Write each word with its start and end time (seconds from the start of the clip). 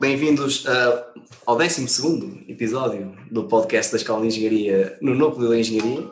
bem-vindos 0.00 0.64
uh, 0.64 1.04
ao 1.44 1.56
12 1.56 2.44
episódio 2.46 3.16
do 3.32 3.48
podcast 3.48 3.90
da 3.90 3.96
Escola 3.96 4.20
de 4.20 4.28
Engenharia 4.28 4.96
no 5.02 5.12
Núcleo 5.12 5.48
da 5.48 5.58
Engenharia. 5.58 6.08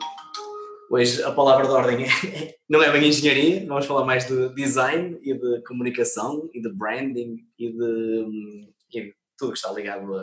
Hoje 0.91 1.23
a 1.23 1.31
palavra 1.31 1.67
de 1.67 1.73
ordem 1.73 2.05
é, 2.05 2.57
não 2.69 2.83
é 2.83 2.91
bem 2.91 3.09
engenharia, 3.09 3.65
vamos 3.65 3.87
falar 3.87 4.05
mais 4.05 4.27
de 4.27 4.49
design 4.55 5.17
e 5.23 5.35
de 5.35 5.63
comunicação 5.63 6.51
e 6.53 6.61
de 6.61 6.69
branding 6.69 7.37
e 7.57 7.71
de, 7.71 8.69
e 8.93 9.01
de 9.03 9.15
tudo 9.39 9.53
que 9.53 9.59
está 9.59 9.73
ligado 9.73 10.17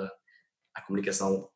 à 0.75 0.81
comunicação 0.81 1.47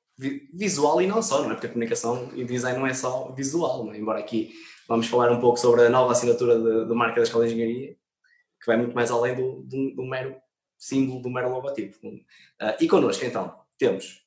visual 0.53 1.01
e 1.01 1.07
não 1.07 1.21
só, 1.21 1.43
não 1.43 1.51
é? 1.51 1.53
Porque 1.55 1.67
a 1.67 1.71
comunicação 1.71 2.31
e 2.35 2.45
design 2.45 2.79
não 2.79 2.87
é 2.87 2.93
só 2.93 3.33
visual, 3.33 3.93
é? 3.93 3.97
embora 3.97 4.19
aqui 4.19 4.53
vamos 4.87 5.07
falar 5.07 5.29
um 5.29 5.41
pouco 5.41 5.59
sobre 5.59 5.85
a 5.85 5.89
nova 5.89 6.13
assinatura 6.13 6.85
de 6.85 6.93
marca 6.93 7.17
da 7.17 7.23
Escola 7.23 7.45
de 7.45 7.53
Engenharia, 7.53 7.97
que 8.61 8.65
vai 8.65 8.77
muito 8.77 8.95
mais 8.95 9.11
além 9.11 9.35
do, 9.35 9.61
do, 9.63 9.95
do 9.95 10.05
mero 10.05 10.35
símbolo, 10.77 11.21
do 11.21 11.29
mero 11.29 11.51
logotipo. 11.51 11.97
Uh, 12.07 12.21
e 12.79 12.87
connosco, 12.87 13.25
então, 13.25 13.53
temos 13.77 14.23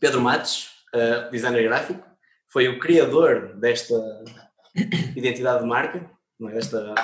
Pedro 0.00 0.20
Matos, 0.20 0.84
uh, 0.94 1.30
designer 1.30 1.62
gráfico, 1.62 2.04
foi 2.46 2.68
o 2.68 2.78
criador 2.78 3.54
desta 3.56 3.94
identidade 5.16 5.62
de 5.62 5.68
marca, 5.68 6.10
não 6.38 6.48
é? 6.48 6.54
desta 6.54 6.94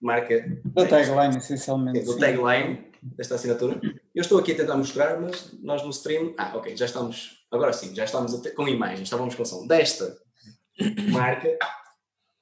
marca. 0.00 0.60
Da 0.64 0.86
tagline, 0.86 1.36
essencialmente. 1.38 2.04
Do 2.04 2.18
tagline, 2.18 2.90
desta 3.02 3.34
assinatura. 3.34 3.80
Eu 4.14 4.20
estou 4.20 4.38
aqui 4.38 4.52
a 4.52 4.56
tentar 4.56 4.76
mostrar, 4.76 5.20
mas 5.20 5.52
nós 5.62 5.82
no 5.82 5.90
stream. 5.90 6.34
Ah, 6.38 6.52
ok, 6.56 6.76
já 6.76 6.86
estamos. 6.86 7.44
Agora 7.50 7.72
sim, 7.72 7.94
já 7.94 8.04
estamos 8.04 8.34
com 8.54 8.68
imagens, 8.68 9.02
estávamos 9.02 9.34
com 9.34 9.44
som 9.44 9.66
desta 9.66 10.16
marca, 11.12 11.56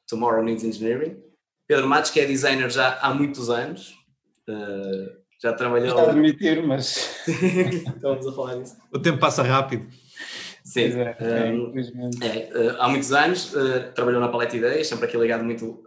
Tomorrow 0.09 0.42
Needs 0.42 0.64
Engineering. 0.64 1.23
Pedro 1.66 1.89
Matos, 1.89 2.11
que 2.11 2.20
é 2.20 2.27
designer 2.27 2.70
já 2.70 2.98
há 3.00 3.14
muitos 3.14 3.48
anos, 3.48 3.95
uh, 4.48 5.22
já 5.42 5.52
trabalhou. 5.52 5.88
Está 5.88 6.02
a 6.02 6.10
admitir, 6.10 6.64
mas. 6.64 7.20
Estamos 7.27 8.27
a 8.27 8.33
falar 8.33 8.55
disso. 8.56 8.77
O 8.92 8.98
tempo 8.98 9.19
passa 9.19 9.42
rápido. 9.42 9.87
Sim, 10.64 10.83
é, 10.83 11.17
é, 11.19 12.50
é, 12.53 12.77
há 12.78 12.89
muitos 12.89 13.12
anos 13.12 13.52
uh, 13.52 13.92
trabalhou 13.94 14.20
na 14.20 14.28
Paleta 14.28 14.56
Ideias, 14.56 14.86
sempre 14.86 15.06
aqui 15.06 15.17
ligado 15.17 15.42
muito 15.42 15.83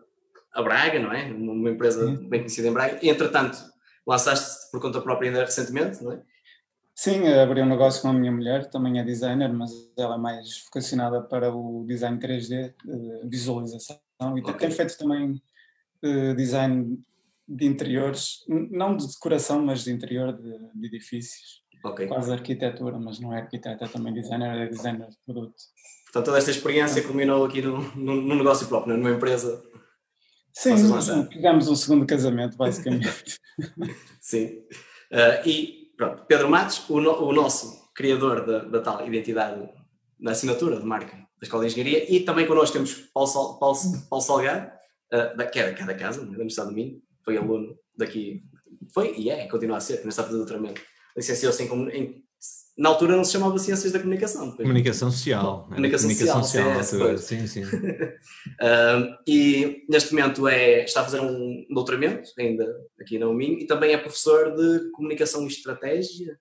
a 0.53 0.61
Braga, 0.61 0.99
não 0.99 1.13
é? 1.13 1.31
Uma 1.31 1.69
empresa 1.69 2.05
Sim. 2.05 2.27
bem 2.27 2.41
conhecida 2.41 2.67
em 2.67 2.73
Braga. 2.73 2.99
E, 3.02 3.09
entretanto, 3.09 3.57
lançaste 4.05 4.69
por 4.69 4.81
conta 4.81 4.99
própria 4.99 5.30
ainda 5.30 5.45
recentemente, 5.45 6.03
não 6.03 6.11
é? 6.11 6.21
Sim, 6.93 7.27
abri 7.27 7.61
um 7.61 7.65
negócio 7.65 8.02
com 8.02 8.09
a 8.09 8.13
minha 8.13 8.31
mulher, 8.31 8.69
também 8.69 8.99
é 8.99 9.03
designer, 9.03 9.52
mas 9.52 9.71
ela 9.97 10.15
é 10.15 10.17
mais 10.17 10.63
vocacionada 10.65 11.21
para 11.21 11.53
o 11.53 11.85
design 11.85 12.17
3D, 12.17 12.73
visualização, 13.25 13.97
e 14.37 14.39
okay. 14.39 14.53
tem 14.53 14.71
feito 14.71 14.97
também 14.97 15.41
design 16.37 16.97
de 17.47 17.65
interiores, 17.65 18.43
não 18.47 18.97
de 18.97 19.07
decoração, 19.07 19.63
mas 19.63 19.83
de 19.83 19.91
interior 19.91 20.33
de, 20.33 20.57
de 20.73 20.88
edifícios. 20.88 21.63
Okay. 21.83 22.07
Quase 22.07 22.31
arquitetura, 22.31 22.97
mas 22.99 23.19
não 23.19 23.31
é 23.31 23.41
arquiteto, 23.41 23.83
é 23.83 23.87
também 23.87 24.13
designer, 24.13 24.57
é 24.57 24.67
designer 24.67 25.07
de 25.07 25.17
produto. 25.25 25.53
Portanto, 26.05 26.25
toda 26.25 26.37
esta 26.37 26.49
experiência 26.49 27.03
culminou 27.03 27.45
aqui 27.45 27.61
no, 27.61 27.95
no, 27.95 28.35
negócio 28.35 28.67
próprio, 28.67 28.97
numa 28.97 29.11
empresa. 29.11 29.61
Sim, 30.53 30.75
tivemos 31.29 31.67
um 31.67 31.75
segundo 31.75 32.07
casamento, 32.07 32.57
basicamente. 32.57 33.37
Sim. 34.21 34.63
Uh, 35.11 35.47
e 35.47 35.91
pronto, 35.95 36.23
Pedro 36.25 36.49
Matos, 36.49 36.89
o, 36.89 36.99
no, 36.99 37.11
o 37.23 37.33
nosso 37.33 37.91
criador 37.93 38.45
da, 38.45 38.59
da, 38.59 38.81
tal 38.81 39.05
identidade 39.05 39.69
na 40.19 40.31
assinatura 40.31 40.80
de 40.80 40.85
marca 40.85 41.15
da 41.15 41.43
Escola 41.43 41.65
de 41.65 41.71
Engenharia, 41.71 42.11
e 42.11 42.21
também 42.21 42.47
connosco 42.47 42.73
temos 42.73 42.93
Paulo, 43.13 43.27
Sol, 43.27 43.59
Paulo, 43.59 43.77
Paulo 44.09 44.23
Salgado, 44.23 44.71
uh, 45.13 45.37
da, 45.37 45.45
que 45.45 45.59
é 45.59 45.71
da 45.73 45.93
casa, 45.93 46.21
da 46.21 46.31
Universidade 46.31 46.69
do 46.69 46.75
Minho, 46.75 47.02
foi 47.25 47.37
aluno 47.37 47.75
daqui, 47.97 48.43
foi 48.93 49.15
e 49.17 49.29
é, 49.29 49.47
continua 49.47 49.77
a 49.77 49.81
ser, 49.81 49.97
ainda 49.97 50.09
está 50.09 50.21
a 50.21 50.25
fazer 50.25 50.37
doutoramento. 50.37 50.81
Licenciou-se 51.17 51.63
em, 51.63 51.89
em, 51.89 52.23
na 52.77 52.89
altura 52.89 53.15
não 53.15 53.23
se 53.23 53.31
chamava 53.31 53.57
Ciências 53.57 53.91
da 53.91 53.99
Comunicação. 53.99 54.49
Depois. 54.49 54.67
Comunicação 54.67 55.09
Social. 55.09 55.67
Né? 55.69 55.75
Comunicação, 55.75 56.09
Comunicação 56.09 56.43
Social, 56.43 56.83
social 56.83 57.17
sim, 57.17 57.47
sim. 57.47 57.63
uh, 57.65 59.17
e 59.27 59.85
neste 59.89 60.14
momento 60.14 60.47
é, 60.47 60.83
está 60.83 61.02
a 61.02 61.03
fazer 61.05 61.21
um 61.21 61.65
doutoramento, 61.69 62.30
ainda 62.37 62.65
aqui 62.99 63.17
na 63.17 63.27
UMIN, 63.27 63.59
e 63.59 63.65
também 63.65 63.93
é 63.93 63.97
professor 63.97 64.53
de 64.55 64.91
Comunicação 64.91 65.43
e 65.45 65.47
Estratégia. 65.47 66.37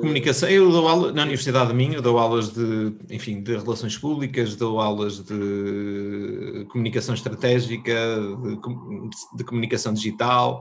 Comunicação, 0.00 0.48
eu 0.48 0.72
dou 0.72 0.88
aula 0.88 1.12
na 1.12 1.22
Universidade 1.22 1.68
de 1.68 1.74
Minho, 1.74 2.02
dou 2.02 2.18
aulas 2.18 2.52
de, 2.52 2.92
enfim, 3.10 3.40
de 3.40 3.56
relações 3.56 3.96
públicas, 3.96 4.56
dou 4.56 4.80
aulas 4.80 5.20
de 5.20 6.66
comunicação 6.68 7.14
estratégica, 7.14 7.94
de, 8.42 9.36
de 9.36 9.44
comunicação 9.44 9.94
digital, 9.94 10.60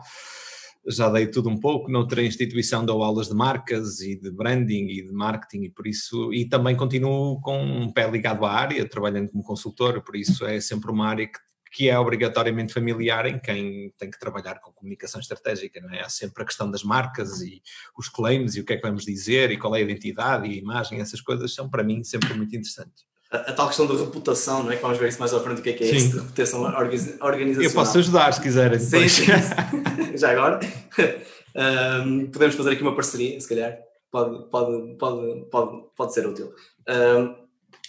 já 0.88 1.10
dei 1.10 1.26
tudo 1.26 1.50
um 1.50 1.60
pouco, 1.60 1.92
noutra 1.92 2.24
instituição 2.24 2.86
dou 2.86 3.04
aulas 3.04 3.28
de 3.28 3.34
marcas 3.34 4.02
e 4.02 4.16
de 4.16 4.30
branding 4.30 4.88
e 4.88 5.08
de 5.08 5.12
marketing 5.12 5.64
e 5.64 5.70
por 5.72 5.88
isso, 5.88 6.32
e 6.32 6.48
também 6.48 6.76
continuo 6.76 7.42
com 7.42 7.60
um 7.60 7.92
pé 7.92 8.08
ligado 8.10 8.46
à 8.46 8.52
área, 8.52 8.88
trabalhando 8.88 9.32
como 9.32 9.44
consultor, 9.44 10.00
por 10.04 10.16
isso 10.16 10.46
é 10.46 10.62
sempre 10.62 10.92
uma 10.92 11.08
área 11.08 11.26
que 11.26 11.40
que 11.78 11.90
é 11.90 12.00
obrigatoriamente 12.00 12.74
familiar 12.74 13.28
em 13.28 13.38
quem 13.38 13.94
tem 14.00 14.10
que 14.10 14.20
trabalhar 14.20 14.60
com 14.60 14.72
comunicação 14.72 15.22
estratégica, 15.22 15.80
não 15.80 15.94
é? 15.94 16.02
Há 16.02 16.10
sempre 16.10 16.42
a 16.42 16.46
questão 16.48 16.72
das 16.72 16.82
marcas 16.84 17.40
e 17.40 17.62
os 17.96 18.10
claims 18.10 18.56
e 18.56 18.62
o 18.62 18.66
que 18.66 18.74
é 18.74 18.78
que 18.78 18.82
vamos 18.82 19.06
dizer 19.06 19.52
e 19.52 19.60
qual 19.60 19.76
é 19.76 19.78
a 19.78 19.82
identidade 19.82 20.48
e 20.48 20.54
a 20.54 20.58
imagem, 20.58 21.00
essas 21.00 21.22
coisas 21.22 21.54
são 21.54 21.70
para 21.70 21.84
mim 21.84 22.04
sempre 22.04 22.34
muito 22.34 22.56
interessantes. 22.56 23.06
A, 23.30 23.38
a 23.38 23.54
tal 23.54 23.68
questão 23.68 23.86
da 23.86 23.94
reputação, 23.94 24.64
não 24.64 24.72
é? 24.72 24.76
Que 24.76 24.82
vamos 24.82 24.98
ver 24.98 25.10
isso 25.10 25.20
mais 25.20 25.32
à 25.36 25.40
frente, 25.40 25.60
o 25.60 25.62
que 25.62 25.70
é 25.70 25.74
que 25.74 25.84
é 25.84 25.88
isso 25.92 26.14
de 26.14 26.18
reputação 26.18 26.64
organizacional. 26.64 27.62
Eu 27.62 27.72
posso 27.72 28.00
ajudar 28.00 28.34
se 28.34 28.42
quiserem. 28.42 28.80
Sim, 28.80 29.08
sim. 29.08 29.26
Já 30.18 30.32
agora. 30.32 30.60
Um, 31.58 32.28
podemos 32.28 32.54
fazer 32.54 32.74
aqui 32.74 32.84
uma 32.84 32.94
parceria, 32.94 33.42
se 33.42 33.50
calhar. 33.50 33.80
Pode, 34.12 34.48
pode, 34.52 34.96
pode, 34.98 35.46
pode, 35.50 35.84
pode 35.96 36.14
ser 36.14 36.28
útil. 36.28 36.54
Um, 36.88 37.34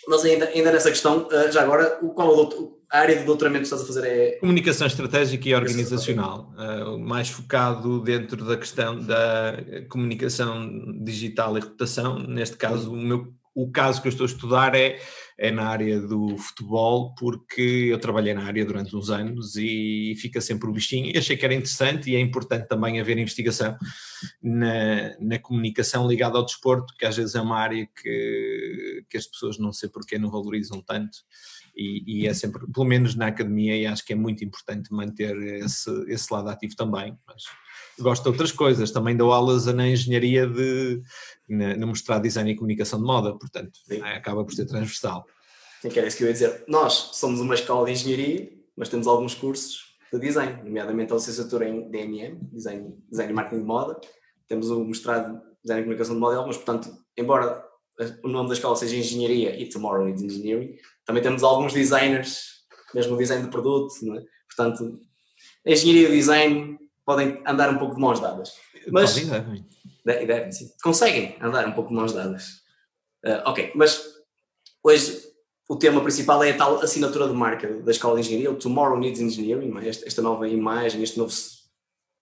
mas 0.09 0.25
ainda, 0.25 0.47
ainda 0.47 0.73
nessa 0.73 0.89
questão, 0.89 1.29
uh, 1.29 1.53
já 1.53 1.65
agora, 1.65 2.01
qual 2.15 2.33
é 2.33 2.78
a 2.91 3.01
área 3.01 3.17
de 3.17 3.25
doutoramento 3.25 3.61
que 3.61 3.67
estás 3.67 3.83
a 3.83 3.87
fazer 3.87 4.07
é. 4.07 4.31
Comunicação 4.39 4.87
estratégica 4.87 5.49
e 5.49 5.55
organizacional, 5.55 6.55
uh, 6.57 6.99
mais 6.99 7.29
focado 7.29 8.01
dentro 8.01 8.45
da 8.45 8.57
questão 8.57 8.99
da 8.99 9.57
comunicação 9.91 11.03
digital 11.03 11.57
e 11.57 11.61
reputação. 11.61 12.19
Neste 12.19 12.57
caso, 12.57 12.91
o, 12.91 12.97
meu, 12.97 13.35
o 13.55 13.71
caso 13.71 14.01
que 14.01 14.09
eu 14.09 14.11
estou 14.11 14.25
a 14.25 14.29
estudar 14.31 14.75
é, 14.75 14.99
é 15.37 15.51
na 15.51 15.67
área 15.69 16.01
do 16.01 16.39
futebol, 16.39 17.15
porque 17.15 17.89
eu 17.91 17.99
trabalhei 17.99 18.33
na 18.33 18.45
área 18.45 18.65
durante 18.65 18.97
uns 18.97 19.11
anos 19.11 19.55
e 19.57 20.15
fica 20.19 20.41
sempre 20.41 20.71
o 20.71 20.73
bichinho. 20.73 21.13
E 21.15 21.19
achei 21.19 21.37
que 21.37 21.45
era 21.45 21.53
interessante 21.53 22.11
e 22.11 22.17
é 22.17 22.21
importante 22.21 22.69
também 22.69 22.99
haver 22.99 23.19
investigação 23.19 23.77
na, 24.43 25.15
na 25.21 25.39
comunicação 25.39 26.09
ligada 26.09 26.39
ao 26.39 26.45
desporto, 26.47 26.95
que 26.99 27.05
às 27.05 27.19
vezes 27.19 27.35
é 27.35 27.41
uma 27.43 27.59
área 27.59 27.87
que, 28.01 29.05
que 29.11 29.19
as 29.19 29.27
pessoas 29.27 29.59
não 29.59 29.75
sei 29.75 29.91
porquê 29.91 30.19
não 30.19 30.31
valorizam 30.31 30.81
tanto 30.81 31.19
e, 31.79 32.03
e, 32.07 32.27
é 32.27 32.35
sempre, 32.35 32.67
pelo 32.73 32.85
menos 32.85 33.15
na 33.15 33.29
academia, 33.29 33.77
e 33.77 33.87
acho 33.87 34.05
que 34.05 34.13
é 34.13 34.17
muito 34.17 34.45
importante 34.45 34.93
manter 34.93 35.37
esse, 35.63 35.91
esse 36.09 36.33
lado 36.33 36.49
ativo 36.49 36.75
também. 36.75 37.17
Mas 37.25 37.45
gosto 38.01 38.25
de 38.25 38.29
outras 38.31 38.51
coisas, 38.51 38.91
também 38.91 39.17
dou 39.17 39.33
aulas 39.33 39.67
na 39.67 39.87
engenharia 39.87 40.45
de 40.47 41.01
na, 41.49 41.77
na 41.77 41.87
mostrar 41.87 42.19
design 42.19 42.51
e 42.51 42.57
comunicação 42.57 42.99
de 42.99 43.05
moda, 43.05 43.33
portanto, 43.39 43.79
é, 43.89 44.01
acaba 44.17 44.45
por 44.45 44.53
ser 44.53 44.67
transversal. 44.67 45.25
Sim, 45.81 45.89
que 45.89 45.99
era 45.99 46.09
isso 46.09 46.17
que 46.17 46.25
eu 46.25 46.27
ia 46.27 46.33
dizer. 46.33 46.65
Nós 46.67 47.11
somos 47.13 47.41
uma 47.41 47.55
escola 47.55 47.87
de 47.87 47.93
engenharia, 47.93 48.51
mas 48.77 48.89
temos 48.89 49.07
alguns 49.07 49.35
cursos 49.35 49.97
de 50.13 50.19
design, 50.19 50.63
nomeadamente 50.65 51.13
a 51.13 51.17
licenciatura 51.17 51.69
em 51.69 51.89
DMM, 51.89 52.41
design, 52.53 52.93
design 53.09 53.33
e 53.33 53.35
marketing 53.35 53.61
de 53.61 53.67
moda, 53.67 54.01
temos 54.49 54.69
o 54.71 54.85
mestrado 54.85 55.35
de 55.35 55.43
design 55.63 55.83
e 55.83 55.85
comunicação 55.85 56.15
de 56.15 56.21
moda, 56.21 56.45
mas 56.45 56.57
portanto, 56.57 56.91
embora 57.17 57.68
o 58.23 58.29
nome 58.29 58.49
da 58.49 58.55
escola 58.55 58.77
seja 58.77 58.97
engenharia 58.97 59.61
e 59.61 59.69
Tomorrow 59.69 60.05
Needs 60.05 60.23
Engineering, 60.23 60.77
também 61.05 61.23
temos 61.23 61.43
alguns 61.43 61.73
designers, 61.73 62.65
mesmo 62.95 63.15
o 63.15 63.19
design 63.19 63.45
de 63.45 63.51
produto, 63.51 63.93
é? 64.15 64.23
Portanto, 64.47 65.01
engenharia 65.65 66.09
e 66.09 66.13
design 66.13 66.79
podem 67.05 67.43
andar 67.47 67.71
um 67.71 67.79
pouco 67.79 67.95
de 67.95 68.01
mãos 68.01 68.21
dadas. 68.21 68.53
Mas, 68.91 69.15
devem. 69.15 69.67
devem, 70.05 70.53
sim. 70.53 70.71
Conseguem 70.83 71.37
andar 71.41 71.67
um 71.67 71.73
pouco 71.73 71.91
de 71.91 71.97
mãos 71.97 72.13
dadas. 72.13 72.63
Uh, 73.25 73.43
ok, 73.47 73.73
mas 73.75 74.03
hoje 74.83 75.29
o 75.69 75.77
tema 75.77 76.01
principal 76.01 76.43
é 76.45 76.51
a 76.51 76.57
tal 76.57 76.81
assinatura 76.81 77.27
de 77.27 77.35
marca 77.35 77.69
da 77.83 77.91
Escola 77.91 78.15
de 78.15 78.21
Engenharia, 78.21 78.51
o 78.51 78.57
Tomorrow 78.57 78.99
Needs 78.99 79.21
Engineering, 79.21 79.77
é? 79.79 79.89
esta, 79.89 80.07
esta 80.07 80.23
nova 80.23 80.49
imagem, 80.49 81.03
este 81.03 81.19
novo 81.19 81.33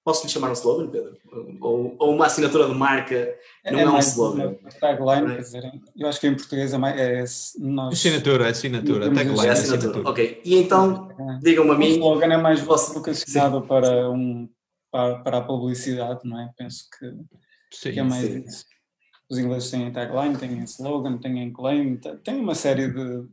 Posso 0.07 0.25
lhe 0.25 0.33
chamar 0.33 0.51
um 0.51 0.53
slogan, 0.53 0.89
Pedro? 0.89 1.19
Ou, 1.61 1.97
ou 1.99 2.15
uma 2.15 2.27
assinatura 2.27 2.69
de 2.69 2.75
marca 2.77 3.37
não 3.69 3.81
é, 3.81 3.83
é 3.83 3.91
um 3.91 3.99
slogan? 3.99 4.55
Tagline, 4.81 5.35
quer 5.35 5.41
dizer, 5.41 5.81
eu 5.97 6.09
acho 6.09 6.21
que 6.21 6.29
em 6.29 6.37
português 6.37 6.73
é 6.73 6.79
mais. 6.79 6.97
É, 6.97 7.25
nós, 7.59 7.95
assinatura, 7.95 8.49
assinatura, 8.49 9.13
tagline. 9.13 9.31
É 9.45 9.51
assinatura. 9.51 9.79
assinatura. 9.79 10.09
Ok. 10.09 10.43
E 10.45 10.55
então, 10.59 11.09
é. 11.11 11.39
digam-me 11.43 11.73
a 11.73 11.75
mim. 11.75 11.89
O 11.95 11.97
slogan 11.97 12.33
é 12.33 12.37
mais 12.37 12.61
vocacionado 12.61 13.63
para, 13.63 14.09
um, 14.09 14.49
para, 14.93 15.19
para 15.25 15.39
a 15.39 15.43
publicidade, 15.43 16.21
não 16.23 16.41
é? 16.41 16.53
Penso 16.57 16.85
que, 16.97 17.13
sim, 17.77 17.91
que 17.91 17.99
é 17.99 18.05
mais 18.05 18.25
sim. 18.25 18.45
isso. 18.47 18.65
Os 19.29 19.39
ingleses 19.41 19.73
têm 19.73 19.91
tagline, 19.91 20.37
têm 20.37 20.63
slogan, 20.63 21.19
têm 21.19 21.53
claim, 21.53 21.97
tem 22.23 22.39
uma 22.39 22.55
série 22.55 22.93
de. 22.93 23.27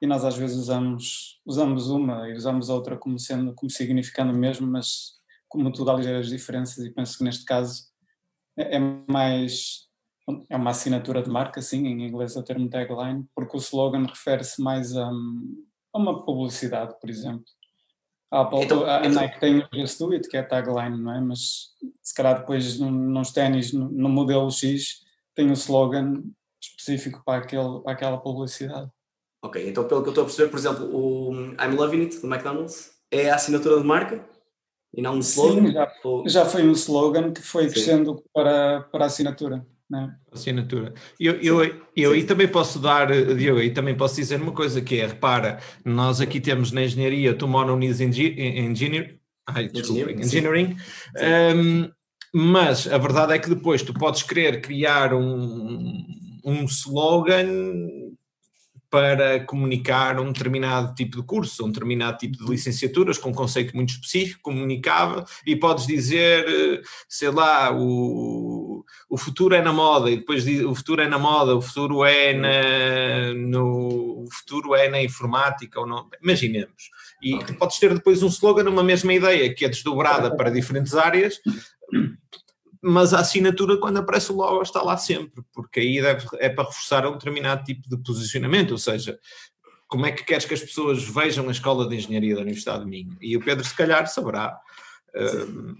E 0.00 0.06
nós 0.06 0.24
às 0.24 0.36
vezes 0.36 0.56
usamos, 0.56 1.40
usamos 1.44 1.90
uma 1.90 2.28
e 2.28 2.34
usamos 2.34 2.68
outra 2.68 2.96
como, 2.96 3.18
sendo, 3.18 3.52
como 3.52 3.68
significando 3.68 4.32
o 4.32 4.36
mesmo, 4.36 4.64
mas 4.64 5.18
como 5.50 5.70
tudo 5.70 5.90
há 5.90 5.94
ligeiras 5.94 6.28
diferenças 6.28 6.82
e 6.84 6.90
penso 6.90 7.18
que 7.18 7.24
neste 7.24 7.44
caso 7.44 7.82
é, 8.56 8.76
é 8.76 8.78
mais 8.78 9.90
é 10.48 10.56
uma 10.56 10.70
assinatura 10.70 11.22
de 11.22 11.28
marca, 11.28 11.60
sim, 11.60 11.86
em 11.86 12.06
inglês 12.06 12.36
é 12.36 12.38
o 12.38 12.44
termo 12.44 12.70
tagline, 12.70 13.26
porque 13.34 13.56
o 13.56 13.58
slogan 13.60 14.06
refere-se 14.06 14.62
mais 14.62 14.96
a, 14.96 15.08
a, 15.08 15.98
uma 15.98 16.24
publicidade, 16.24 16.94
por 17.00 17.10
exemplo. 17.10 17.44
A, 18.30 18.42
Apple, 18.42 18.60
então, 18.60 18.84
a 18.84 19.00
então, 19.00 19.10
Nike 19.10 19.40
tem 19.40 19.58
o 19.58 19.68
Just 19.74 19.98
Do 19.98 20.12
It, 20.12 20.28
que 20.28 20.36
é 20.36 20.40
a 20.40 20.46
tagline, 20.46 21.02
não 21.02 21.12
é? 21.12 21.20
Mas 21.20 21.70
se 22.00 22.14
calhar 22.14 22.38
depois 22.38 22.78
nos 22.78 23.32
ténis, 23.32 23.72
no, 23.72 23.90
no 23.90 24.08
modelo 24.08 24.48
X, 24.52 25.00
tem 25.34 25.46
o 25.46 25.50
um 25.50 25.54
slogan 25.54 26.22
específico 26.62 27.22
para, 27.24 27.42
aquele, 27.42 27.80
para 27.80 27.92
aquela 27.92 28.18
publicidade. 28.18 28.88
Ok, 29.42 29.68
então 29.68 29.88
pelo 29.88 30.02
que 30.02 30.08
eu 30.08 30.12
estou 30.12 30.22
a 30.22 30.26
perceber, 30.26 30.50
por 30.50 30.58
exemplo, 30.58 30.94
o 30.94 31.32
I'm 31.32 31.74
Loving 31.74 32.02
It 32.02 32.20
do 32.20 32.26
McDonald's 32.28 32.92
é 33.10 33.30
a 33.30 33.34
assinatura 33.34 33.80
de 33.80 33.86
marca 33.86 34.29
e 34.94 35.02
não 35.02 35.16
um 35.16 35.20
slogan? 35.20 35.66
Sim, 35.66 35.72
já, 35.72 35.92
já 36.26 36.44
foi 36.44 36.62
um 36.62 36.72
slogan 36.72 37.32
que 37.32 37.42
foi 37.42 37.64
Sim. 37.64 37.70
crescendo 37.70 38.22
para, 38.32 38.82
para 38.92 39.04
a 39.04 39.06
assinatura. 39.06 39.64
Né? 39.88 40.14
Assinatura. 40.30 40.94
Eu, 41.18 41.34
eu, 41.40 41.80
eu 41.96 42.12
aí 42.12 42.22
também 42.22 42.46
posso 42.46 42.78
dar, 42.78 43.08
Diogo, 43.34 43.60
aí 43.60 43.70
também 43.70 43.96
posso 43.96 44.14
dizer 44.16 44.40
uma 44.40 44.52
coisa 44.52 44.80
que 44.80 45.00
é, 45.00 45.06
repara, 45.06 45.58
nós 45.84 46.20
aqui 46.20 46.40
temos 46.40 46.70
na 46.70 46.84
engenharia 46.84 47.34
Tomorrow 47.34 47.76
Needs 47.76 48.00
Engineer, 48.00 49.18
ai, 49.48 49.68
desculpa, 49.68 50.12
Engineering, 50.12 50.76
um, 51.56 51.90
mas 52.32 52.86
a 52.86 52.98
verdade 52.98 53.32
é 53.32 53.38
que 53.40 53.48
depois 53.48 53.82
tu 53.82 53.92
podes 53.92 54.22
querer 54.22 54.60
criar 54.60 55.12
um, 55.12 56.06
um 56.44 56.64
slogan 56.66 57.56
para 58.90 59.38
comunicar 59.44 60.18
um 60.18 60.32
determinado 60.32 60.94
tipo 60.94 61.16
de 61.16 61.22
curso, 61.22 61.64
um 61.64 61.70
determinado 61.70 62.18
tipo 62.18 62.36
de 62.36 62.50
licenciaturas 62.50 63.16
com 63.16 63.30
um 63.30 63.34
conceito 63.34 63.74
muito 63.76 63.90
específico, 63.90 64.42
comunicável, 64.42 65.24
e 65.46 65.54
podes 65.54 65.86
dizer, 65.86 66.44
eh, 66.48 66.82
sei 67.08 67.30
lá, 67.30 67.72
o, 67.72 68.84
o 69.08 69.16
futuro 69.16 69.54
é 69.54 69.62
na 69.62 69.72
moda, 69.72 70.10
e 70.10 70.16
depois 70.16 70.44
diz, 70.44 70.64
o 70.64 70.74
futuro 70.74 71.00
é 71.00 71.06
na 71.06 71.18
moda, 71.18 71.54
o 71.54 71.62
futuro 71.62 72.04
é 72.04 72.32
na, 72.34 73.32
no, 73.34 74.24
futuro 74.32 74.74
é 74.74 74.88
na 74.88 75.00
informática, 75.00 75.78
ou 75.78 75.86
não, 75.86 76.08
imaginemos. 76.20 76.90
E 77.22 77.34
okay. 77.34 77.54
podes 77.54 77.78
ter 77.78 77.94
depois 77.94 78.22
um 78.24 78.28
slogan, 78.28 78.68
uma 78.68 78.82
mesma 78.82 79.12
ideia, 79.12 79.54
que 79.54 79.64
é 79.64 79.68
desdobrada 79.68 80.34
para 80.36 80.50
diferentes 80.50 80.94
áreas, 80.94 81.40
mas 82.82 83.12
a 83.12 83.20
assinatura, 83.20 83.76
quando 83.76 83.98
aparece 83.98 84.32
o 84.32 84.36
logo, 84.36 84.62
está 84.62 84.82
lá 84.82 84.96
sempre, 84.96 85.42
porque 85.52 85.80
aí 85.80 86.00
deve, 86.00 86.26
é 86.38 86.48
para 86.48 86.64
reforçar 86.64 87.06
um 87.06 87.12
determinado 87.12 87.62
tipo 87.64 87.88
de 87.88 87.96
posicionamento, 87.98 88.72
ou 88.72 88.78
seja, 88.78 89.18
como 89.86 90.06
é 90.06 90.12
que 90.12 90.24
queres 90.24 90.44
que 90.44 90.54
as 90.54 90.60
pessoas 90.60 91.02
vejam 91.02 91.48
a 91.48 91.52
Escola 91.52 91.86
de 91.86 91.96
Engenharia 91.96 92.34
da 92.34 92.42
Universidade 92.42 92.84
de 92.84 92.90
Minho? 92.90 93.16
E 93.20 93.36
o 93.36 93.44
Pedro, 93.44 93.64
se 93.64 93.74
calhar, 93.74 94.06
saberá. 94.06 94.58
Uh, 95.12 95.74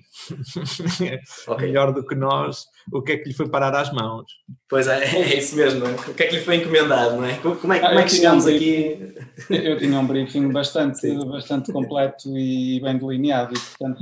okay. 1.53 1.69
melhor 1.69 1.93
do 1.93 2.05
que 2.05 2.17
nós, 2.17 2.67
o 2.93 3.01
que 3.01 3.13
é 3.13 3.17
que 3.17 3.29
lhe 3.29 3.35
foi 3.35 3.49
parar 3.49 3.73
às 3.77 3.93
mãos. 3.93 4.27
Pois 4.69 4.89
é, 4.89 5.05
é 5.17 5.39
isso 5.39 5.55
mesmo. 5.55 5.87
É? 5.87 5.93
O 5.93 6.15
que 6.15 6.25
é 6.25 6.27
que 6.27 6.37
lhe 6.37 6.43
foi 6.43 6.57
encomendado, 6.57 7.17
não 7.17 7.25
é? 7.25 7.37
Como 7.37 7.73
é, 7.73 7.79
como 7.79 7.99
é 8.01 8.03
que 8.03 8.11
chegamos 8.11 8.47
aqui? 8.49 9.15
Eu 9.49 9.79
tinha 9.79 10.01
um 10.01 10.07
briefing 10.07 10.51
bastante, 10.53 11.09
bastante 11.27 11.73
completo 11.73 12.37
e 12.37 12.81
bem 12.81 12.99
delineado, 12.99 13.55
e 13.55 13.61
portanto 13.61 14.01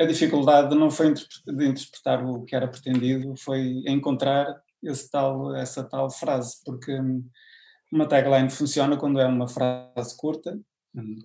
a 0.00 0.06
dificuldade 0.06 0.74
não 0.74 0.90
foi 0.90 1.12
de 1.12 1.66
interpretar 1.66 2.24
o 2.24 2.42
que 2.44 2.56
era 2.56 2.66
pretendido, 2.66 3.34
foi 3.36 3.82
encontrar 3.86 4.62
tal, 5.12 5.54
essa 5.54 5.84
tal 5.84 6.10
frase, 6.10 6.56
porque 6.64 6.98
uma 7.92 8.08
tagline 8.08 8.48
funciona 8.48 8.96
quando 8.96 9.20
é 9.20 9.26
uma 9.26 9.46
frase 9.46 10.16
curta, 10.16 10.58
uhum. 10.94 11.18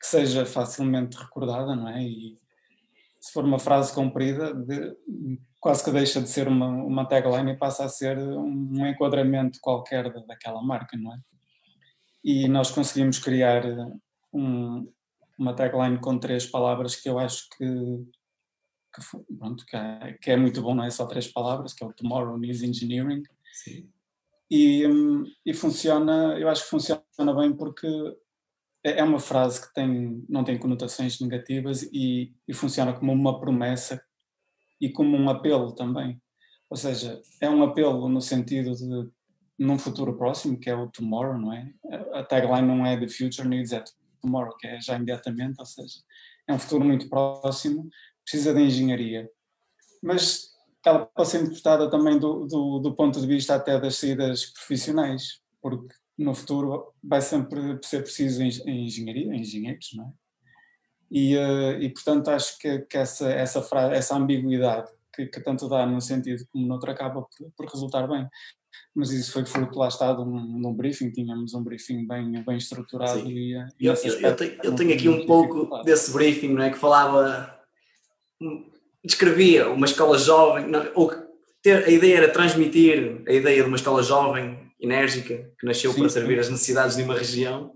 que 0.00 0.06
seja 0.06 0.46
facilmente 0.46 1.16
recordada, 1.16 1.74
não 1.74 1.88
é? 1.88 2.04
E 2.04 2.38
se 3.20 3.32
for 3.32 3.44
uma 3.44 3.58
frase 3.58 3.92
comprida, 3.92 4.54
de, 4.54 4.96
quase 5.58 5.84
que 5.84 5.90
deixa 5.90 6.22
de 6.22 6.28
ser 6.28 6.46
uma, 6.46 6.68
uma 6.68 7.04
tagline 7.04 7.52
e 7.52 7.58
passa 7.58 7.84
a 7.84 7.88
ser 7.88 8.16
um 8.16 8.86
enquadramento 8.86 9.58
qualquer 9.60 10.12
daquela 10.24 10.62
marca, 10.62 10.96
não 10.96 11.12
é? 11.12 11.18
E 12.22 12.46
nós 12.46 12.70
conseguimos 12.70 13.18
criar 13.18 13.64
um, 14.32 14.88
uma 15.40 15.54
tagline 15.54 15.98
com 15.98 16.18
três 16.18 16.44
palavras 16.44 16.94
que 16.94 17.08
eu 17.08 17.18
acho 17.18 17.48
que, 17.56 17.64
que, 17.64 19.36
pronto, 19.38 19.64
que, 19.64 19.74
é, 19.74 20.18
que 20.20 20.30
é 20.30 20.36
muito 20.36 20.60
bom, 20.60 20.74
não 20.74 20.84
é 20.84 20.90
só 20.90 21.06
três 21.06 21.26
palavras, 21.26 21.72
que 21.72 21.82
é 21.82 21.86
o 21.86 21.92
Tomorrow 21.94 22.38
Needs 22.38 22.62
Engineering. 22.62 23.22
Sim. 23.54 23.88
E, 24.50 24.84
e 25.46 25.54
funciona, 25.54 26.38
eu 26.38 26.48
acho 26.48 26.64
que 26.64 26.70
funciona 26.70 27.02
bem 27.34 27.56
porque 27.56 27.86
é, 28.84 28.98
é 28.98 29.02
uma 29.02 29.18
frase 29.18 29.66
que 29.66 29.72
tem, 29.72 30.22
não 30.28 30.44
tem 30.44 30.58
conotações 30.58 31.18
negativas 31.20 31.84
e, 31.84 32.34
e 32.46 32.52
funciona 32.52 32.92
como 32.92 33.10
uma 33.10 33.40
promessa 33.40 34.02
e 34.78 34.90
como 34.90 35.16
um 35.16 35.30
apelo 35.30 35.74
também. 35.74 36.20
Ou 36.68 36.76
seja, 36.76 37.22
é 37.40 37.48
um 37.48 37.62
apelo 37.62 38.08
no 38.10 38.20
sentido 38.20 38.74
de 38.74 39.10
num 39.58 39.78
futuro 39.78 40.16
próximo, 40.16 40.58
que 40.58 40.68
é 40.68 40.74
o 40.74 40.88
tomorrow, 40.88 41.38
não 41.38 41.52
é? 41.52 41.72
A 42.14 42.24
tagline 42.24 42.66
não 42.66 42.84
é 42.84 42.98
the 42.98 43.08
future 43.08 43.46
needs, 43.46 43.72
é 43.72 43.82
tomorrow, 44.20 44.56
que 44.56 44.66
é 44.66 44.80
já 44.80 44.96
imediatamente, 44.96 45.56
ou 45.58 45.66
seja, 45.66 46.00
é 46.46 46.52
um 46.52 46.58
futuro 46.58 46.84
muito 46.84 47.08
próximo, 47.08 47.88
precisa 48.24 48.54
de 48.54 48.60
engenharia. 48.60 49.28
Mas 50.02 50.50
ela 50.84 51.06
pode 51.06 51.28
ser 51.28 51.42
interpretada 51.42 51.90
também 51.90 52.18
do, 52.18 52.46
do, 52.46 52.78
do 52.78 52.94
ponto 52.94 53.20
de 53.20 53.26
vista 53.26 53.54
até 53.54 53.78
das 53.78 53.96
saídas 53.96 54.46
profissionais, 54.46 55.40
porque 55.60 55.94
no 56.16 56.34
futuro 56.34 56.92
vai 57.02 57.20
sempre 57.20 57.78
ser 57.82 58.02
preciso 58.02 58.42
engenharia, 58.42 59.34
engenheiros, 59.34 59.90
não 59.94 60.04
é? 60.04 60.12
E, 61.10 61.36
uh, 61.36 61.72
e 61.80 61.88
portanto 61.92 62.28
acho 62.28 62.56
que, 62.58 62.80
que 62.80 62.96
essa, 62.96 63.28
essa, 63.30 63.60
frase, 63.60 63.94
essa 63.94 64.14
ambiguidade 64.14 64.88
que, 65.12 65.26
que, 65.26 65.40
tanto 65.40 65.68
dá 65.68 65.84
num 65.84 66.00
sentido 66.00 66.46
como 66.52 66.64
no 66.64 66.74
outro 66.74 66.90
acaba 66.90 67.22
por, 67.22 67.50
por 67.56 67.66
resultar 67.66 68.06
bem 68.06 68.28
mas 68.94 69.10
isso 69.10 69.32
foi 69.32 69.44
fruto 69.44 69.78
lá 69.78 69.88
está 69.88 70.12
de 70.12 70.20
um, 70.20 70.60
de 70.60 70.66
um 70.66 70.74
briefing, 70.74 71.10
tínhamos 71.10 71.54
um 71.54 71.62
briefing 71.62 72.06
bem, 72.06 72.42
bem 72.44 72.56
estruturado 72.56 73.20
Sim. 73.20 73.28
e, 73.28 73.52
e 73.80 73.86
eu, 73.86 73.94
eu, 73.94 74.20
eu, 74.20 74.36
tenho, 74.36 74.58
eu 74.62 74.74
tenho 74.74 74.94
aqui 74.94 75.08
um 75.08 75.26
pouco 75.26 75.82
desse 75.82 76.12
briefing, 76.12 76.48
não 76.48 76.62
é, 76.62 76.70
que 76.70 76.78
falava, 76.78 77.58
descrevia 79.04 79.68
uma 79.70 79.86
escola 79.86 80.18
jovem, 80.18 80.66
não, 80.66 80.86
ou 80.94 81.12
ter, 81.62 81.84
a 81.84 81.90
ideia 81.90 82.16
era 82.18 82.32
transmitir 82.32 83.22
a 83.26 83.32
ideia 83.32 83.62
de 83.62 83.68
uma 83.68 83.76
escola 83.76 84.02
jovem, 84.02 84.70
enérgica, 84.80 85.52
que 85.58 85.66
nasceu 85.66 85.92
Sim, 85.92 86.00
para 86.00 86.08
servir 86.08 86.38
as 86.38 86.48
necessidades 86.48 86.96
de 86.96 87.02
uma 87.02 87.14
região, 87.14 87.72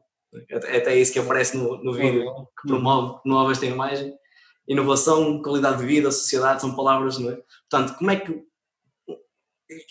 até, 0.50 0.76
até 0.79 0.99
isso 0.99 1.12
que 1.12 1.19
aparece 1.19 1.56
no, 1.56 1.82
no 1.82 1.93
vídeo, 1.93 2.25
que 2.61 2.67
promove, 2.67 3.23
promove 3.23 3.52
esta 3.52 3.67
imagem, 3.67 4.14
inovação, 4.67 5.43
qualidade 5.43 5.79
de 5.79 5.87
vida, 5.87 6.11
sociedade, 6.11 6.61
são 6.61 6.75
palavras, 6.75 7.19
não 7.19 7.31
é? 7.31 7.38
Portanto, 7.70 7.97
como 7.99 8.11
é 8.11 8.17
que 8.17 8.43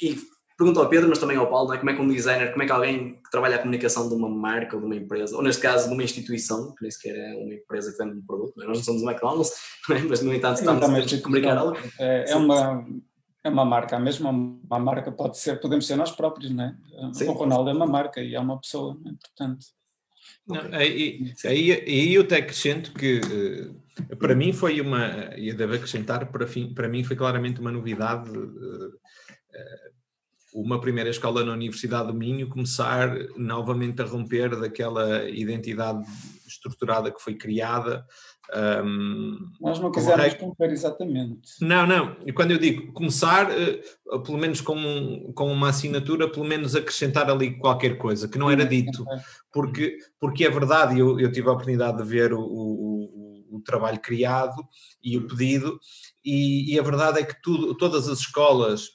e 0.01 0.17
pergunto 0.57 0.79
ao 0.79 0.89
Pedro, 0.89 1.09
mas 1.09 1.19
também 1.19 1.37
ao 1.37 1.49
Paulo, 1.49 1.73
é? 1.73 1.77
como 1.77 1.89
é 1.89 1.95
que 1.95 2.01
um 2.01 2.07
designer, 2.07 2.51
como 2.51 2.63
é 2.63 2.65
que 2.65 2.71
alguém 2.71 3.15
que 3.15 3.31
trabalha 3.31 3.55
a 3.55 3.59
comunicação 3.59 4.07
de 4.07 4.15
uma 4.15 4.29
marca 4.29 4.75
ou 4.75 4.81
de 4.81 4.85
uma 4.85 4.95
empresa, 4.95 5.35
ou 5.35 5.43
neste 5.43 5.61
caso 5.61 5.87
de 5.87 5.93
uma 5.93 6.03
instituição, 6.03 6.73
que 6.75 6.81
nem 6.81 6.91
sequer 6.91 7.15
é 7.15 7.35
uma 7.35 7.53
empresa 7.53 7.91
que 7.91 7.97
vende 7.97 8.17
um 8.17 8.25
produto, 8.25 8.61
é? 8.61 8.65
nós 8.65 8.77
não 8.77 8.83
somos 8.83 9.01
o 9.01 9.09
McDonald's, 9.09 9.51
é? 9.89 9.99
mas 9.99 10.21
no 10.21 10.33
entanto 10.33 10.59
estamos 10.59 11.13
a 11.13 11.21
comunicar 11.21 11.57
algo. 11.57 11.77
É, 11.99 12.31
é 12.31 12.35
uma, 12.35 12.85
é 13.43 13.49
uma 13.49 13.65
marca, 13.65 13.97
a 13.97 13.99
mesma 13.99 14.29
uma 14.29 14.79
marca 14.79 15.11
pode 15.11 15.37
ser, 15.37 15.59
podemos 15.59 15.85
ser 15.85 15.95
nós 15.95 16.11
próprios, 16.11 16.51
não 16.51 16.63
é? 16.63 16.75
Sim. 17.13 17.27
O 17.27 17.33
Ronaldo 17.33 17.69
é 17.69 17.73
uma 17.73 17.87
marca 17.87 18.21
e 18.21 18.35
é 18.35 18.39
uma 18.39 18.59
pessoa, 18.59 18.97
é? 19.05 19.09
portanto. 19.09 19.65
Não, 20.47 20.61
aí, 20.73 21.33
aí, 21.45 21.71
aí 21.71 22.13
eu 22.13 22.21
até 22.21 22.37
acrescento 22.37 22.93
que 22.93 23.21
eh, 24.09 24.15
para 24.15 24.35
mim 24.35 24.51
foi 24.51 24.81
uma, 24.81 25.31
e 25.37 25.53
devo 25.53 25.73
acrescentar, 25.73 26.31
para, 26.31 26.47
fim, 26.47 26.73
para 26.73 26.87
mim 26.87 27.03
foi 27.03 27.15
claramente 27.15 27.61
uma 27.61 27.71
novidade 27.71 28.29
uh, 28.29 28.93
uma 30.53 30.79
primeira 30.79 31.09
escola 31.09 31.43
na 31.43 31.53
Universidade 31.53 32.07
do 32.07 32.13
Minho 32.13 32.47
começar 32.47 33.09
novamente 33.35 34.01
a 34.01 34.05
romper 34.05 34.55
daquela 34.59 35.27
identidade 35.29 36.05
estruturada 36.47 37.11
que 37.11 37.21
foi 37.21 37.35
criada. 37.35 38.05
Um, 38.83 39.49
Nós 39.59 39.79
não 39.79 39.91
quisemos 39.91 40.33
romper 40.35 40.69
exatamente. 40.69 41.49
Não, 41.61 41.87
não. 41.87 42.15
E 42.25 42.31
quando 42.31 42.51
eu 42.51 42.59
digo 42.59 42.91
começar, 42.93 43.49
uh, 43.49 44.21
pelo 44.21 44.37
menos 44.37 44.61
com, 44.61 45.31
com 45.33 45.51
uma 45.51 45.69
assinatura, 45.69 46.29
pelo 46.29 46.45
menos 46.45 46.75
acrescentar 46.75 47.29
ali 47.29 47.57
qualquer 47.57 47.97
coisa 47.97 48.27
que 48.27 48.37
não 48.37 48.51
era 48.51 48.65
dito. 48.65 49.05
Porque, 49.51 49.97
porque 50.19 50.45
é 50.45 50.49
verdade, 50.49 50.99
eu, 50.99 51.19
eu 51.19 51.31
tive 51.31 51.49
a 51.49 51.53
oportunidade 51.53 51.97
de 51.97 52.03
ver 52.03 52.33
o, 52.33 52.41
o, 52.41 53.53
o, 53.53 53.57
o 53.57 53.61
trabalho 53.61 53.99
criado 53.99 54.61
e 55.01 55.17
o 55.17 55.25
pedido, 55.27 55.79
e, 56.23 56.73
e, 56.73 56.79
a 56.79 56.83
verdade 56.83 57.19
é 57.19 57.23
que 57.23 57.41
tudo, 57.41 57.75
todas 57.75 58.07
as 58.07 58.19
escolas 58.19 58.89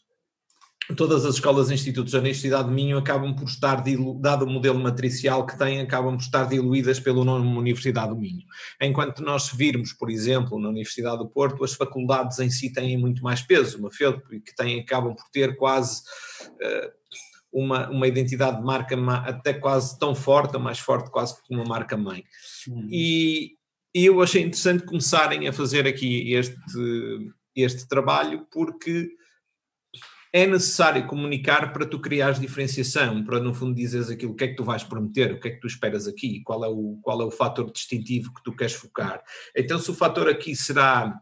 todas 0.97 1.27
as 1.27 1.35
escolas 1.35 1.71
e 1.71 1.75
institutos 1.75 2.13
da 2.13 2.19
Universidade 2.19 2.69
de 2.69 2.75
Minho 2.75 2.99
acabam 2.99 3.35
por 3.35 3.47
estar, 3.47 3.83
dado 4.21 4.45
o 4.45 4.51
modelo 4.51 4.79
matricial 4.79 5.45
que 5.45 5.57
têm, 5.59 5.81
acabam 5.81 6.17
por 6.17 6.23
estar 6.23 6.45
diluídas 6.45 6.99
pelo 6.99 7.25
nome 7.25 7.47
Universidade 7.57 8.09
do 8.09 8.17
Minho. 8.17 8.45
Enquanto 8.81 9.23
nós 9.23 9.51
virmos, 9.53 9.93
por 9.93 10.11
exemplo, 10.11 10.59
na 10.59 10.69
Universidade 10.69 11.19
do 11.19 11.29
Porto, 11.29 11.63
as 11.63 11.75
faculdades 11.75 12.39
em 12.39 12.51
si 12.51 12.73
têm 12.73 12.97
muito 12.97 13.23
mais 13.23 13.43
peso, 13.43 13.79
uma 13.79 13.91
FEUP, 13.91 14.41
que 14.41 14.55
têm, 14.57 14.81
acabam 14.81 15.15
por 15.15 15.29
ter 15.31 15.57
quase 15.57 16.03
uh, 16.45 16.99
uma, 17.53 17.91
uma 17.91 18.07
identidade 18.07 18.59
de 18.59 18.65
marca 18.65 18.97
até 19.27 19.53
quase 19.53 19.99
tão 19.99 20.15
forte, 20.15 20.57
mais 20.59 20.79
forte 20.79 21.11
quase 21.11 21.35
que 21.35 21.55
uma 21.55 21.65
marca-mãe. 21.65 22.25
Uhum. 22.67 22.89
E, 22.91 23.57
e 23.95 24.07
eu 24.07 24.23
achei 24.23 24.43
interessante 24.43 24.85
começarem 24.85 25.49
a 25.49 25.53
fazer 25.53 25.87
aqui 25.87 26.33
este, 26.33 26.57
este 27.55 27.89
trabalho 27.89 28.47
porque 28.51 29.18
é 30.33 30.47
necessário 30.47 31.07
comunicar 31.07 31.73
para 31.73 31.87
tu 31.87 31.99
criares 32.01 32.41
diferenciação, 32.41 33.25
para 33.25 33.41
no 33.41 33.55
fundo 33.55 33.75
dizeres 33.75 34.11
aquilo, 34.11 34.33
o 34.33 34.35
que 34.35 34.45
é 34.45 34.49
que 34.49 34.57
tu 34.57 34.65
vais 34.65 34.83
prometer, 34.85 35.33
o 35.33 35.41
que 35.41 35.49
é 35.49 35.51
que 35.53 35.61
tu 35.61 35.67
esperas 35.67 36.07
aqui, 36.07 36.43
qual 36.43 36.65
é 36.65 36.69
o, 36.69 36.99
qual 37.03 37.21
é 37.23 37.25
o 37.25 37.31
fator 37.31 37.71
distintivo 37.71 38.33
que 38.35 38.43
tu 38.43 38.55
queres 38.55 38.75
focar. 38.75 39.23
Então, 39.57 39.79
se 39.79 39.91
o 39.91 39.95
fator 39.95 40.29
aqui 40.29 40.55
será 40.55 41.21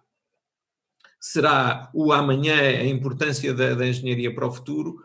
será 1.19 1.91
o 1.93 2.13
amanhã, 2.13 2.55
a 2.55 2.85
importância 2.85 3.53
da, 3.53 3.75
da 3.75 3.87
engenharia 3.87 4.33
para 4.33 4.47
o 4.47 4.53
futuro, 4.53 5.03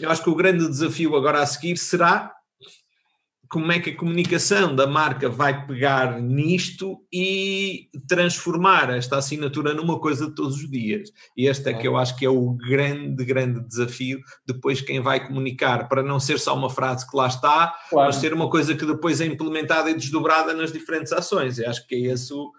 eu 0.00 0.10
acho 0.10 0.22
que 0.22 0.30
o 0.30 0.34
grande 0.34 0.66
desafio 0.66 1.14
agora 1.14 1.42
a 1.42 1.46
seguir 1.46 1.76
será 1.76 2.33
como 3.54 3.70
é 3.70 3.78
que 3.78 3.90
a 3.90 3.96
comunicação 3.96 4.74
da 4.74 4.84
marca 4.84 5.28
vai 5.28 5.64
pegar 5.64 6.20
nisto 6.20 7.06
e 7.12 7.88
transformar 8.08 8.90
esta 8.90 9.16
assinatura 9.16 9.72
numa 9.72 10.00
coisa 10.00 10.26
de 10.26 10.34
todos 10.34 10.56
os 10.56 10.68
dias. 10.68 11.12
E 11.36 11.46
este 11.46 11.70
é 11.70 11.72
que 11.72 11.86
eu 11.86 11.96
acho 11.96 12.16
que 12.16 12.26
é 12.26 12.28
o 12.28 12.50
grande, 12.54 13.24
grande 13.24 13.60
desafio. 13.60 14.18
Depois, 14.44 14.80
quem 14.80 15.00
vai 15.00 15.24
comunicar, 15.24 15.88
para 15.88 16.02
não 16.02 16.18
ser 16.18 16.40
só 16.40 16.52
uma 16.52 16.68
frase 16.68 17.08
que 17.08 17.16
lá 17.16 17.28
está, 17.28 17.72
claro. 17.88 18.08
mas 18.08 18.16
ser 18.16 18.34
uma 18.34 18.50
coisa 18.50 18.74
que 18.74 18.84
depois 18.84 19.20
é 19.20 19.26
implementada 19.26 19.88
e 19.88 19.94
desdobrada 19.94 20.52
nas 20.52 20.72
diferentes 20.72 21.12
ações. 21.12 21.56
Eu 21.56 21.70
acho 21.70 21.86
que 21.86 21.94
é 21.94 22.12
esse 22.12 22.34
o. 22.34 22.50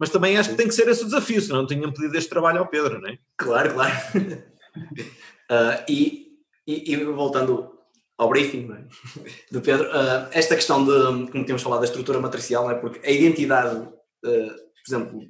Mas 0.00 0.08
também 0.08 0.38
acho 0.38 0.48
que 0.48 0.56
tem 0.56 0.68
que 0.68 0.74
ser 0.74 0.88
esse 0.88 1.02
o 1.02 1.04
desafio, 1.04 1.42
senão 1.42 1.58
não 1.58 1.66
tinham 1.66 1.92
pedido 1.92 2.16
este 2.16 2.30
trabalho 2.30 2.60
ao 2.60 2.70
Pedro, 2.70 2.98
não 2.98 3.10
é? 3.10 3.18
Claro, 3.36 3.74
claro. 3.74 3.94
uh, 4.16 5.84
e, 5.86 6.28
e, 6.66 6.94
e 6.94 7.04
voltando 7.04 7.73
ao 8.18 8.28
briefing 8.28 8.70
é? 8.72 8.84
do 9.50 9.60
Pedro, 9.60 9.88
uh, 9.88 10.28
esta 10.32 10.54
questão 10.54 10.84
de, 10.84 11.30
como 11.30 11.44
tínhamos 11.44 11.62
falado, 11.62 11.80
da 11.80 11.86
estrutura 11.86 12.20
matricial, 12.20 12.64
não 12.64 12.70
é? 12.70 12.74
porque 12.74 13.04
a 13.06 13.10
identidade, 13.10 13.76
uh, 13.76 13.90
por 14.22 14.86
exemplo, 14.86 15.20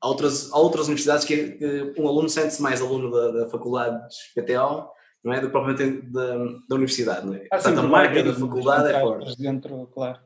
há 0.00 0.08
outras, 0.08 0.52
há 0.52 0.58
outras 0.58 0.86
universidades 0.86 1.24
que, 1.24 1.52
que 1.52 1.94
um 1.98 2.08
aluno 2.08 2.28
sente-se 2.28 2.60
mais 2.60 2.80
aluno 2.80 3.10
da, 3.10 3.30
da 3.30 3.48
faculdade 3.48 3.96
de 4.34 4.42
PTO 4.42 4.90
não 5.26 5.32
é? 5.32 5.40
do 5.40 5.46
que 5.46 5.52
propriamente 5.52 6.02
da, 6.12 6.36
da 6.68 6.74
universidade. 6.76 7.26
Não 7.26 7.34
é? 7.34 7.46
Ah, 7.50 7.56
Portanto, 7.56 7.80
sim, 7.80 7.86
a 7.86 7.88
marca 7.88 8.22
da 8.22 8.34
faculdade 8.34 8.94
é 8.94 9.00
forte. 9.00 9.36
Dentro, 9.36 9.86
claro. 9.88 10.20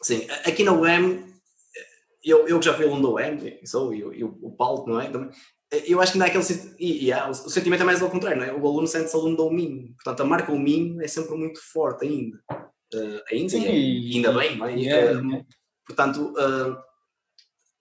Sim, 0.00 0.26
aqui 0.46 0.62
na 0.62 0.72
UEM, 0.72 1.24
eu, 2.22 2.46
eu 2.46 2.58
que 2.60 2.64
já 2.64 2.74
fui 2.74 2.86
aluno 2.86 3.02
da 3.02 3.14
UEM, 3.14 3.60
sou, 3.64 3.92
e, 3.92 4.04
o, 4.22 4.38
o 4.42 4.52
Paulo, 4.52 4.86
não 4.86 5.00
é? 5.00 5.10
Também, 5.10 5.30
eu 5.86 6.00
acho 6.00 6.12
que 6.12 6.18
não 6.18 6.26
é 6.26 6.28
aquele 6.28 6.44
e, 6.78 7.06
e 7.06 7.12
há, 7.12 7.28
o 7.28 7.34
sentimento 7.34 7.82
é 7.82 7.84
mais 7.84 8.02
ao 8.02 8.10
contrário, 8.10 8.38
não 8.38 8.46
é? 8.46 8.52
O 8.52 8.66
aluno 8.66 8.86
sente-se 8.86 9.16
aluno 9.16 9.36
do 9.36 9.50
Minho, 9.50 9.94
portanto 9.94 10.20
a 10.20 10.24
marca 10.24 10.52
o 10.52 10.58
Minho 10.58 11.02
é 11.02 11.08
sempre 11.08 11.34
muito 11.36 11.60
forte 11.72 12.06
ainda. 12.06 12.38
Uh, 12.94 13.20
ainda, 13.30 13.50
Sim, 13.50 13.66
e, 13.66 14.16
ainda 14.16 14.32
bem, 14.32 14.56
não 14.56 14.66
é? 14.66 14.84
é, 14.84 15.16
uh, 15.16 15.46
Portanto, 15.86 16.32
uh, 16.32 16.76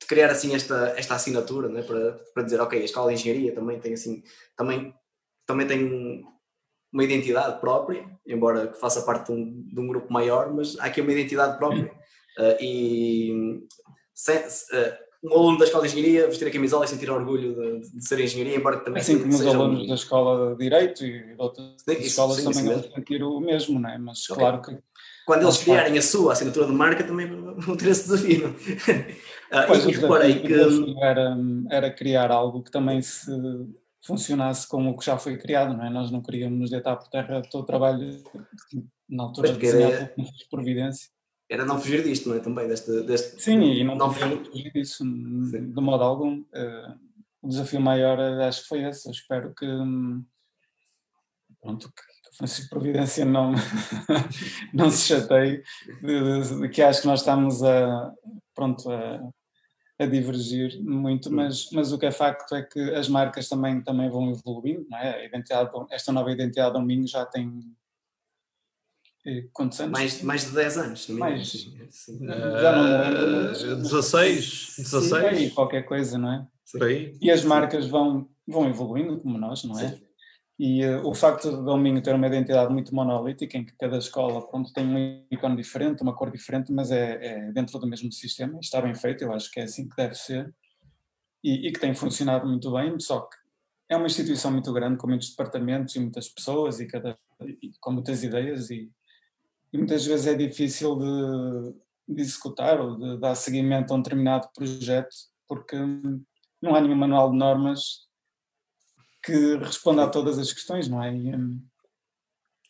criar 0.07 0.29
assim 0.29 0.53
esta, 0.55 0.93
esta 0.97 1.15
assinatura, 1.15 1.69
não 1.69 1.79
é? 1.79 1.83
para, 1.83 2.19
para 2.33 2.43
dizer, 2.43 2.59
ok, 2.59 2.81
a 2.81 2.85
escola 2.85 3.09
de 3.09 3.15
engenharia 3.15 3.53
também 3.53 3.79
tem 3.79 3.93
assim, 3.93 4.23
também, 4.57 4.93
também 5.45 5.67
tem 5.67 6.25
uma 6.91 7.03
identidade 7.03 7.59
própria, 7.59 8.05
embora 8.25 8.67
que 8.67 8.79
faça 8.79 9.03
parte 9.03 9.27
de 9.27 9.39
um, 9.39 9.63
de 9.63 9.79
um 9.79 9.87
grupo 9.87 10.11
maior, 10.11 10.53
mas 10.53 10.77
há 10.79 10.85
aqui 10.85 11.01
uma 11.01 11.11
identidade 11.11 11.57
própria. 11.57 11.91
e 12.59 13.61
sem, 14.13 14.41
um 15.23 15.33
aluno 15.33 15.57
da 15.57 15.63
escola 15.63 15.87
de 15.87 15.93
engenharia 15.93 16.27
vestir 16.27 16.47
a 16.47 16.51
camisola 16.51 16.83
e 16.83 16.87
sentir 16.87 17.09
orgulho 17.09 17.79
de, 17.79 17.91
de 17.91 18.05
ser 18.05 18.19
engenharia, 18.19 18.57
embora 18.57 18.79
também 18.79 19.01
assim 19.01 19.19
como 19.19 19.33
os 19.33 19.47
alunos 19.47 19.83
um... 19.83 19.87
da 19.87 19.95
escola 19.95 20.51
de 20.55 20.63
direito 20.63 21.05
e 21.05 21.23
de 21.23 21.35
outras 21.37 21.65
sim, 21.77 21.93
escolas 22.01 22.37
sim, 22.37 22.43
também 22.43 22.65
vão 22.65 22.83
sentir 22.83 23.23
o 23.23 23.39
mesmo, 23.39 23.79
não 23.79 23.89
é? 23.89 23.97
Mas 23.97 24.29
okay. 24.29 24.35
claro 24.35 24.61
que 24.61 24.77
quando 25.25 25.43
eles 25.43 25.57
criarem 25.57 25.97
a 25.97 26.01
sua 26.01 26.33
assinatura 26.33 26.65
de 26.65 26.73
marca 26.73 27.03
também 27.05 27.27
vão 27.27 27.77
ter 27.77 27.89
esse 27.89 28.03
desafio. 28.03 28.53
ah, 29.49 29.63
pois, 29.63 29.85
e 29.85 29.91
reparei 29.91 30.41
que 30.41 30.53
era, 31.01 31.37
era 31.71 31.89
criar 31.89 32.29
algo 32.29 32.61
que 32.61 32.71
também 32.71 33.01
se 33.01 33.31
funcionasse 34.05 34.67
como 34.67 34.89
o 34.89 34.97
que 34.97 35.05
já 35.05 35.17
foi 35.17 35.37
criado, 35.37 35.77
não 35.77 35.85
é? 35.85 35.89
Nós 35.89 36.11
não 36.11 36.21
queríamos 36.21 36.69
deitar 36.69 36.97
por 36.97 37.07
terra 37.07 37.41
todo 37.49 37.63
o 37.63 37.65
trabalho 37.65 38.21
na 39.09 39.23
altura 39.23 39.53
de 39.53 39.59
desenhar 39.59 40.09
por 40.09 40.49
providência 40.51 41.07
era 41.53 41.65
não 41.65 41.79
fugir 41.79 42.03
disto, 42.03 42.29
não 42.29 42.35
é? 42.35 42.39
Também, 42.39 42.67
deste. 42.67 43.03
deste 43.03 43.39
Sim, 43.41 43.61
e 43.61 43.83
não, 43.83 43.95
não 43.95 44.11
fugir, 44.11 44.43
fugir 44.43 44.71
disso 44.73 45.03
Sim. 45.03 45.71
de 45.71 45.81
modo 45.81 46.03
algum. 46.03 46.39
Uh, 46.39 46.99
o 47.43 47.47
desafio 47.47 47.79
maior 47.79 48.17
eh, 48.19 48.47
acho 48.47 48.63
que 48.63 48.69
foi 48.69 48.83
esse. 48.83 49.07
Eu 49.07 49.11
espero 49.11 49.53
que. 49.53 49.67
Pronto, 51.61 51.89
que 51.89 52.29
a 52.29 52.37
Francisco 52.37 52.69
Providência 52.71 53.23
não, 53.23 53.53
não 54.73 54.89
se 54.89 55.09
chateie 55.09 55.61
de, 56.01 56.41
de, 56.41 56.61
de, 56.61 56.69
que 56.69 56.81
acho 56.81 57.01
que 57.01 57.07
nós 57.07 57.19
estamos 57.19 57.61
a. 57.61 58.11
Pronto, 58.55 58.89
a, 58.91 59.21
a 59.99 60.05
divergir 60.07 60.81
muito, 60.81 61.29
hum. 61.29 61.35
mas, 61.35 61.69
mas 61.71 61.91
o 61.91 61.99
que 61.99 62.07
é 62.07 62.11
facto 62.11 62.55
é 62.55 62.63
que 62.63 62.79
as 62.95 63.07
marcas 63.07 63.47
também, 63.47 63.79
também 63.83 64.09
vão 64.09 64.31
evoluindo, 64.31 64.87
não 64.89 64.97
é? 64.97 65.17
A 65.17 65.25
identidade, 65.25 65.69
esta 65.91 66.11
nova 66.11 66.31
identidade 66.31 66.73
do 66.73 66.81
Minho 66.81 67.07
já 67.07 67.23
tem 67.27 67.61
Quantos 69.53 69.79
anos? 69.79 69.91
Mais, 69.91 70.21
mais 70.21 70.45
de 70.45 70.51
10 70.51 70.77
anos. 70.77 71.09
Mais. 71.09 71.49
Sim. 71.91 72.19
Já 72.27 72.75
não 72.75 72.83
lembro. 72.83 73.73
Uh, 73.73 73.81
16, 73.81 74.75
16. 74.79 75.03
Sim, 75.03 75.15
aí, 75.15 75.49
qualquer 75.51 75.83
coisa, 75.83 76.17
não 76.17 76.33
é? 76.33 76.47
Por 76.71 76.83
aí. 76.83 77.17
E 77.21 77.31
as 77.31 77.43
marcas 77.43 77.87
vão, 77.87 78.27
vão 78.45 78.67
evoluindo, 78.67 79.19
como 79.19 79.37
nós, 79.37 79.63
não 79.63 79.79
é? 79.79 79.89
Sim. 79.89 80.03
E 80.59 80.85
uh, 80.85 81.07
o 81.07 81.13
facto 81.15 81.49
de 81.49 81.63
Domingo 81.63 82.01
ter 82.01 82.13
uma 82.13 82.27
identidade 82.27 82.71
muito 82.71 82.93
monolítica, 82.93 83.57
em 83.57 83.65
que 83.65 83.73
cada 83.77 83.97
escola 83.97 84.45
pronto, 84.47 84.71
tem 84.73 84.85
um 84.85 85.25
ícone 85.31 85.55
diferente, 85.55 86.03
uma 86.03 86.15
cor 86.15 86.29
diferente, 86.29 86.71
mas 86.71 86.91
é, 86.91 87.25
é 87.25 87.51
dentro 87.51 87.79
do 87.79 87.87
mesmo 87.87 88.11
sistema, 88.11 88.59
está 88.59 88.81
bem 88.81 88.93
feito, 88.93 89.23
eu 89.23 89.33
acho 89.33 89.49
que 89.49 89.59
é 89.59 89.63
assim 89.63 89.87
que 89.87 89.95
deve 89.95 90.15
ser, 90.15 90.53
e, 91.43 91.67
e 91.67 91.71
que 91.71 91.79
tem 91.79 91.93
funcionado 91.95 92.47
muito 92.47 92.71
bem, 92.71 92.99
só 92.99 93.21
que 93.21 93.35
é 93.89 93.97
uma 93.97 94.05
instituição 94.05 94.51
muito 94.51 94.71
grande, 94.71 94.97
com 94.97 95.07
muitos 95.07 95.29
departamentos 95.31 95.95
e 95.95 95.99
muitas 95.99 96.29
pessoas, 96.29 96.79
e, 96.79 96.87
cada, 96.87 97.17
e 97.41 97.71
com 97.79 97.91
muitas 97.91 98.23
ideias, 98.23 98.69
e, 98.69 98.91
e 99.73 99.77
muitas 99.77 100.05
vezes 100.05 100.27
é 100.27 100.35
difícil 100.35 100.95
de, 100.95 101.73
de, 102.07 102.21
executar 102.21 102.79
ou 102.79 102.95
de 102.95 103.17
dar 103.17 103.33
seguimento 103.33 103.91
a 103.91 103.97
um 103.97 104.01
determinado 104.01 104.47
projeto 104.55 105.15
porque 105.47 105.75
não 106.61 106.75
há 106.75 106.79
nenhum 106.79 106.95
manual 106.95 107.31
de 107.31 107.37
normas 107.37 108.07
que 109.23 109.57
responda 109.57 110.03
a 110.03 110.09
todas 110.09 110.37
as 110.37 110.53
questões, 110.53 110.87
não 110.87 111.01
é? 111.01 111.13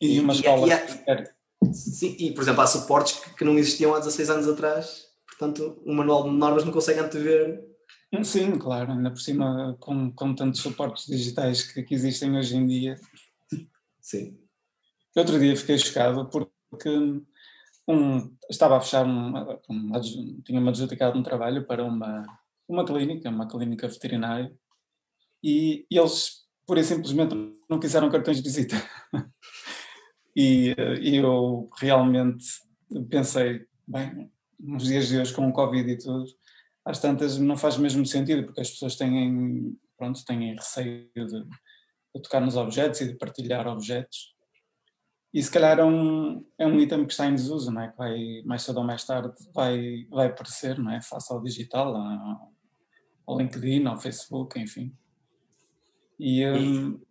E, 0.02 0.16
e 0.16 0.20
uma 0.20 0.34
escola. 0.34 0.68
E, 0.68 1.74
sim, 1.74 2.16
e 2.20 2.32
por 2.34 2.42
exemplo, 2.42 2.62
há 2.62 2.68
suportes 2.68 3.20
que 3.36 3.44
não 3.44 3.58
existiam 3.58 3.94
há 3.94 4.00
16 4.00 4.30
anos 4.30 4.48
atrás, 4.48 5.08
portanto, 5.28 5.82
o 5.86 5.94
manual 5.94 6.24
de 6.24 6.30
normas 6.30 6.64
não 6.64 6.72
consegue 6.72 7.00
antever. 7.00 7.68
Sim, 8.24 8.58
claro, 8.60 8.92
ainda 8.92 9.10
por 9.10 9.20
cima, 9.20 9.76
com, 9.80 10.12
com 10.12 10.36
tantos 10.36 10.62
suportes 10.62 11.08
digitais 11.08 11.64
que, 11.64 11.82
que 11.82 11.96
existem 11.96 12.38
hoje 12.38 12.56
em 12.56 12.66
dia. 12.66 12.96
Sim. 14.00 14.38
Outro 15.16 15.40
dia 15.40 15.58
fiquei 15.58 15.78
chocado 15.78 16.30
porque 16.30 16.52
porque 16.74 16.90
um, 17.88 18.36
estava 18.50 18.78
a 18.78 18.82
fechar, 18.82 19.06
tinha-me 20.44 20.70
adjudicado 20.70 21.18
um 21.18 21.24
trabalho 21.24 21.68
para 21.68 21.84
uma, 21.84 22.26
uma 22.68 22.84
clínica, 22.84 23.30
uma 23.30 23.48
clínica 23.48 23.88
veterinária, 23.88 24.52
e, 25.44 25.86
e 25.92 25.98
eles, 25.98 26.48
pura 26.66 26.80
e 26.80 26.84
simplesmente, 26.84 27.36
não 27.70 27.80
quiseram 27.80 28.10
cartões 28.10 28.38
de 28.38 28.44
visita. 28.44 28.76
e, 30.36 30.76
e 31.00 31.18
eu 31.18 31.70
realmente 31.80 32.44
pensei, 33.08 33.68
bem, 33.88 34.32
nos 34.60 34.86
dias 34.86 35.08
de 35.08 35.20
hoje 35.20 35.34
com 35.34 35.48
o 35.48 35.54
Covid 35.54 35.92
e 35.92 35.98
tudo, 35.98 36.26
às 36.84 37.00
tantas 37.00 37.38
não 37.38 37.56
faz 37.56 37.78
mesmo 37.78 38.04
sentido, 38.06 38.46
porque 38.46 38.62
as 38.62 38.72
pessoas 38.72 38.96
têm, 38.96 39.78
pronto, 39.96 40.26
têm 40.26 40.56
receio 40.56 41.08
de, 41.16 41.26
de 41.26 42.22
tocar 42.22 42.42
nos 42.42 42.56
objetos 42.56 43.02
e 43.02 43.10
de 43.10 43.16
partilhar 43.16 43.68
objetos. 43.68 44.33
E 45.34 45.42
se 45.42 45.50
calhar 45.50 45.80
é 45.80 45.84
um, 45.84 46.46
é 46.60 46.68
um 46.68 46.80
item 46.80 47.06
que 47.06 47.12
está 47.12 47.26
em 47.26 47.34
desuso, 47.34 47.72
não 47.72 47.82
é? 47.82 47.88
que 47.90 47.98
vai, 47.98 48.44
mais 48.46 48.62
cedo 48.62 48.78
ou 48.78 48.84
mais 48.84 49.04
tarde 49.04 49.34
vai, 49.54 50.06
vai 50.12 50.28
aparecer, 50.28 50.78
não 50.78 50.92
é? 50.92 51.02
face 51.02 51.34
ao 51.34 51.42
digital, 51.42 51.96
ao 53.26 53.38
LinkedIn, 53.38 53.86
ao 53.86 53.98
Facebook, 53.98 54.60
enfim. 54.60 54.96
E, 56.20 56.46
um, 56.46 57.02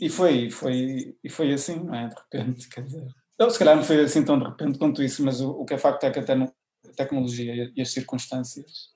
e, 0.00 0.08
foi, 0.08 0.50
foi, 0.50 1.14
e 1.22 1.28
foi 1.28 1.52
assim, 1.52 1.84
não 1.84 1.94
é? 1.94 2.08
De 2.08 2.14
repente, 2.14 2.68
quer 2.70 2.84
dizer. 2.84 3.06
Se 3.50 3.58
calhar 3.58 3.76
não 3.76 3.82
foi 3.82 4.00
assim 4.00 4.24
tão 4.24 4.38
de 4.38 4.44
repente 4.44 4.78
quanto 4.78 5.02
isso, 5.02 5.22
mas 5.24 5.40
o, 5.40 5.50
o 5.50 5.64
que 5.64 5.74
é 5.74 5.78
facto 5.78 6.04
é 6.04 6.10
que 6.10 6.20
até 6.20 6.32
a 6.32 6.48
tecnologia 6.96 7.70
e 7.74 7.82
as 7.82 7.92
circunstâncias 7.92 8.92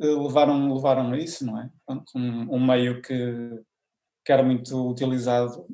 eh, 0.00 0.06
levaram, 0.06 0.74
levaram 0.74 1.12
a 1.12 1.18
isso, 1.18 1.46
não 1.46 1.60
é? 1.60 1.70
Um, 1.88 2.56
um 2.56 2.66
meio 2.66 3.00
que, 3.00 3.14
que 4.24 4.32
era 4.32 4.42
muito 4.42 4.90
utilizado 4.90 5.66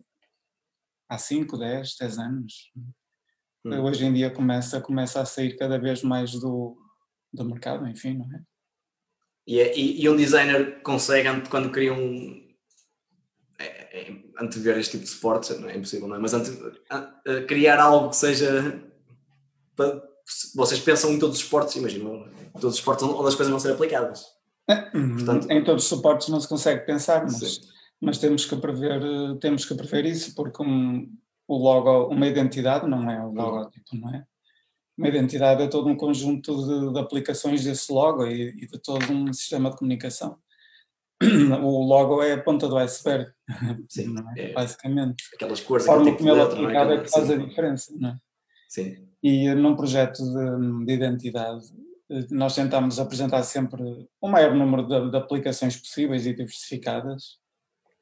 há 1.13 1.19
5, 1.19 1.59
10, 1.59 1.97
10 2.01 2.19
anos. 2.19 2.73
Hum. 3.65 3.81
Hoje 3.83 4.05
em 4.05 4.13
dia 4.13 4.31
começa, 4.31 4.81
começa 4.81 5.21
a 5.21 5.25
sair 5.25 5.57
cada 5.57 5.79
vez 5.79 6.03
mais 6.03 6.33
do, 6.33 6.77
do 7.33 7.45
mercado, 7.45 7.87
enfim, 7.87 8.15
não 8.15 8.25
é? 8.25 8.43
E, 9.47 9.61
é, 9.61 9.77
e, 9.77 10.03
e 10.03 10.09
um 10.09 10.17
designer 10.17 10.83
consegue, 10.83 11.29
quando 11.49 11.71
cria 11.71 11.93
um. 11.93 12.49
É, 13.59 14.01
é, 14.01 14.23
antever 14.41 14.79
este 14.79 14.93
tipo 14.93 15.05
de 15.05 15.11
suportes, 15.11 15.59
não 15.59 15.69
é 15.69 15.77
impossível, 15.77 16.09
não 16.09 16.17
é? 16.17 16.19
Mas 16.19 16.33
ante, 16.33 16.51
a, 16.89 17.43
criar 17.47 17.79
algo 17.81 18.11
que 18.11 18.17
seja. 18.17 18.83
Para, 19.77 20.03
vocês 20.55 20.81
pensam 20.81 21.11
em 21.11 21.19
todos 21.19 21.37
os 21.37 21.45
suportes, 21.45 21.77
imagino, 21.77 22.29
todos 22.55 22.75
os 22.75 22.77
suportes 22.77 23.05
onde 23.05 23.29
as 23.29 23.35
coisas 23.35 23.51
vão 23.51 23.59
ser 23.61 23.73
aplicadas. 23.73 24.25
É, 24.69 24.77
Portanto, 24.77 25.51
em 25.51 25.65
todos 25.65 25.83
os 25.83 25.89
suportes 25.89 26.29
não 26.29 26.41
se 26.41 26.49
consegue 26.49 26.87
pensar, 26.87 27.25
mas. 27.25 27.39
Sim 27.39 27.72
mas 28.03 28.19
temos 28.19 28.45
que 28.45 28.57
prever, 28.57 29.01
temos 29.39 29.65
que 29.65 29.77
prever 29.77 30.05
isso, 30.05 30.35
porque 30.35 30.61
um, 30.61 31.09
o 31.47 31.57
logo, 31.57 32.09
uma 32.09 32.27
identidade 32.27 32.89
não 32.89 33.09
é 33.09 33.25
o 33.25 33.31
logótipo, 33.31 33.97
não 33.97 34.13
é? 34.13 34.25
Uma 34.99 35.09
identidade 35.09 35.63
é 35.63 35.69
todo 35.69 35.89
um 35.89 35.97
conjunto 35.97 36.53
de, 36.67 36.93
de 36.93 36.99
aplicações 36.99 37.65
desse 37.65 37.93
logo 37.93 38.27
e, 38.27 38.49
e, 38.49 38.67
de 38.67 38.79
todo 38.81 39.11
um 39.13 39.33
sistema 39.33 39.71
de 39.71 39.77
comunicação. 39.77 40.37
O 41.63 41.87
logo 41.87 42.21
é 42.21 42.33
a 42.33 42.43
ponta 42.43 42.67
do 42.67 42.77
iceberg, 42.77 43.31
Sim, 43.89 44.17
é, 44.37 44.51
é, 44.51 44.53
basicamente. 44.53 45.23
Aquelas 45.35 45.61
cores, 45.61 45.89
a 45.89 45.93
forma 45.93 46.17
como 46.17 46.29
ele 46.29 46.41
é 46.41 46.43
aplicado 46.43 46.93
é 46.93 47.01
que 47.03 47.09
faz 47.09 47.31
a 47.31 47.37
diferença, 47.37 47.95
não 47.97 48.11
é? 48.11 48.17
Sim. 48.69 49.09
E 49.23 49.55
num 49.55 49.77
projeto 49.77 50.19
de, 50.19 50.87
de 50.87 50.93
identidade, 50.93 51.67
nós 52.31 52.57
tentamos 52.57 52.99
apresentar 52.99 53.45
sempre 53.45 54.09
o 54.21 54.29
maior 54.29 54.55
número 54.55 54.87
de, 54.87 55.11
de, 55.11 55.17
aplicações 55.17 55.77
possíveis 55.77 56.27
e 56.27 56.35
diversificadas, 56.35 57.41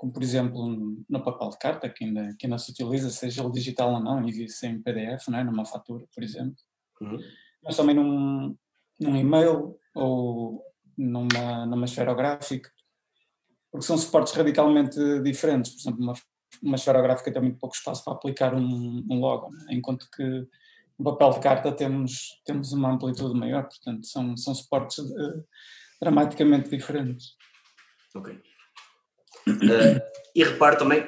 como 0.00 0.14
por 0.14 0.22
exemplo 0.22 0.66
no 1.10 1.22
papel 1.22 1.50
de 1.50 1.58
carta, 1.58 1.90
que 1.90 2.04
ainda, 2.04 2.34
que 2.38 2.46
ainda 2.46 2.56
se 2.56 2.70
utiliza, 2.70 3.10
seja 3.10 3.42
ele 3.42 3.52
digital 3.52 3.92
ou 3.92 4.00
não, 4.00 4.26
envia-se 4.26 4.66
em 4.66 4.80
PDF, 4.80 5.28
não 5.28 5.38
é? 5.38 5.44
numa 5.44 5.66
fatura, 5.66 6.06
por 6.14 6.24
exemplo. 6.24 6.56
Uhum. 7.02 7.18
Mas 7.62 7.76
também 7.76 7.94
num, 7.94 8.56
num 8.98 9.16
e-mail 9.16 9.76
ou 9.94 10.64
numa, 10.96 11.66
numa 11.66 11.84
esferográfica, 11.84 12.70
porque 13.70 13.86
são 13.86 13.98
suportes 13.98 14.32
radicalmente 14.32 14.98
diferentes. 15.22 15.72
Por 15.72 15.80
exemplo, 15.82 16.02
uma, 16.02 16.14
uma 16.62 16.76
esferográfica 16.76 17.30
tem 17.30 17.42
muito 17.42 17.58
pouco 17.58 17.76
espaço 17.76 18.02
para 18.02 18.14
aplicar 18.14 18.54
um, 18.54 19.04
um 19.06 19.20
logo, 19.20 19.50
né? 19.50 19.66
enquanto 19.68 20.08
que 20.16 20.24
no 20.98 21.04
papel 21.04 21.32
de 21.32 21.40
carta 21.40 21.72
temos, 21.72 22.40
temos 22.46 22.72
uma 22.72 22.90
amplitude 22.90 23.38
maior, 23.38 23.64
portanto 23.64 24.06
são, 24.06 24.34
são 24.34 24.54
suportes 24.54 24.96
uh, 24.96 25.44
dramaticamente 26.00 26.70
diferentes. 26.70 27.36
Ok. 28.14 28.40
Uh, 29.48 30.00
e 30.34 30.44
repare 30.44 30.76
também, 30.76 31.06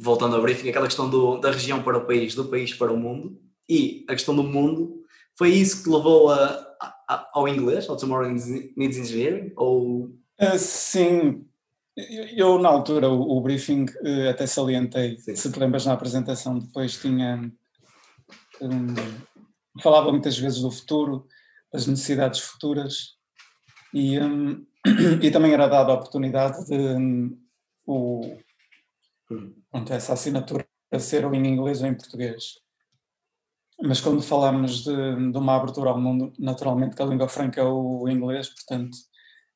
voltando 0.00 0.36
ao 0.36 0.42
briefing, 0.42 0.68
aquela 0.68 0.86
questão 0.86 1.08
do, 1.08 1.38
da 1.38 1.50
região 1.50 1.82
para 1.82 1.98
o 1.98 2.06
país, 2.06 2.34
do 2.34 2.44
país 2.44 2.74
para 2.74 2.92
o 2.92 2.96
mundo, 2.96 3.38
e 3.68 4.04
a 4.08 4.12
questão 4.12 4.34
do 4.34 4.42
mundo, 4.42 5.02
foi 5.36 5.50
isso 5.50 5.82
que 5.82 5.90
levou 5.90 6.30
a, 6.30 6.76
a, 7.08 7.30
ao 7.32 7.48
inglês, 7.48 7.88
ao 7.88 7.96
Tomorrow 7.96 8.28
Needs 8.28 8.98
Engineering? 8.98 9.52
Ou... 9.56 10.10
Uh, 10.40 10.58
sim, 10.58 11.44
eu 12.36 12.58
na 12.58 12.68
altura 12.68 13.08
o, 13.08 13.38
o 13.38 13.40
briefing 13.40 13.84
uh, 13.84 14.30
até 14.30 14.46
salientei, 14.46 15.18
sim. 15.18 15.34
se 15.34 15.50
te 15.50 15.58
lembras 15.58 15.86
na 15.86 15.92
apresentação, 15.92 16.58
depois 16.58 16.96
tinha 16.96 17.50
um, 18.60 18.94
falava 19.82 20.10
muitas 20.10 20.38
vezes 20.38 20.60
do 20.60 20.70
futuro, 20.70 21.26
das 21.72 21.86
necessidades 21.86 22.40
futuras 22.40 23.16
e, 23.92 24.18
um, 24.18 24.64
e 25.22 25.30
também 25.30 25.52
era 25.52 25.66
dada 25.66 25.92
a 25.92 25.94
oportunidade 25.94 26.64
de 26.66 26.74
um, 26.74 27.36
o, 27.88 28.36
pronto, 29.70 29.92
essa 29.92 30.12
assinatura 30.12 30.68
ser 30.98 31.24
ou 31.24 31.34
em 31.34 31.46
inglês 31.46 31.80
ou 31.80 31.88
em 31.88 31.94
português. 31.94 32.54
Mas 33.82 34.00
quando 34.00 34.22
falamos 34.22 34.84
de, 34.84 35.30
de 35.30 35.38
uma 35.38 35.56
abertura 35.56 35.90
ao 35.90 36.00
mundo, 36.00 36.32
naturalmente 36.38 36.96
que 36.96 37.02
a 37.02 37.06
língua 37.06 37.28
franca 37.28 37.60
é 37.60 37.64
o 37.64 38.08
inglês, 38.08 38.48
portanto 38.48 38.96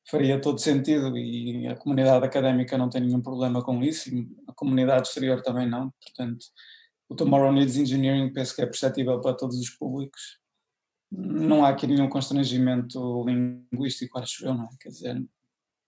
faria 0.09 0.41
todo 0.41 0.59
sentido 0.59 1.17
e 1.17 1.65
a 1.67 1.75
comunidade 1.75 2.25
académica 2.25 2.77
não 2.77 2.89
tem 2.89 3.01
nenhum 3.01 3.21
problema 3.21 3.63
com 3.63 3.81
isso 3.81 4.13
e 4.13 4.27
a 4.47 4.53
comunidade 4.53 5.07
exterior 5.07 5.41
também 5.41 5.69
não, 5.69 5.91
portanto 5.91 6.45
o 7.07 7.15
Tomorrow 7.15 7.53
Needs 7.53 7.77
Engineering 7.77 8.33
penso 8.33 8.55
que 8.55 8.61
é 8.61 8.65
perceptível 8.65 9.21
para 9.21 9.35
todos 9.35 9.57
os 9.59 9.69
públicos. 9.69 10.39
Não 11.11 11.63
há 11.63 11.69
aqui 11.69 11.85
nenhum 11.85 12.09
constrangimento 12.09 13.23
linguístico, 13.25 14.17
acho 14.19 14.45
eu, 14.45 14.53
não 14.53 14.65
é? 14.65 14.69
Quer 14.79 14.89
dizer, 14.89 15.23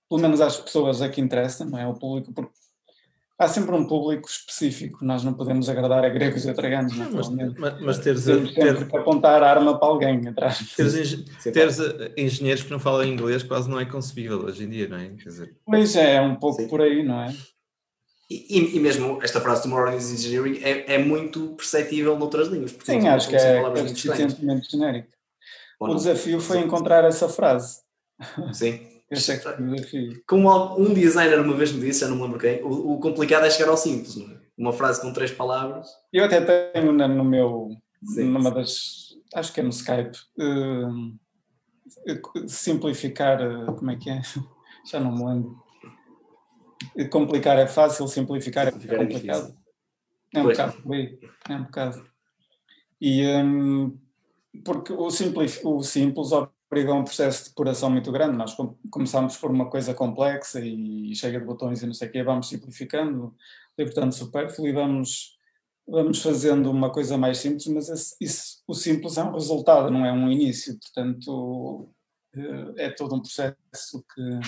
pelo 0.09 0.21
menos 0.21 0.41
às 0.41 0.57
pessoas 0.57 1.01
a 1.01 1.09
que 1.09 1.21
interessa, 1.21 1.65
não 1.65 1.77
é? 1.77 1.87
O 1.87 1.93
público, 1.93 2.33
porque 2.33 2.51
há 3.37 3.47
sempre 3.47 3.75
um 3.75 3.85
público 3.85 4.27
específico, 4.27 5.03
nós 5.03 5.23
não 5.23 5.33
podemos 5.33 5.67
agradar 5.69 6.05
a 6.05 6.09
gregos 6.09 6.45
e 6.45 6.49
a 6.49 6.53
traganos, 6.53 6.95
naturalmente. 6.97 7.59
Mas, 7.59 7.81
mas 7.81 7.97
teres, 7.99 8.25
temos 8.25 8.53
ter, 8.53 8.87
que 8.87 8.97
apontar 8.97 9.43
a 9.43 9.49
arma 9.49 9.77
para 9.77 9.87
alguém 9.87 10.27
atrás. 10.27 10.73
Teres, 10.75 11.25
teres 11.43 11.77
engenheiros 12.17 12.63
que 12.63 12.71
não 12.71 12.79
falam 12.79 13.03
inglês 13.03 13.43
quase 13.43 13.69
não 13.69 13.79
é 13.79 13.85
concebível 13.85 14.39
hoje 14.39 14.63
em 14.63 14.69
dia, 14.69 14.87
não 14.87 14.97
é? 14.97 15.09
Quer 15.09 15.29
dizer... 15.29 15.57
Pois 15.65 15.95
é, 15.95 16.15
é 16.15 16.21
um 16.21 16.35
pouco 16.35 16.61
Sim. 16.61 16.67
por 16.67 16.81
aí, 16.81 17.03
não 17.03 17.21
é? 17.21 17.35
E, 18.27 18.75
e, 18.75 18.79
mesmo 18.79 19.19
esta 19.21 19.39
frase 19.39 19.61
de 19.61 19.69
Tomorrow 19.69 19.95
is 19.95 20.11
Engineering 20.11 20.59
é, 20.63 20.95
é 20.95 20.97
muito 20.97 21.49
perceptível 21.55 22.17
noutras 22.17 22.47
línguas. 22.47 22.75
Sim, 22.83 23.07
acho 23.07 23.29
que 23.29 23.35
é, 23.35 23.61
é 23.61 23.87
suficientemente 23.87 24.71
genérico. 24.71 25.09
O 25.79 25.87
não? 25.87 25.95
desafio 25.95 26.39
foi 26.39 26.57
encontrar 26.59 27.03
essa 27.03 27.29
frase. 27.29 27.81
Sim. 28.51 28.94
Que 29.15 29.63
desafio. 29.63 30.23
Como 30.27 30.77
um 30.77 30.93
designer 30.93 31.39
uma 31.39 31.55
vez 31.55 31.71
me 31.71 31.81
disse, 31.81 32.01
já 32.01 32.07
não 32.07 32.17
me 32.17 32.23
lembro 32.23 32.39
quem, 32.39 32.63
o, 32.63 32.93
o 32.93 32.99
complicado 32.99 33.45
é 33.45 33.49
chegar 33.49 33.69
ao 33.69 33.77
simples, 33.77 34.15
não 34.15 34.31
é? 34.31 34.39
Uma 34.57 34.73
frase 34.73 35.01
com 35.01 35.11
três 35.11 35.31
palavras. 35.31 35.87
Eu 36.13 36.23
até 36.23 36.39
tenho 36.71 36.93
no 36.93 37.23
meu, 37.23 37.69
Sim. 38.05 38.25
numa 38.25 38.51
das, 38.51 39.15
acho 39.33 39.53
que 39.53 39.59
é 39.59 39.63
no 39.63 39.69
Skype, 39.69 40.17
uh, 40.39 41.17
simplificar, 42.47 43.41
uh, 43.41 43.73
como 43.75 43.91
é 43.91 43.95
que 43.97 44.09
é? 44.09 44.21
Já 44.89 44.99
não 44.99 45.11
me 45.11 45.25
lembro 45.25 45.65
complicar 47.09 47.57
é 47.57 47.67
fácil, 47.67 48.07
simplificar, 48.07 48.67
é 48.67 48.71
simplificar 48.71 48.99
é 48.99 49.05
complicado. 49.05 49.55
É, 50.33 50.39
é 50.39 50.41
um 50.41 50.47
bocado 50.47 50.83
é 51.49 51.55
um 51.55 51.63
bocado. 51.63 52.05
E 53.01 53.27
um, 53.27 53.97
porque 54.63 54.93
o 54.93 55.09
simples, 55.09 55.59
o 55.63 55.81
simples 55.83 56.31
obriga 56.69 56.91
a 56.91 56.95
um 56.95 57.03
processo 57.03 57.43
de 57.43 57.49
depuração 57.49 57.89
muito 57.89 58.11
grande. 58.11 58.37
Nós 58.37 58.55
começamos 58.89 59.37
por 59.37 59.51
uma 59.51 59.69
coisa 59.69 59.93
complexa 59.93 60.59
e 60.59 61.15
cheia 61.15 61.39
de 61.39 61.45
botões 61.45 61.81
e 61.81 61.85
não 61.85 61.93
sei 61.93 62.07
o 62.07 62.11
quê, 62.11 62.23
vamos 62.23 62.49
simplificando, 62.49 63.35
libertando 63.77 64.13
supérfluo 64.13 64.67
e 64.67 64.73
vamos, 64.73 65.37
vamos 65.87 66.21
fazendo 66.21 66.69
uma 66.71 66.91
coisa 66.91 67.17
mais 67.17 67.37
simples, 67.37 67.67
mas 67.67 67.89
esse, 67.89 68.15
isso, 68.19 68.63
o 68.67 68.73
simples 68.73 69.17
é 69.17 69.23
um 69.23 69.33
resultado, 69.33 69.91
não 69.91 70.05
é 70.05 70.11
um 70.11 70.31
início. 70.31 70.77
Portanto, 70.79 71.89
eh, 72.35 72.85
é 72.85 72.89
todo 72.89 73.15
um 73.15 73.21
processo 73.21 74.03
que 74.13 74.39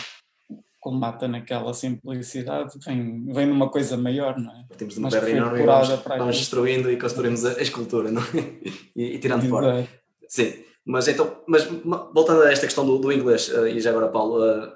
colmata 0.80 1.28
naquela 1.28 1.74
simplicidade, 1.74 2.78
vem, 2.86 3.26
vem 3.26 3.46
numa 3.46 3.70
coisa 3.70 3.98
maior, 3.98 4.40
não 4.40 4.52
é? 4.52 4.66
Temos 4.78 4.94
de 4.94 5.00
uma 5.00 5.10
terra 5.10 5.30
enorme 5.30 5.62
e 5.62 5.66
vamos, 5.66 5.90
vamos 5.90 6.38
destruindo 6.38 6.90
e 6.90 6.98
construímos 6.98 7.44
a, 7.44 7.58
a 7.58 7.62
escultura, 7.62 8.12
não 8.12 8.22
é? 8.22 8.26
E, 8.96 9.16
e 9.16 9.20
tirando 9.20 9.44
Exato. 9.44 9.62
fora. 9.62 9.88
Sim, 10.28 10.54
mas 10.88 11.06
então, 11.10 11.44
mas 11.46 11.66
voltando 12.14 12.44
a 12.44 12.52
esta 12.52 12.66
questão 12.66 12.86
do, 12.86 12.98
do 12.98 13.12
inglês, 13.12 13.50
uh, 13.50 13.68
e 13.68 13.80
já 13.82 13.90
agora 13.90 14.08
Paulo, 14.08 14.42
uh, 14.42 14.72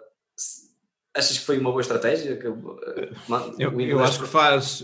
achas 1.15 1.37
que 1.37 1.45
foi 1.45 1.57
uma 1.57 1.71
boa 1.71 1.79
estratégia? 1.79 2.35
Que, 2.35 2.49
uh, 2.49 2.79
eu, 3.57 3.79
eu 3.79 3.99
acho 4.03 4.19
que 4.19 4.27
faz, 4.27 4.83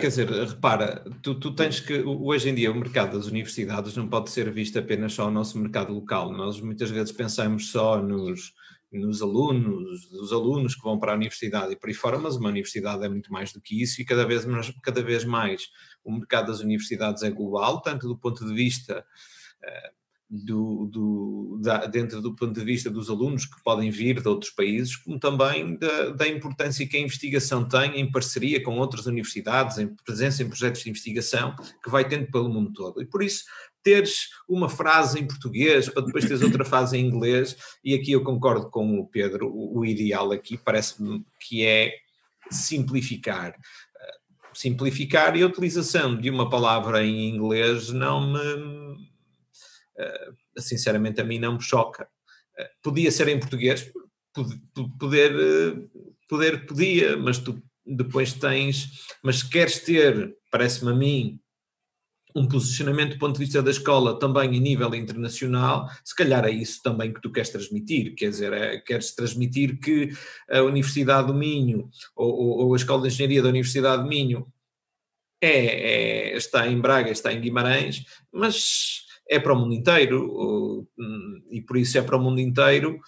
quer 0.00 0.08
dizer, 0.08 0.28
repara, 0.28 1.04
tu, 1.22 1.36
tu 1.36 1.54
tens 1.54 1.78
que, 1.78 2.02
hoje 2.02 2.50
em 2.50 2.56
dia 2.56 2.72
o 2.72 2.74
mercado 2.74 3.16
das 3.16 3.28
universidades 3.28 3.96
não 3.96 4.08
pode 4.08 4.30
ser 4.30 4.50
visto 4.50 4.76
apenas 4.76 5.12
só 5.12 5.28
o 5.28 5.30
nosso 5.30 5.56
mercado 5.60 5.92
local, 5.92 6.32
nós 6.32 6.60
muitas 6.60 6.90
vezes 6.90 7.12
pensamos 7.12 7.70
só 7.70 8.02
nos 8.02 8.52
nos 8.92 9.22
alunos, 9.22 10.06
dos 10.10 10.32
alunos 10.34 10.74
que 10.74 10.82
vão 10.82 10.98
para 10.98 11.12
a 11.12 11.14
universidade 11.14 11.72
e 11.72 11.76
por 11.76 11.88
aí 11.88 11.94
fora, 11.94 12.18
mas 12.18 12.36
uma 12.36 12.50
universidade 12.50 13.02
é 13.02 13.08
muito 13.08 13.32
mais 13.32 13.50
do 13.50 13.58
que 13.58 13.82
isso 13.82 14.02
e 14.02 14.04
cada 14.04 14.26
vez 14.26 14.44
mais, 14.44 14.70
cada 14.82 15.02
vez 15.02 15.24
mais 15.24 15.70
o 16.04 16.12
mercado 16.12 16.48
das 16.48 16.60
universidades 16.60 17.22
é 17.22 17.30
global, 17.30 17.80
tanto 17.80 18.06
do 18.06 18.18
ponto 18.18 18.44
de 18.44 18.52
vista 18.52 19.02
uh, 19.64 20.01
do, 20.34 20.86
do, 20.86 21.58
da, 21.60 21.84
dentro 21.84 22.22
do 22.22 22.34
ponto 22.34 22.58
de 22.58 22.64
vista 22.64 22.88
dos 22.88 23.10
alunos 23.10 23.44
que 23.44 23.62
podem 23.62 23.90
vir 23.90 24.22
de 24.22 24.26
outros 24.26 24.50
países, 24.50 24.96
como 24.96 25.20
também 25.20 25.76
da, 25.76 26.08
da, 26.08 26.26
importância 26.26 26.86
que 26.88 26.96
a 26.96 27.00
investigação 27.00 27.68
tem 27.68 28.00
em 28.00 28.10
parceria 28.10 28.62
com 28.62 28.78
outras 28.78 29.04
universidades, 29.04 29.76
em 29.76 29.94
presença 29.94 30.42
em 30.42 30.48
projetos 30.48 30.82
de 30.82 30.88
investigação, 30.88 31.54
que 31.84 31.90
vai 31.90 32.08
tendo 32.08 32.30
pelo 32.30 32.48
mundo 32.48 32.72
todo. 32.72 33.02
E 33.02 33.04
por 33.04 33.22
isso, 33.22 33.44
teres 33.82 34.30
uma 34.48 34.70
frase 34.70 35.20
em 35.20 35.26
português 35.26 35.90
para 35.90 36.02
depois 36.02 36.24
teres 36.24 36.40
outra 36.40 36.64
frase 36.64 36.96
em 36.96 37.06
inglês, 37.06 37.54
e 37.84 37.94
aqui 37.94 38.12
eu 38.12 38.24
concordo 38.24 38.70
com 38.70 38.98
o 38.98 39.06
Pedro, 39.06 39.48
o, 39.48 39.80
o 39.80 39.84
ideal 39.84 40.32
aqui 40.32 40.56
parece-me 40.56 41.26
que 41.38 41.62
é 41.62 41.92
simplificar. 42.50 43.54
Simplificar 44.54 45.36
e 45.36 45.42
a 45.42 45.46
utilização 45.46 46.16
de 46.16 46.30
uma 46.30 46.48
palavra 46.48 47.04
em 47.04 47.28
inglês 47.28 47.90
não 47.90 48.32
me 48.32 49.11
sinceramente 50.58 51.20
a 51.20 51.24
mim 51.24 51.38
não 51.38 51.54
me 51.54 51.62
choca. 51.62 52.08
Uh, 52.58 52.64
podia 52.82 53.10
ser 53.10 53.28
em 53.28 53.38
português, 53.38 53.90
poder, 54.98 55.34
uh, 55.34 55.90
poder 56.28 56.66
podia, 56.66 57.16
mas 57.16 57.38
tu 57.38 57.62
depois 57.84 58.32
tens, 58.32 59.06
mas 59.22 59.42
queres 59.42 59.80
ter, 59.80 60.36
parece-me 60.50 60.92
a 60.92 60.94
mim, 60.94 61.40
um 62.34 62.48
posicionamento 62.48 63.12
do 63.12 63.18
ponto 63.18 63.34
de 63.34 63.44
vista 63.44 63.62
da 63.62 63.70
escola 63.70 64.18
também 64.18 64.56
em 64.56 64.60
nível 64.60 64.94
internacional, 64.94 65.88
se 66.04 66.14
calhar 66.14 66.44
é 66.44 66.50
isso 66.50 66.80
também 66.82 67.12
que 67.12 67.20
tu 67.20 67.30
queres 67.30 67.50
transmitir, 67.50 68.14
quer 68.14 68.30
dizer, 68.30 68.52
é, 68.52 68.78
queres 68.78 69.14
transmitir 69.14 69.78
que 69.78 70.10
a 70.50 70.62
Universidade 70.62 71.26
do 71.26 71.34
Minho 71.34 71.90
ou, 72.16 72.32
ou, 72.32 72.66
ou 72.66 72.74
a 72.74 72.76
Escola 72.76 73.02
de 73.02 73.08
Engenharia 73.08 73.42
da 73.42 73.48
Universidade 73.48 74.02
do 74.02 74.08
Minho 74.08 74.46
é, 75.42 76.30
é, 76.30 76.36
está 76.36 76.66
em 76.68 76.80
Braga, 76.80 77.10
está 77.10 77.32
em 77.32 77.40
Guimarães, 77.40 78.04
mas 78.32 79.01
é 79.32 79.38
para 79.40 79.54
o 79.54 79.58
mundo 79.58 79.74
inteiro, 79.74 80.86
hum, 80.98 81.42
e 81.50 81.62
por 81.62 81.78
isso 81.78 81.96
é 81.96 82.02
para 82.02 82.16
o 82.16 82.20
mundo 82.20 82.38
inteiro, 82.38 82.98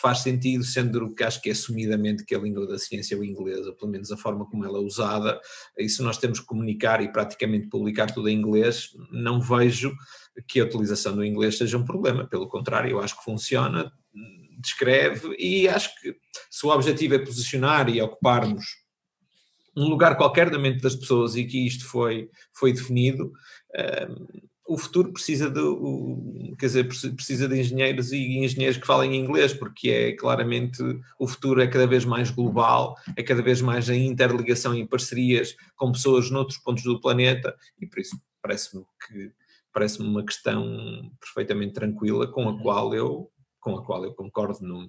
faz 0.00 0.20
sentido, 0.20 0.62
sendo 0.62 1.12
que 1.14 1.24
acho 1.24 1.42
que 1.42 1.48
é 1.48 1.52
assumidamente 1.52 2.24
que 2.24 2.34
a 2.34 2.38
língua 2.38 2.66
da 2.66 2.78
ciência 2.78 3.16
é 3.16 3.18
o 3.18 3.24
inglês, 3.24 3.66
ou 3.66 3.74
pelo 3.74 3.90
menos 3.90 4.12
a 4.12 4.16
forma 4.16 4.48
como 4.48 4.64
ela 4.64 4.78
é 4.78 4.80
usada, 4.80 5.40
e 5.76 5.88
se 5.88 6.00
nós 6.02 6.16
temos 6.16 6.38
que 6.38 6.46
comunicar 6.46 7.02
e 7.02 7.12
praticamente 7.12 7.68
publicar 7.68 8.10
tudo 8.12 8.28
em 8.28 8.38
inglês, 8.38 8.90
não 9.10 9.40
vejo 9.40 9.92
que 10.46 10.60
a 10.60 10.64
utilização 10.64 11.16
do 11.16 11.24
inglês 11.24 11.58
seja 11.58 11.76
um 11.76 11.84
problema, 11.84 12.26
pelo 12.26 12.48
contrário, 12.48 12.90
eu 12.90 13.00
acho 13.00 13.18
que 13.18 13.24
funciona, 13.24 13.92
descreve, 14.60 15.34
e 15.38 15.68
acho 15.68 15.90
que 16.00 16.14
se 16.48 16.64
o 16.64 16.70
objetivo 16.70 17.14
é 17.14 17.18
posicionar 17.18 17.88
e 17.88 18.00
ocuparmos 18.00 18.64
um 19.76 19.88
lugar 19.88 20.16
qualquer 20.16 20.48
da 20.50 20.58
mente 20.58 20.80
das 20.80 20.96
pessoas 20.96 21.36
e 21.36 21.44
que 21.44 21.66
isto 21.66 21.84
foi, 21.84 22.30
foi 22.54 22.72
definido, 22.72 23.32
o 24.68 24.76
futuro 24.76 25.12
precisa 25.12 25.48
de, 25.48 25.60
quer 26.58 26.66
dizer, 26.66 26.84
precisa 27.14 27.48
de 27.48 27.60
engenheiros 27.60 28.12
e 28.12 28.38
engenheiros 28.38 28.76
que 28.76 28.86
falem 28.86 29.16
inglês, 29.16 29.54
porque 29.54 29.90
é 29.90 30.12
claramente 30.12 30.82
o 31.18 31.28
futuro 31.28 31.60
é 31.60 31.66
cada 31.66 31.86
vez 31.86 32.04
mais 32.04 32.30
global, 32.30 32.96
é 33.16 33.22
cada 33.22 33.42
vez 33.42 33.60
mais 33.60 33.88
em 33.88 34.06
interligação 34.06 34.74
e 34.74 34.86
parcerias 34.86 35.56
com 35.76 35.92
pessoas 35.92 36.30
noutros 36.30 36.58
pontos 36.58 36.82
do 36.82 37.00
planeta, 37.00 37.54
e 37.80 37.86
por 37.86 38.00
isso 38.00 38.18
parece-me 38.42 38.84
que 39.06 39.32
parece-me 39.72 40.08
uma 40.08 40.24
questão 40.24 41.10
perfeitamente 41.20 41.74
tranquila 41.74 42.26
com 42.26 42.48
a 42.48 42.60
qual 42.60 42.94
eu 42.94 43.30
com 43.60 43.76
a 43.76 43.84
qual 43.84 44.04
eu 44.04 44.14
concordo 44.14 44.66
não, 44.66 44.88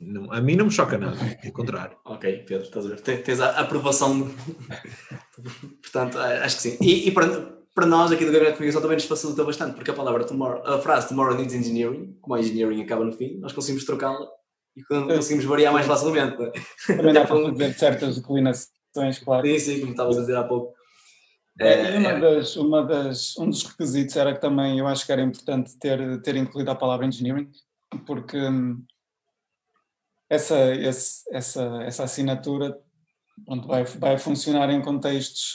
não, 0.00 0.32
a 0.32 0.40
mim 0.40 0.56
não 0.56 0.66
me 0.66 0.70
choca 0.70 0.96
nada, 0.96 1.16
pelo 1.40 1.52
contrário. 1.52 1.96
Ok, 2.04 2.44
Pedro, 2.46 2.64
estás 2.64 2.86
a 2.86 2.88
ver? 2.88 3.00
Tens 3.00 3.40
a 3.40 3.60
aprovação. 3.60 4.32
Portanto, 5.82 6.18
acho 6.18 6.56
que 6.56 6.62
sim. 6.62 6.78
E, 6.80 7.08
e 7.08 7.10
para 7.74 7.86
nós 7.86 8.12
aqui 8.12 8.24
do 8.24 8.32
Gabinete 8.32 8.52
de 8.52 8.56
Comunicação 8.58 8.82
também 8.82 8.96
nos 8.96 9.06
facilita 9.06 9.44
bastante, 9.44 9.74
porque 9.74 9.90
a 9.90 9.94
palavra 9.94 10.24
tomorrow, 10.24 10.62
a 10.66 10.78
frase 10.78 11.08
tomorrow 11.08 11.34
needs 11.36 11.54
engineering, 11.54 12.16
como 12.20 12.34
a 12.34 12.40
engineering 12.40 12.82
acaba 12.82 13.04
no 13.04 13.12
fim, 13.12 13.38
nós 13.38 13.52
conseguimos 13.52 13.84
trocá-la 13.84 14.26
e 14.76 14.82
conseguimos 14.84 15.44
variar 15.44 15.72
mais 15.72 15.86
facilmente. 15.86 16.36
Também 16.86 17.12
dá 17.12 17.26
para 17.26 17.50
fazer 17.50 17.74
certas 17.74 18.16
declinações, 18.16 19.18
claro. 19.24 19.46
Sim, 19.46 19.58
sim, 19.58 19.80
como 19.80 19.92
estavas 19.92 20.18
a 20.18 20.20
dizer 20.20 20.36
há 20.36 20.44
pouco. 20.44 20.74
É, 21.60 21.98
uma 21.98 22.10
é. 22.10 22.20
das, 22.20 22.56
uma 22.56 22.82
das, 22.82 23.36
um 23.36 23.48
dos 23.48 23.62
requisitos 23.64 24.16
era 24.16 24.34
que 24.34 24.40
também 24.40 24.78
eu 24.78 24.86
acho 24.86 25.04
que 25.04 25.12
era 25.12 25.20
importante 25.20 25.78
ter, 25.78 26.20
ter 26.22 26.36
incluído 26.36 26.70
a 26.70 26.74
palavra 26.74 27.06
engineering, 27.06 27.50
porque 28.06 28.38
hum, 28.38 28.82
essa, 30.30 30.74
esse, 30.74 31.22
essa, 31.30 31.82
essa 31.82 32.04
assinatura 32.04 32.78
pronto, 33.44 33.68
vai, 33.68 33.84
vai 33.84 34.18
funcionar 34.18 34.70
em 34.70 34.80
contextos 34.80 35.52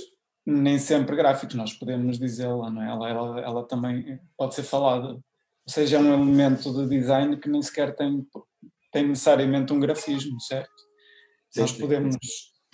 nem 0.50 0.80
sempre 0.80 1.14
gráficos, 1.14 1.56
nós 1.56 1.74
podemos 1.74 2.18
dizê-la, 2.18 2.70
não 2.70 2.82
é? 2.82 2.90
Ela, 2.90 3.10
ela, 3.10 3.40
ela, 3.42 3.68
também 3.68 4.18
pode 4.38 4.56
ser 4.56 4.64
falada. 4.64 5.10
Ou 5.10 5.22
seja, 5.68 5.98
é 5.98 6.00
um 6.00 6.14
elemento 6.14 6.74
de 6.74 6.88
design 6.88 7.36
que 7.36 7.50
nem 7.50 7.62
sequer 7.62 7.94
tem, 7.94 8.26
tem 8.90 9.06
necessariamente 9.10 9.74
um 9.74 9.80
grafismo, 9.80 10.40
certo? 10.40 10.72
Sim, 11.50 11.60
nós 11.60 11.74
podemos 11.74 12.16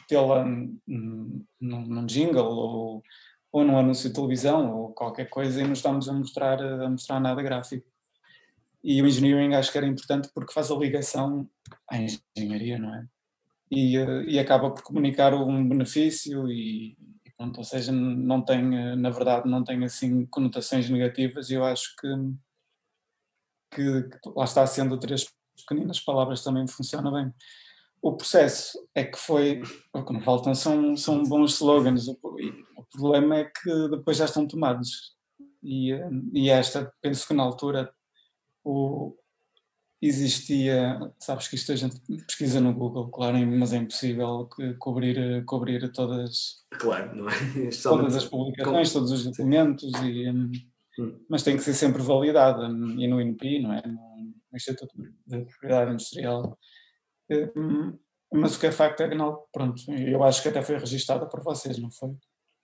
tê-la 0.07 0.45
num, 0.45 1.43
num 1.59 2.05
jingle 2.05 2.45
ou, 2.45 3.03
ou 3.51 3.63
num 3.63 3.75
anúncio 3.75 4.07
de 4.07 4.13
televisão 4.13 4.71
ou 4.71 4.93
qualquer 4.93 5.27
coisa 5.27 5.59
e 5.59 5.67
nos 5.67 5.79
estamos 5.79 6.07
a 6.07 6.13
mostrar, 6.13 6.61
a 6.61 6.87
mostrar 6.87 7.19
nada 7.19 7.41
gráfico. 7.41 7.87
E 8.83 9.01
o 9.01 9.07
engineering 9.07 9.55
acho 9.55 9.71
que 9.71 9.79
era 9.79 9.87
importante 9.87 10.29
porque 10.31 10.53
faz 10.53 10.69
a 10.69 10.75
ligação 10.75 11.49
à 11.89 11.97
engenharia, 11.97 12.77
não 12.77 12.93
é? 12.93 13.07
E, 13.71 13.97
eh, 13.97 14.25
e 14.27 14.37
acaba 14.37 14.69
por 14.69 14.83
comunicar 14.83 15.33
um 15.33 15.67
benefício 15.67 16.47
e, 16.51 16.95
Pronto, 17.37 17.57
ou 17.57 17.63
seja, 17.63 17.91
não 17.91 18.41
tem, 18.43 18.95
na 18.95 19.09
verdade, 19.09 19.49
não 19.49 19.63
tem 19.63 19.83
assim 19.83 20.25
conotações 20.27 20.89
negativas 20.89 21.49
e 21.49 21.55
eu 21.55 21.63
acho 21.63 21.95
que, 21.99 22.07
que, 23.73 24.03
que 24.03 24.29
lá 24.35 24.45
está 24.45 24.65
sendo 24.67 24.99
três 24.99 25.25
pequeninas 25.57 25.99
palavras 25.99 26.43
também 26.43 26.67
funciona 26.67 27.11
bem. 27.11 27.33
O 28.01 28.15
processo 28.15 28.77
é 28.93 29.03
que 29.03 29.17
foi, 29.17 29.61
o 29.93 30.03
que 30.03 30.13
não 30.13 30.21
faltam 30.21 30.53
são, 30.53 30.95
são 30.95 31.23
bons 31.23 31.55
slogans, 31.55 32.07
o, 32.07 32.19
o 32.77 32.83
problema 32.91 33.37
é 33.37 33.45
que 33.45 33.89
depois 33.89 34.17
já 34.17 34.25
estão 34.25 34.47
tomados. 34.47 35.15
E, 35.63 35.91
e 36.33 36.49
esta, 36.49 36.93
penso 37.01 37.27
que 37.27 37.33
na 37.33 37.43
altura, 37.43 37.93
o, 38.63 39.15
existia, 40.07 40.99
sabes 41.19 41.47
que 41.47 41.55
isto 41.55 41.71
a 41.71 41.75
gente 41.75 41.99
pesquisa 42.25 42.59
no 42.59 42.73
Google, 42.73 43.09
claro, 43.09 43.37
mas 43.47 43.73
é 43.73 43.77
impossível 43.77 44.49
cobrir, 44.79 45.45
cobrir 45.45 45.91
todas, 45.91 46.65
claro, 46.71 47.15
não 47.15 47.29
é? 47.29 47.33
todas 47.81 48.15
as 48.15 48.25
publicações, 48.25 48.91
todos 48.91 49.11
os 49.11 49.23
documentos, 49.23 49.91
e, 50.03 50.29
hum. 50.29 50.51
hum. 50.99 51.19
mas 51.29 51.43
tem 51.43 51.55
que 51.55 51.63
ser 51.63 51.73
sempre 51.73 52.01
validada, 52.01 52.65
e 52.65 53.07
no 53.07 53.21
INPI, 53.21 53.61
não 53.61 53.73
é? 53.73 53.81
No 53.85 54.55
Instituto 54.55 54.93
de 55.25 55.45
Propriedade 55.45 55.91
Industrial. 55.91 56.57
Hum, 57.55 57.97
mas 58.33 58.55
o 58.55 58.59
que 58.59 58.67
é 58.67 58.71
facto 58.71 59.01
é 59.01 59.09
que 59.09 59.15
não, 59.15 59.43
pronto, 59.51 59.83
eu 59.91 60.23
acho 60.23 60.41
que 60.41 60.49
até 60.49 60.61
foi 60.61 60.77
registada 60.77 61.25
por 61.27 61.41
vocês, 61.43 61.77
não 61.77 61.91
foi? 61.91 62.09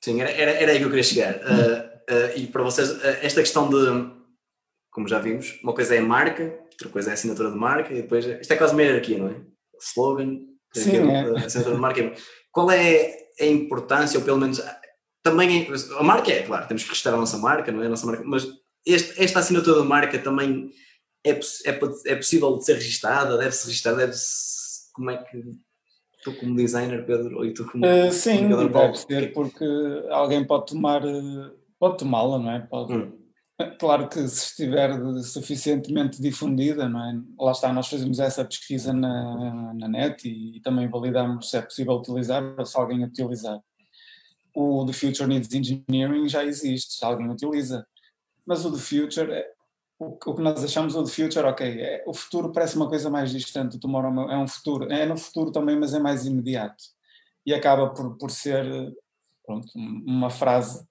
Sim, 0.03 0.19
era, 0.21 0.31
era, 0.31 0.51
era 0.51 0.71
aí 0.71 0.77
que 0.77 0.83
eu 0.83 0.89
queria 0.89 1.03
chegar. 1.03 1.35
Uh, 1.35 2.13
uh, 2.13 2.37
e 2.37 2.47
para 2.47 2.63
vocês, 2.63 2.89
uh, 2.89 3.01
esta 3.21 3.41
questão 3.41 3.69
de, 3.69 4.11
como 4.89 5.07
já 5.07 5.19
vimos, 5.19 5.59
uma 5.61 5.73
coisa 5.73 5.95
é 5.95 5.99
a 5.99 6.03
marca, 6.03 6.57
outra 6.79 6.89
coisa 6.89 7.09
é 7.09 7.11
a 7.11 7.13
assinatura 7.13 7.51
de 7.51 7.57
marca 7.57 7.93
e 7.93 8.01
depois. 8.01 8.25
Isto 8.25 8.53
é 8.53 8.55
quase 8.55 8.73
uma 8.73 8.81
hierarquia, 8.81 9.17
não 9.17 9.27
é? 9.27 9.35
Slogan, 9.81 10.39
Sim, 10.73 11.11
é. 11.11 11.45
assinatura 11.45 11.75
de 11.75 11.81
marca. 11.81 12.13
Qual 12.51 12.71
é 12.71 13.17
a 13.39 13.45
importância, 13.45 14.19
ou 14.19 14.25
pelo 14.25 14.37
menos. 14.37 14.61
Também 15.21 15.67
a 15.97 16.03
marca 16.03 16.31
é, 16.31 16.43
claro, 16.43 16.67
temos 16.67 16.83
que 16.83 16.89
registrar 16.89 17.13
a 17.13 17.17
nossa 17.17 17.37
marca, 17.37 17.71
não 17.71 17.83
é? 17.83 17.87
A 17.87 17.89
nossa 17.89 18.05
marca, 18.05 18.23
mas 18.25 18.47
este, 18.85 19.21
esta 19.21 19.39
assinatura 19.39 19.81
de 19.81 19.87
marca 19.87 20.17
também 20.17 20.71
é, 21.25 21.31
é, 21.31 21.79
é 22.05 22.15
possível 22.15 22.57
de 22.57 22.65
ser 22.65 22.75
registada, 22.75 23.37
deve-se 23.37 23.67
registrar, 23.67 23.93
deve-se. 23.93 24.59
Como 24.93 25.11
é 25.11 25.17
que 25.17 25.43
tu 26.23 26.33
como 26.35 26.55
designer, 26.55 27.05
Pedro, 27.05 27.37
ou 27.37 27.53
tu 27.53 27.65
como 27.65 27.85
uh, 27.85 28.11
Sim, 28.11 28.49
deve 28.49 28.95
ser, 28.97 29.33
porque 29.33 29.65
alguém 30.09 30.45
pode 30.45 30.67
tomar, 30.67 31.05
eh, 31.05 31.51
pode 31.79 31.97
tomá-la, 31.97 32.37
não 32.37 32.51
é? 32.51 32.59
Pode, 32.59 32.93
hum. 32.93 33.18
Claro 33.77 34.07
que 34.07 34.25
se 34.25 34.51
estiver 34.51 34.91
suficientemente 35.21 36.21
difundida, 36.21 36.87
não 36.87 37.03
é? 37.03 37.21
lá 37.37 37.51
está, 37.51 37.73
nós 37.73 37.89
fazemos 37.89 38.17
essa 38.17 38.45
pesquisa 38.45 38.93
na, 38.93 39.73
na 39.73 39.87
net 39.89 40.25
e, 40.29 40.57
e 40.57 40.61
também 40.61 40.87
validamos 40.87 41.49
se 41.49 41.57
é 41.57 41.61
possível 41.61 41.95
utilizar 41.95 42.41
ou 42.57 42.65
se 42.65 42.79
alguém 42.79 43.03
utilizar. 43.03 43.59
O 44.55 44.85
The 44.85 44.93
Future 44.93 45.27
Needs 45.27 45.53
Engineering 45.53 46.29
já 46.29 46.45
existe, 46.45 46.93
se 46.93 47.03
alguém 47.03 47.29
utiliza. 47.29 47.85
Mas 48.45 48.63
o 48.63 48.71
The 48.71 48.79
Future, 48.79 49.29
é, 49.33 49.51
o, 49.99 50.17
o, 50.25 50.35
que 50.35 50.41
nós 50.41 50.63
achamos 50.63 50.95
o 50.95 51.03
The 51.03 51.11
Future, 51.11 51.45
ok, 51.45 51.81
é, 51.81 52.03
o 52.07 52.13
futuro 52.13 52.53
parece 52.53 52.77
uma 52.77 52.87
coisa 52.87 53.09
mais 53.09 53.29
distante, 53.29 53.75
o 53.75 53.79
tomorrow 53.79 54.31
é 54.31 54.37
um 54.37 54.47
futuro, 54.47 54.89
é 54.89 55.05
no 55.05 55.17
futuro 55.17 55.51
também, 55.51 55.77
mas 55.77 55.93
é 55.93 55.99
mais 55.99 56.25
imediato. 56.25 56.81
E 57.45 57.53
acaba 57.53 57.89
por, 57.89 58.17
por 58.17 58.31
ser 58.31 58.65
pronto, 59.45 59.67
uma 59.75 60.29
frase 60.29 60.87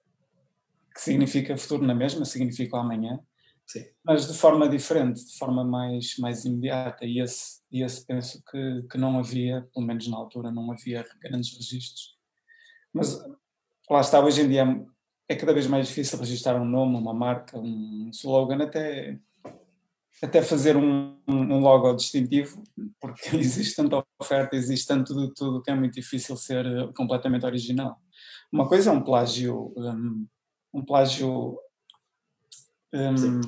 que 0.93 1.01
significa 1.01 1.57
futuro 1.57 1.85
na 1.85 1.95
mesma, 1.95 2.25
significa 2.25 2.77
amanhã, 2.77 3.19
Sim. 3.65 3.85
mas 4.03 4.27
de 4.27 4.37
forma 4.37 4.67
diferente, 4.67 5.25
de 5.25 5.37
forma 5.37 5.63
mais, 5.63 6.17
mais 6.17 6.45
imediata. 6.45 7.05
E 7.05 7.19
esse, 7.19 7.61
e 7.71 7.83
esse 7.83 8.05
penso 8.05 8.41
que, 8.49 8.83
que 8.89 8.97
não 8.97 9.19
havia, 9.19 9.67
pelo 9.73 9.85
menos 9.85 10.07
na 10.07 10.17
altura, 10.17 10.51
não 10.51 10.71
havia 10.71 11.05
grandes 11.21 11.55
registros. 11.55 12.17
Mas 12.93 13.19
lá 13.89 14.01
está, 14.01 14.19
hoje 14.19 14.41
em 14.41 14.49
dia 14.49 14.65
é 15.29 15.35
cada 15.35 15.53
vez 15.53 15.67
mais 15.67 15.87
difícil 15.87 16.17
registrar 16.17 16.59
um 16.59 16.65
nome, 16.65 16.97
uma 16.97 17.13
marca, 17.13 17.57
um 17.59 18.09
slogan, 18.11 18.63
até, 18.63 19.19
até 20.23 20.41
fazer 20.41 20.75
um, 20.75 21.15
um 21.27 21.59
logo 21.59 21.93
distintivo, 21.93 22.63
porque 22.99 23.29
existe 23.37 23.75
tanta 23.75 24.03
oferta, 24.19 24.55
existe 24.55 24.87
tanto 24.87 25.13
de 25.15 25.31
tudo 25.35 25.61
que 25.61 25.69
é 25.69 25.75
muito 25.75 25.93
difícil 25.93 26.35
ser 26.35 26.65
completamente 26.93 27.45
original. 27.45 28.01
Uma 28.51 28.67
coisa 28.67 28.89
é 28.89 28.93
um 28.93 29.03
plágio 29.03 29.71
um, 29.77 30.25
um 30.73 30.83
plágio. 30.83 31.57
Um, 32.93 33.17
Sim, 33.17 33.41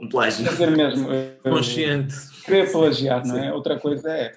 um 0.00 0.08
plágio. 0.08 0.48
Dizer 0.48 0.70
mesmo. 0.76 1.08
Consciente. 1.42 2.14
Querer 2.44 2.70
plagiar, 2.70 3.26
não 3.26 3.36
é? 3.36 3.42
Sim. 3.42 3.50
Outra 3.50 3.78
coisa 3.78 4.10
é, 4.10 4.32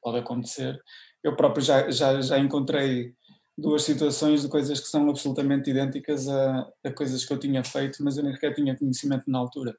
pode 0.00 0.18
acontecer. 0.18 0.80
Eu 1.22 1.36
próprio 1.36 1.64
já, 1.64 1.90
já, 1.90 2.20
já 2.20 2.38
encontrei 2.38 3.14
duas 3.56 3.82
situações 3.82 4.42
de 4.42 4.48
coisas 4.48 4.80
que 4.80 4.88
são 4.88 5.08
absolutamente 5.08 5.70
idênticas 5.70 6.28
a, 6.28 6.68
a 6.84 6.92
coisas 6.92 7.24
que 7.24 7.32
eu 7.32 7.38
tinha 7.38 7.62
feito, 7.62 8.02
mas 8.02 8.16
eu 8.16 8.24
nem 8.24 8.32
sequer 8.32 8.54
tinha 8.54 8.76
conhecimento 8.76 9.30
na 9.30 9.38
altura. 9.38 9.76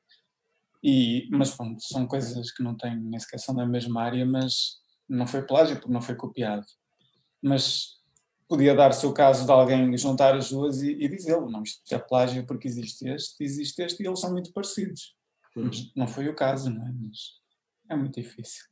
E, 0.83 1.27
mas 1.31 1.55
pronto, 1.55 1.81
são 1.81 2.05
coisas 2.05 2.51
que 2.51 2.61
não 2.61 2.75
têm 2.75 2.95
nem 2.95 3.19
sequer 3.19 3.39
são 3.39 3.55
da 3.55 3.65
mesma 3.65 4.03
área, 4.03 4.25
mas 4.25 4.77
não 5.07 5.25
foi 5.25 5.41
plágio 5.41 5.77
porque 5.77 5.91
não 5.91 6.01
foi 6.01 6.15
copiado. 6.15 6.65
Mas 7.41 8.02
podia 8.53 8.75
dar-se 8.75 9.03
o 9.07 9.11
caso 9.11 9.47
de 9.47 9.51
alguém 9.51 9.97
juntar 9.97 10.35
as 10.35 10.51
duas 10.51 10.79
e, 10.83 10.91
e 10.91 11.07
dizê-lo, 11.07 11.49
não, 11.49 11.63
isto 11.63 11.81
é 11.91 11.97
plágio 11.97 12.45
porque 12.45 12.67
existe 12.67 13.09
este, 13.09 13.43
existe 13.43 13.81
este 13.81 14.03
e 14.03 14.05
eles 14.05 14.19
são 14.19 14.31
muito 14.31 14.53
parecidos. 14.53 15.15
Uhum. 15.55 15.65
Mas 15.65 15.91
não 15.95 16.07
foi 16.07 16.29
o 16.29 16.35
caso, 16.35 16.69
não 16.69 16.85
é? 16.85 16.91
Mas 16.91 17.17
é 17.89 17.95
muito 17.95 18.21
difícil. 18.21 18.65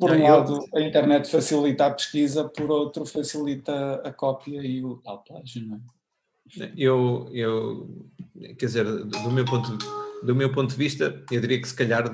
Por 0.00 0.10
um 0.10 0.20
lado, 0.20 0.58
a 0.74 0.80
internet 0.80 1.30
facilita 1.30 1.86
a 1.86 1.90
pesquisa, 1.92 2.48
por 2.48 2.68
outro, 2.72 3.06
facilita 3.06 4.02
a 4.04 4.12
cópia 4.12 4.60
e 4.64 4.84
o 4.84 4.96
tal 4.96 5.22
plágio, 5.22 5.64
não 5.64 5.76
é? 5.76 6.72
Eu, 6.76 7.28
eu, 7.32 8.10
quer 8.58 8.66
dizer, 8.66 8.84
do 8.84 9.30
meu 9.30 9.44
ponto 9.44 9.78
do 10.24 10.34
meu 10.34 10.50
ponto 10.50 10.70
de 10.70 10.76
vista, 10.76 11.22
eu 11.30 11.40
diria 11.40 11.60
que 11.60 11.68
se 11.68 11.74
calhar 11.74 12.04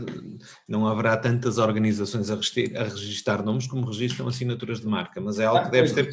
não 0.69 0.87
haverá 0.87 1.17
tantas 1.17 1.59
organizações 1.59 2.31
a, 2.31 2.35
a 2.35 2.85
registrar 2.85 3.43
nomes 3.43 3.67
como 3.67 3.87
registram 3.87 4.29
assinaturas 4.29 4.81
de 4.81 4.87
marca, 4.87 5.21
mas 5.21 5.39
é 5.39 5.45
algo 5.45 5.65
que 5.65 5.71
deve 5.71 5.95
ter, 5.95 6.11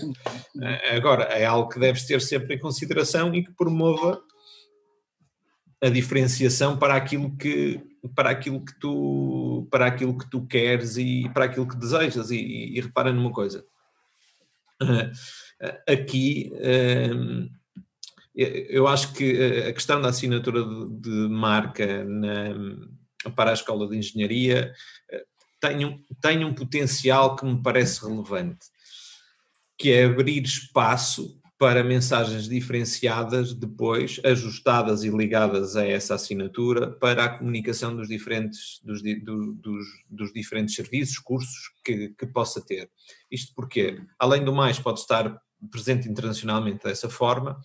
eh, 0.61 0.95
agora, 0.95 1.23
é 1.23 1.45
algo 1.45 1.69
que 1.69 1.79
deves 1.79 2.05
ter 2.05 2.21
sempre 2.21 2.55
em 2.55 2.59
consideração 2.59 3.33
e 3.33 3.43
que 3.43 3.51
promova 3.51 4.21
a 5.81 5.89
diferenciação 5.89 6.77
para 6.77 6.95
aquilo 6.95 7.35
que 7.35 7.79
para 8.15 8.29
aquilo 8.29 8.63
que 8.63 8.79
tu 8.79 9.67
para 9.69 9.85
aquilo 9.85 10.17
que 10.17 10.29
tu 10.29 10.45
queres 10.47 10.97
e 10.97 11.29
para 11.33 11.45
aquilo 11.45 11.67
que 11.67 11.75
desejas. 11.75 12.31
E, 12.31 12.37
e, 12.37 12.77
e 12.77 12.81
repara 12.81 13.11
numa 13.11 13.31
coisa. 13.31 13.65
Uh, 14.81 15.11
aqui 15.91 16.51
uh, 16.53 17.49
eu 18.37 18.87
acho 18.87 19.13
que 19.13 19.63
a 19.67 19.73
questão 19.73 20.01
da 20.01 20.09
assinatura 20.09 20.63
de, 20.63 21.09
marca 21.29 22.03
na, 22.03 23.31
para 23.35 23.51
a 23.51 23.53
escola 23.53 23.87
de 23.87 23.97
engenharia 23.97 24.73
uh, 25.11 25.17
tem 25.59 25.85
um, 25.85 25.99
tem 26.21 26.45
um 26.45 26.53
potencial 26.53 27.35
que 27.35 27.45
me 27.45 27.61
parece 27.61 28.05
relevante 28.05 28.67
que 29.77 29.91
é 29.91 30.05
abrir 30.05 30.43
espaço 30.43 31.39
para 31.57 31.83
mensagens 31.83 32.47
diferenciadas 32.47 33.53
depois, 33.53 34.19
ajustadas 34.23 35.03
e 35.03 35.09
ligadas 35.09 35.75
a 35.75 35.85
essa 35.85 36.15
assinatura 36.15 36.91
para 36.91 37.25
a 37.25 37.29
comunicação 37.29 37.95
dos 37.95 38.07
diferentes, 38.07 38.79
dos, 38.83 39.01
do, 39.01 39.53
dos, 39.53 39.85
dos 40.07 40.33
diferentes 40.33 40.75
serviços, 40.75 41.17
cursos 41.17 41.71
que, 41.83 42.09
que, 42.09 42.27
possa 42.27 42.61
ter. 42.61 42.89
Isto 43.31 43.53
porque, 43.55 43.99
além 44.19 44.43
do 44.43 44.53
mais, 44.53 44.77
pode 44.77 44.99
estar 44.99 45.35
presente 45.71 46.07
internacionalmente 46.07 46.83
dessa 46.83 47.09
forma, 47.09 47.59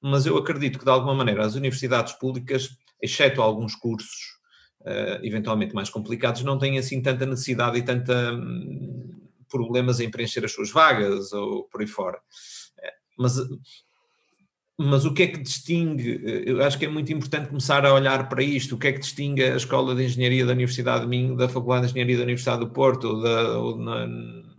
mas 0.00 0.26
eu 0.26 0.36
acredito 0.36 0.78
que, 0.78 0.84
de 0.84 0.90
alguma 0.90 1.14
maneira, 1.14 1.44
as 1.44 1.54
universidades 1.54 2.12
públicas, 2.14 2.70
exceto 3.02 3.42
alguns 3.42 3.74
cursos 3.74 4.36
uh, 4.82 5.24
eventualmente 5.24 5.74
mais 5.74 5.90
complicados, 5.90 6.42
não 6.42 6.58
têm 6.58 6.78
assim 6.78 7.02
tanta 7.02 7.26
necessidade 7.26 7.78
e 7.78 7.82
tanta 7.82 8.32
um, 8.32 9.28
problemas 9.48 10.00
em 10.00 10.10
preencher 10.10 10.44
as 10.44 10.52
suas 10.52 10.70
vagas 10.70 11.32
ou 11.32 11.64
por 11.64 11.80
aí 11.80 11.86
fora. 11.86 12.18
Mas, 13.18 13.34
mas 14.78 15.04
o 15.06 15.14
que 15.14 15.22
é 15.22 15.26
que 15.26 15.42
distingue? 15.42 16.20
Eu 16.44 16.62
acho 16.62 16.78
que 16.78 16.84
é 16.84 16.88
muito 16.88 17.12
importante 17.12 17.48
começar 17.48 17.84
a 17.86 17.94
olhar 17.94 18.28
para 18.28 18.42
isto. 18.42 18.74
O 18.74 18.78
que 18.78 18.88
é 18.88 18.92
que 18.92 19.00
distingue 19.00 19.42
a 19.42 19.56
Escola 19.56 19.94
de 19.94 20.04
Engenharia 20.04 20.44
da 20.44 20.52
Universidade 20.52 21.02
de 21.02 21.08
Minho 21.08 21.36
da 21.36 21.48
Faculdade 21.48 21.86
de 21.86 21.92
Engenharia 21.92 22.18
da 22.18 22.24
Universidade 22.24 22.60
do 22.60 22.70
Porto, 22.70 23.08
ou, 23.08 23.22
da, 23.22 23.58
ou 23.58 23.78
na, 23.78 24.06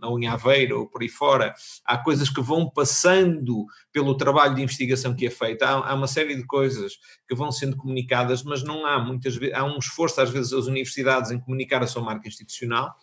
na 0.00 0.10
Unha 0.10 0.32
Aveiro, 0.32 0.80
ou 0.80 0.86
por 0.86 1.02
aí 1.02 1.08
fora? 1.08 1.54
Há 1.84 1.98
coisas 1.98 2.28
que 2.28 2.40
vão 2.40 2.68
passando 2.68 3.66
pelo 3.92 4.16
trabalho 4.16 4.54
de 4.54 4.62
investigação 4.62 5.14
que 5.14 5.26
é 5.26 5.30
feito. 5.30 5.62
Há, 5.62 5.90
há 5.90 5.94
uma 5.94 6.06
série 6.06 6.36
de 6.36 6.44
coisas 6.44 6.94
que 7.28 7.34
vão 7.34 7.50
sendo 7.50 7.76
comunicadas, 7.76 8.42
mas 8.42 8.62
não 8.62 8.86
há 8.86 8.98
muitas 8.98 9.36
vezes, 9.36 9.54
há 9.54 9.64
um 9.64 9.78
esforço 9.78 10.20
às 10.20 10.30
vezes 10.30 10.50
das 10.50 10.66
universidades 10.66 11.30
em 11.30 11.40
comunicar 11.40 11.82
a 11.82 11.86
sua 11.86 12.02
marca 12.02 12.28
institucional 12.28 12.94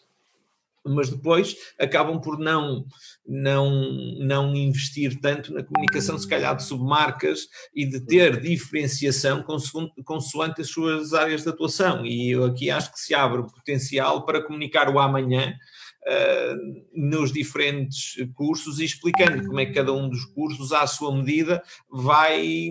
mas 0.87 1.09
depois 1.09 1.55
acabam 1.79 2.21
por 2.21 2.37
não, 2.37 2.85
não, 3.25 3.91
não 4.19 4.55
investir 4.55 5.19
tanto 5.19 5.53
na 5.53 5.63
comunicação, 5.63 6.17
se 6.17 6.27
calhar, 6.27 6.55
de 6.55 6.63
submarcas 6.63 7.47
e 7.73 7.85
de 7.85 7.99
ter 7.99 8.39
diferenciação 8.39 9.43
consoante 10.03 10.61
as 10.61 10.69
suas 10.69 11.13
áreas 11.13 11.43
de 11.43 11.49
atuação. 11.49 12.05
E 12.05 12.31
eu 12.31 12.45
aqui 12.45 12.69
acho 12.69 12.91
que 12.93 12.99
se 12.99 13.15
abre 13.15 13.41
o 13.41 13.47
potencial 13.47 14.25
para 14.25 14.43
comunicar 14.43 14.89
o 14.89 14.99
amanhã 14.99 15.55
uh, 16.07 16.75
nos 16.93 17.31
diferentes 17.31 18.15
cursos 18.33 18.79
e 18.79 18.85
explicando 18.85 19.45
como 19.47 19.59
é 19.59 19.65
que 19.65 19.73
cada 19.73 19.93
um 19.93 20.09
dos 20.09 20.25
cursos, 20.25 20.71
à 20.71 20.85
sua 20.87 21.15
medida, 21.15 21.61
vai 21.89 22.69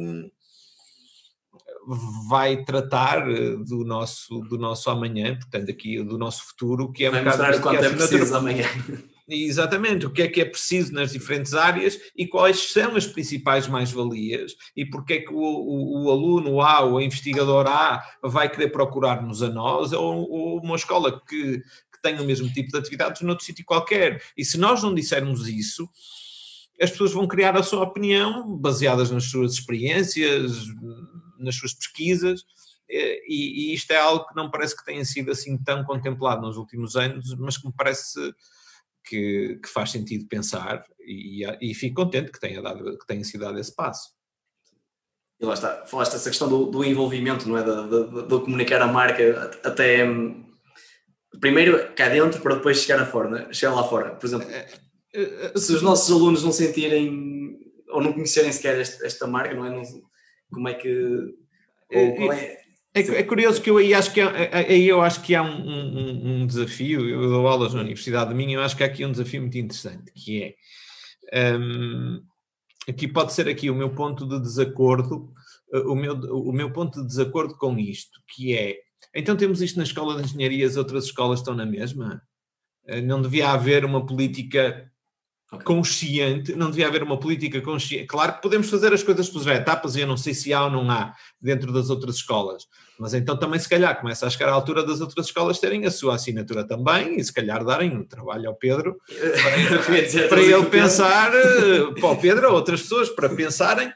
vai 2.28 2.64
tratar 2.64 3.30
eh, 3.30 3.56
do 3.56 3.84
nosso, 3.84 4.40
do 4.40 4.56
nosso 4.56 4.88
amanhã, 4.88 5.36
portanto, 5.36 5.70
aqui 5.70 6.02
do 6.02 6.16
nosso 6.16 6.46
futuro, 6.46 6.90
que 6.90 7.04
é 7.04 7.10
vai 7.10 7.20
um 7.20 7.24
mostrar 7.24 7.60
quanto 7.60 7.84
é, 7.84 7.86
é 7.86 7.90
preciso 7.90 8.36
amanhã. 8.36 8.66
Exatamente, 9.26 10.04
o 10.04 10.10
que 10.10 10.20
é 10.20 10.28
que 10.28 10.40
é 10.40 10.44
preciso 10.44 10.92
nas 10.92 11.12
diferentes 11.12 11.54
áreas 11.54 11.98
e 12.14 12.26
quais 12.26 12.72
são 12.72 12.94
as 12.94 13.06
principais 13.06 13.66
mais-valias 13.66 14.54
e 14.76 14.84
porque 14.84 15.14
é 15.14 15.20
que 15.20 15.32
o, 15.32 15.38
o, 15.38 16.04
o, 16.04 16.10
aluno 16.10 16.60
A, 16.60 16.84
o 16.84 17.00
investigador 17.00 17.66
A, 17.66 18.04
vai 18.22 18.50
querer 18.50 18.68
procurar-nos 18.68 19.42
a 19.42 19.48
nós 19.48 19.94
ou, 19.94 20.30
ou 20.30 20.60
uma 20.60 20.76
escola 20.76 21.22
que, 21.26 21.58
que 21.58 21.93
tem 22.04 22.20
o 22.20 22.24
mesmo 22.24 22.52
tipo 22.52 22.70
de 22.70 22.76
atividades 22.76 23.22
noutro 23.22 23.44
sítio 23.44 23.64
qualquer. 23.64 24.22
E 24.36 24.44
se 24.44 24.58
nós 24.58 24.82
não 24.82 24.94
dissermos 24.94 25.48
isso, 25.48 25.88
as 26.80 26.90
pessoas 26.90 27.12
vão 27.12 27.26
criar 27.26 27.56
a 27.56 27.62
sua 27.62 27.82
opinião 27.82 28.56
baseadas 28.56 29.10
nas 29.10 29.24
suas 29.24 29.54
experiências, 29.54 30.52
nas 31.38 31.56
suas 31.56 31.72
pesquisas, 31.72 32.44
e, 32.86 33.70
e, 33.70 33.74
isto 33.74 33.90
é 33.92 33.96
algo 33.96 34.26
que 34.26 34.36
não 34.36 34.50
parece 34.50 34.76
que 34.76 34.84
tenha 34.84 35.04
sido 35.04 35.32
assim 35.32 35.56
tão 35.56 35.82
contemplado 35.84 36.42
nos 36.42 36.58
últimos 36.58 36.94
anos, 36.94 37.34
mas 37.36 37.56
que 37.56 37.66
me 37.66 37.72
parece 37.72 38.20
que, 39.02 39.58
que 39.62 39.68
faz 39.68 39.90
sentido 39.90 40.28
pensar, 40.28 40.84
e, 41.00 41.42
e, 41.60 41.74
fico 41.74 42.02
contente 42.02 42.30
que 42.30 42.38
tenha, 42.38 42.60
dado, 42.60 42.98
que 42.98 43.06
tenha 43.06 43.24
sido 43.24 43.40
dado 43.40 43.58
esse 43.58 43.74
passo. 43.74 44.10
E 45.40 45.46
lá 45.46 45.54
está, 45.54 45.86
falaste 45.86 46.14
essa 46.14 46.28
questão 46.28 46.48
do, 46.48 46.66
do 46.66 46.84
envolvimento, 46.84 47.48
não 47.48 47.56
é? 47.56 47.62
De, 47.62 48.28
comunicar 48.40 48.80
a 48.82 48.86
marca 48.86 49.50
até 49.64 50.04
primeiro 51.40 51.92
cá 51.94 52.08
dentro 52.08 52.40
para 52.40 52.56
depois 52.56 52.78
chegar, 52.78 53.00
a 53.00 53.06
fora, 53.06 53.52
chegar 53.52 53.74
lá 53.74 53.84
fora. 53.84 54.14
Por 54.14 54.26
exemplo, 54.26 54.48
é, 54.50 54.68
é, 55.14 55.22
é, 55.22 55.58
se 55.58 55.72
os 55.72 55.82
nossos 55.82 56.10
alunos 56.10 56.42
não 56.42 56.52
sentirem 56.52 57.58
ou 57.88 58.02
não 58.02 58.12
conhecerem 58.12 58.50
sequer 58.50 58.78
esta, 58.80 59.06
esta 59.06 59.26
marca, 59.26 59.54
não 59.54 59.64
é? 59.64 59.70
Não, 59.70 59.82
como 60.52 60.68
é 60.68 60.74
que. 60.74 61.34
É, 61.90 62.02
é, 62.02 62.64
é, 62.94 63.00
é, 63.00 63.22
curioso 63.22 63.60
que 63.60 63.70
eu 63.70 63.76
aí 63.76 63.92
acho 63.92 64.12
que 64.12 64.20
aí 64.20 64.88
eu 64.88 65.02
acho 65.02 65.22
que 65.22 65.34
há 65.34 65.42
um, 65.42 65.68
um, 65.68 66.42
um, 66.42 66.46
desafio, 66.46 67.08
eu 67.08 67.28
dou 67.28 67.46
aulas 67.46 67.74
na 67.74 67.80
Universidade 67.80 68.30
de 68.30 68.36
Minho, 68.36 68.58
eu 68.58 68.62
acho 68.62 68.76
que 68.76 68.82
há 68.82 68.86
aqui 68.86 69.04
um 69.04 69.10
desafio 69.10 69.40
muito 69.40 69.58
interessante, 69.58 70.12
que 70.12 70.54
é 71.32 71.56
um, 71.56 72.22
aqui 72.88 73.08
pode 73.08 73.32
ser 73.32 73.48
aqui 73.48 73.70
o 73.70 73.74
meu 73.74 73.90
ponto 73.90 74.26
de 74.26 74.40
desacordo, 74.40 75.32
uh, 75.72 75.90
o 75.90 75.94
meu, 75.94 76.14
o 76.14 76.52
meu 76.52 76.72
ponto 76.72 77.00
de 77.00 77.06
desacordo 77.06 77.56
com 77.56 77.78
isto, 77.78 78.20
que 78.28 78.56
é 78.56 78.76
então 79.14 79.36
temos 79.36 79.62
isto 79.62 79.76
na 79.76 79.84
escola 79.84 80.16
de 80.16 80.24
engenharia, 80.24 80.66
as 80.66 80.76
outras 80.76 81.04
escolas 81.04 81.40
estão 81.40 81.54
na 81.54 81.66
mesma? 81.66 82.22
Uh, 82.88 83.02
não 83.02 83.22
devia 83.22 83.50
haver 83.50 83.84
uma 83.84 84.04
política 84.04 84.90
consciente, 85.62 86.54
não 86.54 86.70
devia 86.70 86.88
haver 86.88 87.02
uma 87.02 87.18
política 87.18 87.60
consciente. 87.60 88.06
Claro 88.06 88.34
que 88.34 88.42
podemos 88.42 88.68
fazer 88.68 88.92
as 88.92 89.02
coisas 89.02 89.28
por 89.28 89.46
etapas 89.48 89.94
e 89.94 90.00
eu 90.00 90.06
não 90.06 90.16
sei 90.16 90.34
se 90.34 90.52
há 90.52 90.64
ou 90.64 90.70
não 90.70 90.90
há 90.90 91.14
dentro 91.40 91.72
das 91.72 91.90
outras 91.90 92.16
escolas, 92.16 92.66
mas 92.98 93.14
então 93.14 93.36
também 93.36 93.60
se 93.60 93.68
calhar 93.68 93.98
começa 94.00 94.26
a 94.26 94.30
chegar 94.30 94.48
à 94.48 94.52
altura 94.52 94.84
das 94.84 95.00
outras 95.00 95.26
escolas 95.26 95.58
terem 95.58 95.84
a 95.86 95.90
sua 95.90 96.14
assinatura 96.14 96.66
também 96.66 97.18
e 97.18 97.24
se 97.24 97.32
calhar 97.32 97.64
darem 97.64 97.96
um 97.96 98.04
trabalho 98.04 98.48
ao 98.48 98.56
Pedro 98.56 98.96
para, 99.86 99.98
ele, 99.98 100.28
para 100.28 100.42
ele 100.42 100.66
pensar, 100.66 101.32
eh, 101.34 102.00
para 102.00 102.08
o 102.10 102.16
Pedro 102.16 102.48
ou 102.48 102.54
outras 102.54 102.82
pessoas, 102.82 103.08
para 103.10 103.28
pensarem 103.28 103.92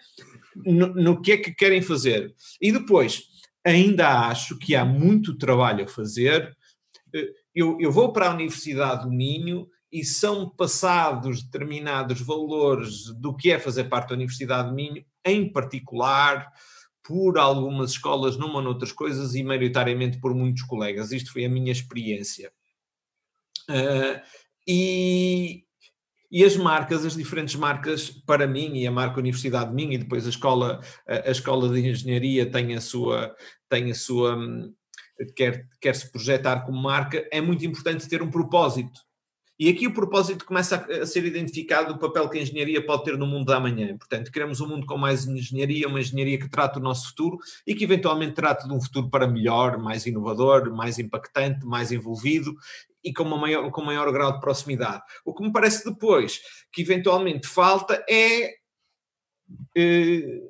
no, 0.65 0.89
no 0.95 1.21
que 1.21 1.33
é 1.33 1.37
que 1.39 1.53
querem 1.53 1.83
fazer. 1.83 2.35
E 2.61 2.73
depois, 2.73 3.23
ainda 3.69 4.29
acho 4.29 4.59
que 4.59 4.75
há 4.75 4.85
muito 4.85 5.37
trabalho 5.37 5.85
a 5.85 5.89
fazer. 5.89 6.57
Eh, 7.15 7.33
eu, 7.55 7.79
eu 7.81 7.93
vou 7.93 8.13
para 8.13 8.29
a 8.29 8.35
Universidade 8.35 9.05
do 9.05 9.11
Minho 9.11 9.69
e 9.91 10.05
são 10.05 10.49
passados 10.49 11.43
determinados 11.43 12.21
valores 12.21 13.07
do 13.15 13.35
que 13.35 13.51
é 13.51 13.59
fazer 13.59 13.85
parte 13.85 14.11
da 14.11 14.15
Universidade 14.15 14.69
de 14.69 14.75
Minho, 14.75 15.05
em 15.25 15.51
particular 15.51 16.53
por 17.03 17.39
algumas 17.39 17.93
escolas 17.93 18.37
numa 18.37 18.57
ou 18.57 18.63
noutras 18.63 18.93
coisas 18.93 19.35
e 19.35 19.43
maioritariamente 19.43 20.21
por 20.21 20.35
muitos 20.35 20.63
colegas. 20.63 21.11
Isto 21.11 21.33
foi 21.33 21.47
a 21.47 21.49
minha 21.49 21.73
experiência. 21.73 22.53
Uh, 23.71 24.21
e, 24.67 25.65
e 26.31 26.45
as 26.45 26.57
marcas, 26.57 27.05
as 27.05 27.17
diferentes 27.17 27.55
marcas, 27.55 28.11
para 28.11 28.47
mim, 28.47 28.77
e 28.77 28.87
a 28.87 28.91
marca 28.91 29.21
Universidade 29.21 29.71
de 29.71 29.75
Minho, 29.75 29.93
e 29.95 29.99
depois 29.99 30.27
a 30.27 30.31
escola, 30.31 30.81
a, 31.07 31.29
a 31.29 31.31
escola 31.31 31.69
de 31.69 31.89
engenharia 31.89 32.51
tem 32.51 32.75
a 32.75 32.81
sua, 32.81 33.35
tem 33.69 33.91
a 33.91 33.95
sua 33.95 34.37
hum, 34.37 34.73
quer, 35.35 35.67
quer 35.81 35.95
se 35.95 36.11
projetar 36.11 36.61
como 36.65 36.81
marca, 36.81 37.27
é 37.33 37.41
muito 37.41 37.65
importante 37.65 38.09
ter 38.09 38.23
um 38.23 38.31
propósito. 38.31 39.01
E 39.59 39.69
aqui 39.69 39.89
o 39.89 39.93
propósito 39.93 40.45
começa 40.45 40.77
a, 40.77 41.05
ser 41.05 41.25
identificado 41.25 41.93
o 41.93 41.99
papel 41.99 42.29
que 42.29 42.39
a 42.39 42.43
engenharia 42.43 42.85
pode 42.85 43.05
ter 43.05 43.19
no 43.19 43.27
mundo 43.27 43.47
da 43.47 43.57
amanhã. 43.57 43.97
Portanto, 43.99 44.31
queremos 44.31 44.61
um 44.61 44.69
mundo 44.69 44.87
com 44.87 44.97
mais 44.97 45.27
engenharia, 45.27 45.89
uma 45.89 46.01
engenharia 46.01 46.39
que 46.39 46.49
trate 46.49 46.79
o 46.79 46.83
nosso 46.83 47.09
futuro 47.09 47.39
e 47.67 47.75
que 47.75 47.83
eventualmente 47.83 48.35
trate 48.35 48.69
de 48.69 48.73
um 48.73 48.81
futuro 48.81 49.11
para 49.11 49.27
melhor, 49.27 49.77
mais 49.79 50.07
inovador, 50.07 50.73
mais 50.73 50.99
impactante, 50.99 51.67
mais 51.67 51.91
envolvido 51.91 52.55
e 53.03 53.13
com, 53.13 53.25
uma 53.25 53.37
maior, 53.37 53.69
com 53.71 53.83
maior 53.83 54.13
grau 54.13 54.33
de 54.33 54.41
proximidade. 54.41 55.03
O 55.25 55.35
que 55.35 55.43
me 55.43 55.53
parece 55.53 55.85
depois 55.85 56.41
que 56.73 56.83
eventualmente 56.83 57.49
falta 57.49 58.05
é. 58.09 58.55
Eh, 59.77 60.41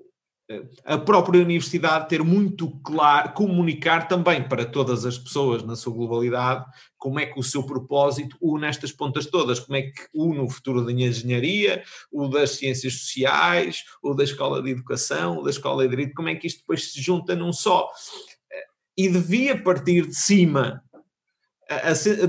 a 0.84 0.96
própria 0.96 1.42
universidade 1.42 2.08
ter 2.08 2.22
muito 2.22 2.70
claro, 2.80 3.32
comunicar 3.32 4.08
também 4.08 4.42
para 4.42 4.64
todas 4.64 5.04
as 5.04 5.18
pessoas 5.18 5.62
na 5.62 5.76
sua 5.76 5.92
globalidade 5.92 6.64
como 6.98 7.20
é 7.20 7.26
que 7.26 7.38
o 7.38 7.42
seu 7.42 7.62
propósito 7.62 8.36
une 8.40 8.66
estas 8.66 8.90
pontas 8.90 9.26
todas, 9.26 9.60
como 9.60 9.76
é 9.76 9.82
que 9.82 10.08
une 10.12 10.40
o 10.40 10.48
futuro 10.48 10.84
da 10.84 10.90
engenharia, 10.90 11.82
o 12.10 12.28
das 12.28 12.56
ciências 12.56 12.94
sociais, 12.94 13.84
o 14.02 14.14
da 14.14 14.24
escola 14.24 14.60
de 14.60 14.70
educação, 14.70 15.38
o 15.38 15.42
da 15.42 15.50
escola 15.50 15.84
de 15.84 15.90
direito, 15.90 16.14
como 16.14 16.28
é 16.28 16.34
que 16.34 16.46
isto 16.46 16.60
depois 16.60 16.92
se 16.92 17.00
junta 17.00 17.36
num 17.36 17.52
só. 17.52 17.88
E 18.96 19.08
devia 19.08 19.62
partir 19.62 20.08
de 20.08 20.14
cima, 20.14 20.82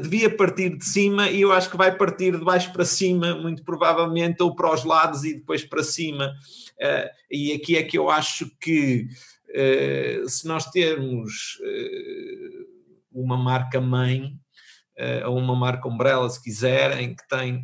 devia 0.01 0.29
partir 0.35 0.77
de 0.77 0.83
cima 0.83 1.29
e 1.29 1.41
eu 1.41 1.51
acho 1.51 1.69
que 1.69 1.77
vai 1.77 1.95
partir 1.95 2.37
de 2.37 2.43
baixo 2.43 2.73
para 2.73 2.83
cima, 2.83 3.35
muito 3.35 3.63
provavelmente, 3.63 4.43
ou 4.43 4.53
para 4.53 4.73
os 4.73 4.83
lados 4.83 5.23
e 5.23 5.35
depois 5.35 5.63
para 5.63 5.83
cima. 5.83 6.33
Uh, 6.77 7.09
e 7.31 7.53
aqui 7.53 7.77
é 7.77 7.83
que 7.83 7.97
eu 7.97 8.09
acho 8.09 8.51
que 8.59 9.07
uh, 9.49 10.29
se 10.29 10.45
nós 10.45 10.65
termos 10.71 11.57
uh, 11.61 12.65
uma 13.11 13.37
marca 13.37 13.79
mãe, 13.79 14.33
ou 15.25 15.37
uma 15.37 15.55
marca 15.55 15.87
umbrella, 15.87 16.29
se 16.29 16.43
quiserem, 16.43 17.15
que 17.15 17.25
tem. 17.29 17.63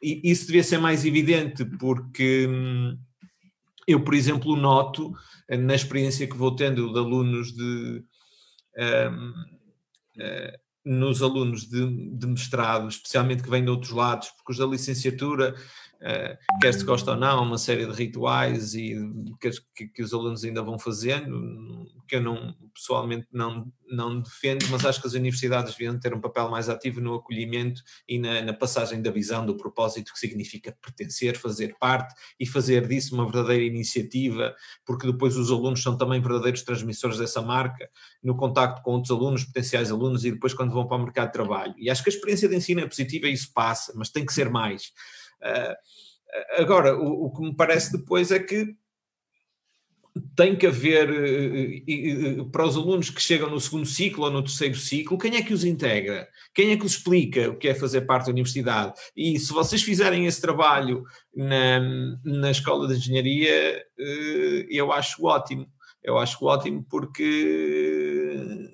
isso 0.00 0.46
devia 0.46 0.62
ser 0.62 0.78
mais 0.78 1.04
evidente, 1.04 1.64
porque 1.64 2.46
hum, 2.48 2.96
eu, 3.84 4.04
por 4.04 4.14
exemplo, 4.14 4.54
noto 4.54 5.12
na 5.48 5.74
experiência 5.74 6.28
que 6.28 6.36
vou 6.36 6.54
tendo 6.54 6.92
de 6.92 6.98
alunos 7.00 7.52
de. 7.52 8.04
Um, 8.78 9.59
nos 10.84 11.22
alunos 11.22 11.68
de, 11.68 12.16
de, 12.16 12.26
mestrado, 12.26 12.88
especialmente 12.88 13.42
que 13.42 13.50
vêm 13.50 13.64
de 13.64 13.70
outros 13.70 13.92
lados, 13.92 14.30
porque 14.30 14.52
os 14.52 14.58
da 14.58 14.66
licenciatura 14.66 15.54
Uh, 16.00 16.34
quer 16.62 16.72
se 16.72 16.82
gosta 16.82 17.10
ou 17.10 17.16
não, 17.18 17.42
uma 17.42 17.58
série 17.58 17.84
de 17.84 17.92
rituais 17.92 18.72
e 18.74 18.96
que, 19.76 19.88
que, 19.88 20.02
os 20.02 20.14
alunos 20.14 20.42
ainda 20.42 20.62
vão 20.62 20.78
fazendo, 20.78 21.86
que 22.08 22.16
eu 22.16 22.22
não, 22.22 22.54
pessoalmente 22.72 23.26
não, 23.30 23.70
não 23.86 24.20
defendo, 24.22 24.66
mas 24.70 24.86
acho 24.86 24.98
que 24.98 25.06
as 25.06 25.12
universidades 25.12 25.74
deviam 25.74 26.00
ter 26.00 26.14
um 26.14 26.20
papel 26.20 26.48
mais 26.48 26.70
ativo 26.70 27.02
no 27.02 27.14
acolhimento 27.14 27.82
e 28.08 28.18
na, 28.18 28.40
na, 28.40 28.54
passagem 28.54 29.02
da 29.02 29.10
visão 29.10 29.44
do 29.44 29.56
propósito 29.58 30.12
que 30.12 30.18
significa 30.18 30.74
pertencer, 30.80 31.36
fazer 31.36 31.76
parte 31.78 32.14
e 32.38 32.46
fazer 32.46 32.88
disso 32.88 33.14
uma 33.14 33.24
verdadeira 33.24 33.64
iniciativa, 33.64 34.54
porque 34.86 35.06
depois 35.06 35.36
os 35.36 35.50
alunos 35.50 35.82
são 35.82 35.98
também 35.98 36.20
verdadeiros 36.20 36.62
transmissores 36.62 37.18
dessa 37.18 37.42
marca, 37.42 37.90
no 38.22 38.34
contacto 38.34 38.80
com 38.82 38.92
outros 38.92 39.10
alunos, 39.10 39.44
potenciais 39.44 39.90
alunos 39.90 40.24
e 40.24 40.32
depois 40.32 40.54
quando 40.54 40.72
vão 40.72 40.86
para 40.86 40.96
o 40.96 41.02
mercado 41.02 41.26
de 41.26 41.32
trabalho. 41.34 41.74
E 41.76 41.90
acho 41.90 42.02
que 42.02 42.08
a 42.08 42.12
experiência 42.12 42.48
de 42.48 42.56
ensino 42.56 42.80
é 42.80 42.86
positiva 42.86 43.28
e 43.28 43.34
isso 43.34 43.52
passa, 43.52 43.92
mas 43.94 44.08
tem 44.08 44.24
que 44.24 44.32
ser 44.32 44.48
mais. 44.48 44.92
Uh, 45.42 46.60
agora, 46.60 46.96
o, 46.96 47.26
o, 47.26 47.32
que 47.32 47.42
me 47.42 47.54
parece 47.54 47.92
depois 47.92 48.30
é 48.30 48.38
que 48.38 48.74
tem 50.36 50.56
que 50.56 50.66
haver, 50.66 51.08
uh, 51.10 52.50
para 52.50 52.66
os 52.66 52.76
alunos 52.76 53.10
que 53.10 53.22
chegam 53.22 53.48
no 53.48 53.60
segundo 53.60 53.86
ciclo 53.86 54.24
ou 54.24 54.30
no 54.30 54.42
terceiro 54.42 54.76
ciclo, 54.76 55.18
quem 55.18 55.36
é 55.36 55.42
que 55.42 55.54
os 55.54 55.64
integra? 55.64 56.28
Quem 56.54 56.70
é 56.70 56.76
que 56.76 56.84
os 56.84 56.92
explica 56.92 57.50
o 57.50 57.56
que 57.56 57.68
é 57.68 57.74
fazer 57.74 58.02
parte 58.02 58.26
da 58.26 58.32
universidade? 58.32 58.94
E 59.16 59.38
se 59.38 59.52
vocês 59.52 59.82
fizerem 59.82 60.26
esse 60.26 60.40
trabalho 60.40 61.04
na, 61.34 61.80
na 62.24 62.50
escola 62.50 62.88
de 62.88 62.94
engenharia, 62.94 63.84
eu 64.68 64.92
acho 64.92 65.24
ótimo. 65.24 65.66
Eu 66.02 66.18
acho 66.18 66.44
ótimo 66.44 66.84
porque 66.88 68.70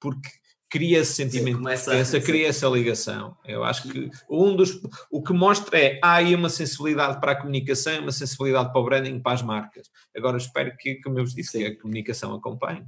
porque 0.00 0.28
cria 0.72 1.00
esse 1.00 1.12
sentimento 1.12 1.58
começa, 1.58 1.94
essa, 1.94 2.18
cria 2.18 2.48
essa 2.48 2.66
ligação. 2.66 3.36
Eu 3.44 3.62
acho 3.62 3.90
que 3.90 4.10
um 4.28 4.56
dos, 4.56 4.80
o 5.10 5.22
que 5.22 5.34
mostra 5.34 5.78
é 5.78 6.00
há 6.02 6.14
aí 6.14 6.34
uma 6.34 6.48
sensibilidade 6.48 7.20
para 7.20 7.32
a 7.32 7.36
comunicação, 7.36 8.00
uma 8.00 8.10
sensibilidade 8.10 8.72
para 8.72 8.80
o 8.80 8.84
branding, 8.84 9.20
para 9.20 9.32
as 9.32 9.42
marcas. 9.42 9.90
Agora 10.16 10.38
espero 10.38 10.74
que, 10.78 10.94
como 11.02 11.18
eu 11.18 11.24
vos 11.24 11.34
disse, 11.34 11.62
a 11.62 11.78
comunicação 11.78 12.34
acompanhe. 12.34 12.82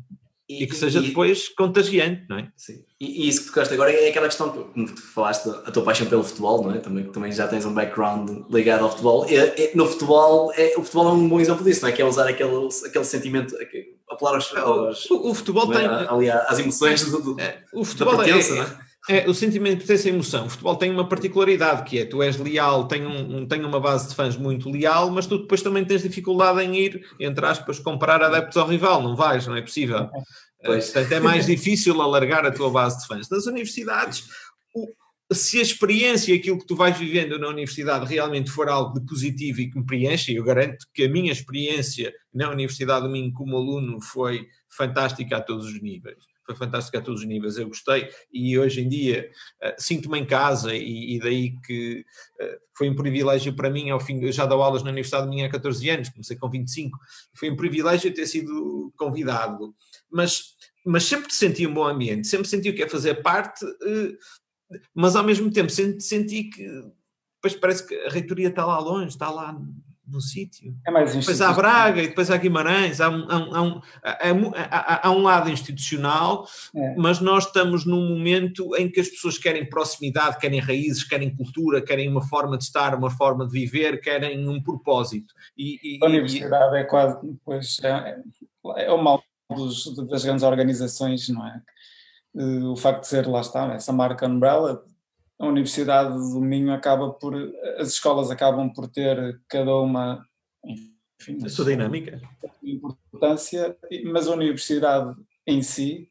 E, 0.48 0.64
e 0.64 0.66
que 0.66 0.76
seja 0.76 0.98
e, 0.98 1.09
depois 1.09 1.48
contagiante, 1.48 2.26
não 2.28 2.38
é? 2.38 2.48
Sim. 2.54 2.85
E, 3.00 3.24
e 3.24 3.28
isso 3.28 3.40
que 3.40 3.46
tu 3.46 3.54
gostaste 3.54 3.74
agora 3.74 3.90
é 3.90 4.11
aquela 4.11 4.26
questão, 4.26 4.50
como 4.50 4.87
tu 4.87 5.00
falaste, 5.00 5.48
a 5.48 5.70
tua 5.70 5.83
paixão 5.83 6.07
pelo 6.07 6.22
futebol, 6.22 6.62
não 6.62 6.74
é? 6.74 6.78
Também, 6.78 7.04
também 7.04 7.33
já 7.33 7.48
tens 7.48 7.64
um 7.64 7.72
background 7.72 8.30
ligado 8.50 8.85
ao 8.85 8.90
futebol. 8.90 9.26
no 9.74 9.87
futebol, 9.87 10.52
é, 10.54 10.74
o 10.76 10.83
futebol 10.83 11.09
é 11.09 11.12
um 11.12 11.28
bom 11.28 11.40
exemplo 11.40 11.64
disso, 11.64 11.80
não 11.83 11.88
é? 11.88 11.92
Que 11.92 12.02
é 12.02 12.04
usar 12.04 12.28
aquele, 12.28 12.68
aquele 12.85 13.04
sentimento, 13.04 13.57
apelar 14.11 14.35
aos, 14.35 14.54
aos 14.54 15.11
o, 15.11 15.30
o, 15.30 15.35
futebol 15.35 15.72
é? 15.72 15.78
tem 15.78 15.87
ali 15.87 16.30
às 16.30 16.59
emoções 16.59 17.04
do, 17.11 17.22
do, 17.22 17.40
é, 17.40 17.62
o 17.72 17.85
futebol 17.85 18.16
pertença, 18.16 18.52
é, 18.52 18.57
não 18.57 18.62
é? 18.64 18.84
É, 19.09 19.29
o 19.29 19.35
sentimento 19.35 19.81
de 19.81 19.87
pertença 19.87 20.09
e 20.09 20.12
emoção. 20.12 20.47
O 20.47 20.51
futebol 20.51 20.77
tem 20.77 20.90
uma 20.90 21.07
particularidade 21.07 21.85
que 21.85 21.99
é 21.99 22.07
tu 22.07 22.23
és 22.23 22.38
leal, 22.38 22.88
tem, 22.88 23.05
um, 23.05 23.38
um, 23.38 23.47
tem 23.47 23.62
uma 23.62 23.79
base 23.79 24.09
de 24.09 24.14
fãs 24.14 24.35
muito 24.35 24.71
leal, 24.71 25.11
mas 25.11 25.27
tu 25.27 25.38
depois 25.38 25.61
também 25.61 25.85
tens 25.85 26.03
dificuldade 26.03 26.62
em 26.62 26.75
ir, 26.75 27.07
entre 27.21 27.45
aspas, 27.45 27.79
comprar 27.79 28.23
adeptos 28.23 28.57
ao 28.57 28.67
rival. 28.67 29.03
Não 29.03 29.14
vais, 29.14 29.47
não 29.47 29.57
é 29.57 29.61
possível. 29.61 30.09
Pois. 30.64 30.87
Portanto, 30.87 31.12
é 31.12 31.21
mais 31.21 31.45
difícil 31.45 32.01
alargar 32.01 32.47
a 32.47 32.51
tua 32.51 32.71
base 32.71 33.01
de 33.01 33.07
fãs. 33.07 33.29
Nas 33.29 33.45
universidades, 33.45 34.25
o, 34.75 34.88
se 35.31 35.59
a 35.59 35.62
experiência, 35.62 36.35
aquilo 36.35 36.59
que 36.59 36.67
tu 36.67 36.75
vais 36.75 36.97
vivendo 36.97 37.38
na 37.38 37.49
universidade 37.49 38.07
realmente 38.07 38.51
for 38.51 38.71
algo 38.71 38.99
de 38.99 39.05
positivo 39.07 39.61
e 39.61 39.71
que 39.71 39.79
me 39.79 39.85
preenche, 39.85 40.35
eu 40.35 40.45
garanto 40.45 40.87
que 40.95 41.05
a 41.05 41.09
minha 41.11 41.33
experiência 41.33 42.11
na 42.33 42.51
Universidade 42.51 43.07
do 43.07 43.12
Minho 43.12 43.33
como 43.35 43.57
aluno 43.57 44.01
foi 44.01 44.47
fantástica 44.71 45.37
a 45.37 45.43
todos 45.43 45.67
os 45.67 45.83
níveis. 45.83 46.34
Foi 46.44 46.54
fantástica 46.54 46.98
a 46.98 47.00
todos 47.00 47.20
os 47.20 47.26
níveis, 47.26 47.57
eu 47.57 47.68
gostei. 47.68 48.09
E 48.33 48.59
hoje 48.59 48.80
em 48.80 48.88
dia 48.88 49.30
uh, 49.62 49.74
sinto-me 49.78 50.18
em 50.18 50.26
casa 50.26 50.74
e, 50.74 51.16
e 51.16 51.18
daí 51.18 51.54
que 51.61 52.04
uh, 52.40 52.59
foi 52.76 52.90
um 52.90 52.94
privilégio 52.94 53.54
para 53.54 53.70
mim, 53.70 53.90
ao 53.90 54.00
fim, 54.00 54.20
eu 54.20 54.33
já 54.33 54.46
dou 54.46 54.62
aulas 54.62 54.83
na 54.83 54.90
Universidade 54.90 55.26
do 55.26 55.30
Minho 55.30 55.46
há 55.46 55.50
14 55.50 55.88
anos, 55.90 56.09
comecei 56.09 56.37
com 56.37 56.50
25, 56.50 56.98
foi 57.35 57.50
um 57.50 57.57
privilégio 57.57 58.12
ter 58.12 58.26
sido 58.26 58.92
convidado, 58.96 59.74
mas, 60.11 60.54
mas 60.85 61.04
sempre 61.04 61.33
senti 61.33 61.66
um 61.66 61.74
bom 61.74 61.87
ambiente, 61.87 62.26
sempre 62.26 62.48
senti 62.48 62.68
o 62.70 62.74
que 62.74 62.83
é 62.83 62.88
fazer 62.88 63.22
parte, 63.22 63.64
uh, 63.64 64.18
mas 64.94 65.16
ao 65.16 65.24
mesmo 65.24 65.50
tempo 65.50 65.70
senti 65.70 66.44
que 66.44 66.66
depois 67.44 67.61
parece 67.61 67.87
que 67.87 67.94
a 67.94 68.09
reitoria 68.09 68.48
está 68.48 68.64
lá 68.64 68.78
longe, 68.78 69.09
está 69.09 69.30
lá 69.30 69.54
no 70.07 70.21
sítio. 70.21 70.75
É 70.87 70.90
mais 70.90 71.14
depois 71.14 71.40
há 71.40 71.53
Braga 71.53 72.03
e 72.03 72.09
depois 72.09 72.31
há 72.31 72.37
Guimarães, 72.37 73.01
há 73.01 73.09
um, 73.09 73.27
há 73.29 73.62
um, 73.62 73.81
há 74.03 75.11
um, 75.11 75.23
lado 75.23 75.51
institucional, 75.51 76.47
é. 76.75 76.95
mas 76.97 77.21
nós 77.21 77.47
estamos 77.47 77.85
num 77.85 78.09
momento 78.09 78.77
em 78.77 78.90
que 78.90 79.01
as 79.01 79.09
pessoas 79.09 79.38
querem 79.38 79.69
proximidade, 79.69 80.38
querem 80.38 80.61
raízes, 80.61 81.05
querem 81.05 81.35
cultura, 81.35 81.83
querem 81.83 82.09
uma 82.09 82.23
forma 82.23 82.59
de 82.59 82.64
estar, 82.64 82.95
uma 82.95 83.11
forma 83.11 83.47
de 83.47 83.53
viver, 83.53 84.01
querem 84.01 84.49
um 84.49 84.62
propósito. 84.62 85.35
E, 85.57 85.97
e 85.97 85.99
a 86.03 86.07
universidade 86.07 86.77
e, 86.77 86.81
é 86.81 86.85
quase, 86.85 87.19
pois, 87.45 87.79
é, 87.83 88.19
é 88.77 88.93
o 88.93 89.03
mal 89.03 89.23
dos, 89.51 89.95
das 90.09 90.25
grandes 90.25 90.45
organizações, 90.45 91.29
não 91.29 91.47
é? 91.47 91.61
Eh, 92.37 92.64
o 92.64 92.77
facto 92.77 93.03
de 93.03 93.07
ser, 93.09 93.27
lá 93.27 93.40
está, 93.40 93.73
essa 93.75 93.93
marca 93.93 94.27
Umbrella, 94.27 94.85
a 95.38 95.47
Universidade 95.47 96.12
do 96.12 96.40
Minho 96.40 96.73
acaba 96.73 97.11
por, 97.11 97.35
as 97.79 97.88
escolas 97.88 98.31
acabam 98.31 98.73
por 98.73 98.88
ter 98.88 99.40
cada 99.49 99.77
uma, 99.77 100.25
enfim, 100.64 101.44
a 101.44 101.49
sua 101.49 101.64
dinâmica, 101.64 102.20
importância, 102.62 103.77
mas 104.05 104.29
a 104.29 104.33
universidade 104.33 105.14
em 105.47 105.62
si, 105.62 106.11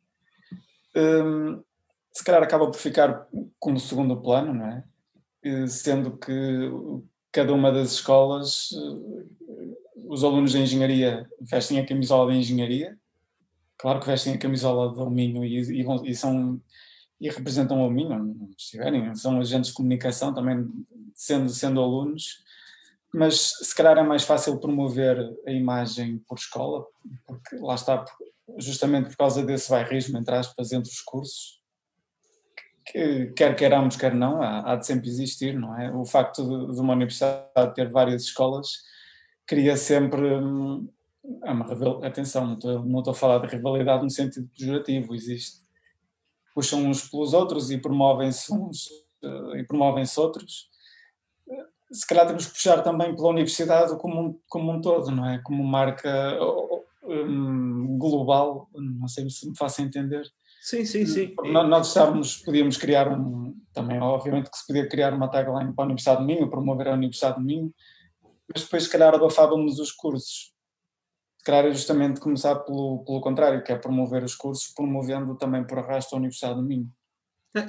um, 0.95 1.63
se 2.11 2.23
calhar 2.23 2.43
acaba 2.43 2.69
por 2.69 2.77
ficar 2.77 3.27
como 3.59 3.79
segundo 3.79 4.21
plano, 4.21 4.53
não 4.53 4.65
é? 4.67 4.83
Sendo 5.67 6.17
que 6.17 6.69
cada 7.31 7.51
uma 7.53 7.71
das 7.71 7.93
escolas, 7.93 8.69
os 9.95 10.23
alunos 10.23 10.51
de 10.51 10.59
engenharia 10.59 11.27
vestem 11.41 11.79
a 11.79 11.85
camisola 11.85 12.31
de 12.31 12.37
engenharia, 12.37 12.97
claro 13.77 13.99
que 13.99 14.05
vestem 14.05 14.33
a 14.33 14.37
camisola 14.37 14.93
do 14.93 15.09
Minho 15.09 15.43
e, 15.43 15.81
e, 15.81 16.09
e, 16.09 16.15
são 16.15 16.61
e 17.23 17.29
representam 17.29 17.81
o 17.81 17.89
Minho, 17.89 18.53
se 18.57 18.71
tiverem, 18.71 19.15
são 19.15 19.39
agentes 19.39 19.69
de 19.69 19.73
comunicação 19.73 20.33
também 20.33 20.69
sendo, 21.15 21.49
sendo 21.49 21.79
alunos, 21.79 22.43
mas 23.13 23.53
se 23.61 23.73
calhar 23.73 23.97
é 23.97 24.03
mais 24.03 24.23
fácil 24.23 24.59
promover 24.59 25.17
a 25.47 25.51
imagem 25.51 26.17
por 26.27 26.37
escola, 26.37 26.85
porque 27.25 27.55
lá 27.55 27.75
está, 27.75 28.03
justamente 28.57 29.07
por 29.07 29.15
causa 29.15 29.41
desse 29.41 29.69
bairrismo, 29.69 30.17
entre 30.17 30.35
aspas, 30.35 30.73
entre 30.73 30.91
os 30.91 30.99
cursos, 30.99 31.61
que 32.85 33.27
quer 33.27 33.55
queiramos, 33.55 33.95
quer 33.95 34.13
não, 34.13 34.41
há, 34.41 34.73
há 34.73 34.75
de 34.75 34.85
sempre 34.85 35.07
existir, 35.07 35.57
não 35.57 35.79
é? 35.79 35.95
O 35.95 36.03
facto 36.03 36.43
de, 36.43 36.75
de 36.75 36.81
uma 36.81 36.91
universidade 36.91 37.73
ter 37.73 37.89
várias 37.89 38.23
escolas 38.23 38.79
cria 39.47 39.77
sempre 39.77 40.21
hum, 40.21 40.89
é 41.45 41.51
uma 41.51 42.05
atenção, 42.05 42.47
não 42.47 42.53
estou, 42.55 42.83
não 42.83 42.99
estou 42.99 43.11
a 43.13 43.15
falar 43.15 43.39
de 43.39 43.55
rivalidade 43.55 44.03
no 44.03 44.09
sentido 44.09 44.49
pejorativo, 44.49 45.15
existe. 45.15 45.62
Puxam 46.53 46.85
uns 46.85 47.07
pelos 47.09 47.33
outros 47.33 47.71
e 47.71 47.77
promovem-se 47.77 48.53
uns 48.53 48.87
uh, 49.23 49.55
e 49.55 49.63
promovem-se 49.63 50.19
outros. 50.19 50.69
Uh, 51.47 51.95
se 51.95 52.05
calhar 52.05 52.27
temos 52.27 52.45
que 52.45 52.53
puxar 52.53 52.81
também 52.81 53.15
pela 53.15 53.29
universidade 53.29 53.97
como 53.97 54.21
um, 54.21 54.39
como 54.47 54.71
um 54.71 54.81
todo, 54.81 55.11
não 55.11 55.27
é? 55.27 55.39
Como 55.39 55.63
marca 55.63 56.37
um, 57.03 57.97
global, 57.97 58.69
não 58.73 59.07
sei 59.07 59.29
se 59.29 59.49
me 59.49 59.57
faço 59.57 59.81
entender. 59.81 60.25
Sim, 60.61 60.85
sim, 60.85 61.05
sim. 61.05 61.35
Nós 61.51 61.89
estávamos, 61.89 62.37
podíamos 62.37 62.77
criar 62.77 63.11
um, 63.11 63.53
também 63.73 63.99
obviamente 63.99 64.49
que 64.49 64.57
se 64.57 64.65
podia 64.65 64.87
criar 64.87 65.13
uma 65.13 65.27
tagline 65.27 65.73
para 65.73 65.83
a 65.83 65.87
Universidade 65.87 66.21
de 66.21 66.25
Minho, 66.25 66.49
promover 66.49 66.87
a 66.87 66.93
Universidade 66.93 67.37
de 67.37 67.43
Minho, 67.43 67.73
mas 68.53 68.63
depois 68.63 68.83
se 68.83 68.89
calhar 68.89 69.13
abafávamos 69.13 69.79
os 69.79 69.91
cursos. 69.91 70.52
Calhar 71.43 71.65
é 71.65 71.71
justamente 71.71 72.19
começar 72.19 72.55
pelo, 72.55 73.03
pelo 73.05 73.21
contrário, 73.21 73.63
que 73.63 73.71
é 73.71 73.77
promover 73.77 74.23
os 74.23 74.35
cursos, 74.35 74.73
promovendo 74.73 75.35
também 75.35 75.65
por 75.65 75.79
arrasto 75.79 76.15
a 76.15 76.17
Universidade 76.17 76.55
do 76.55 76.63
Minho. 76.63 76.89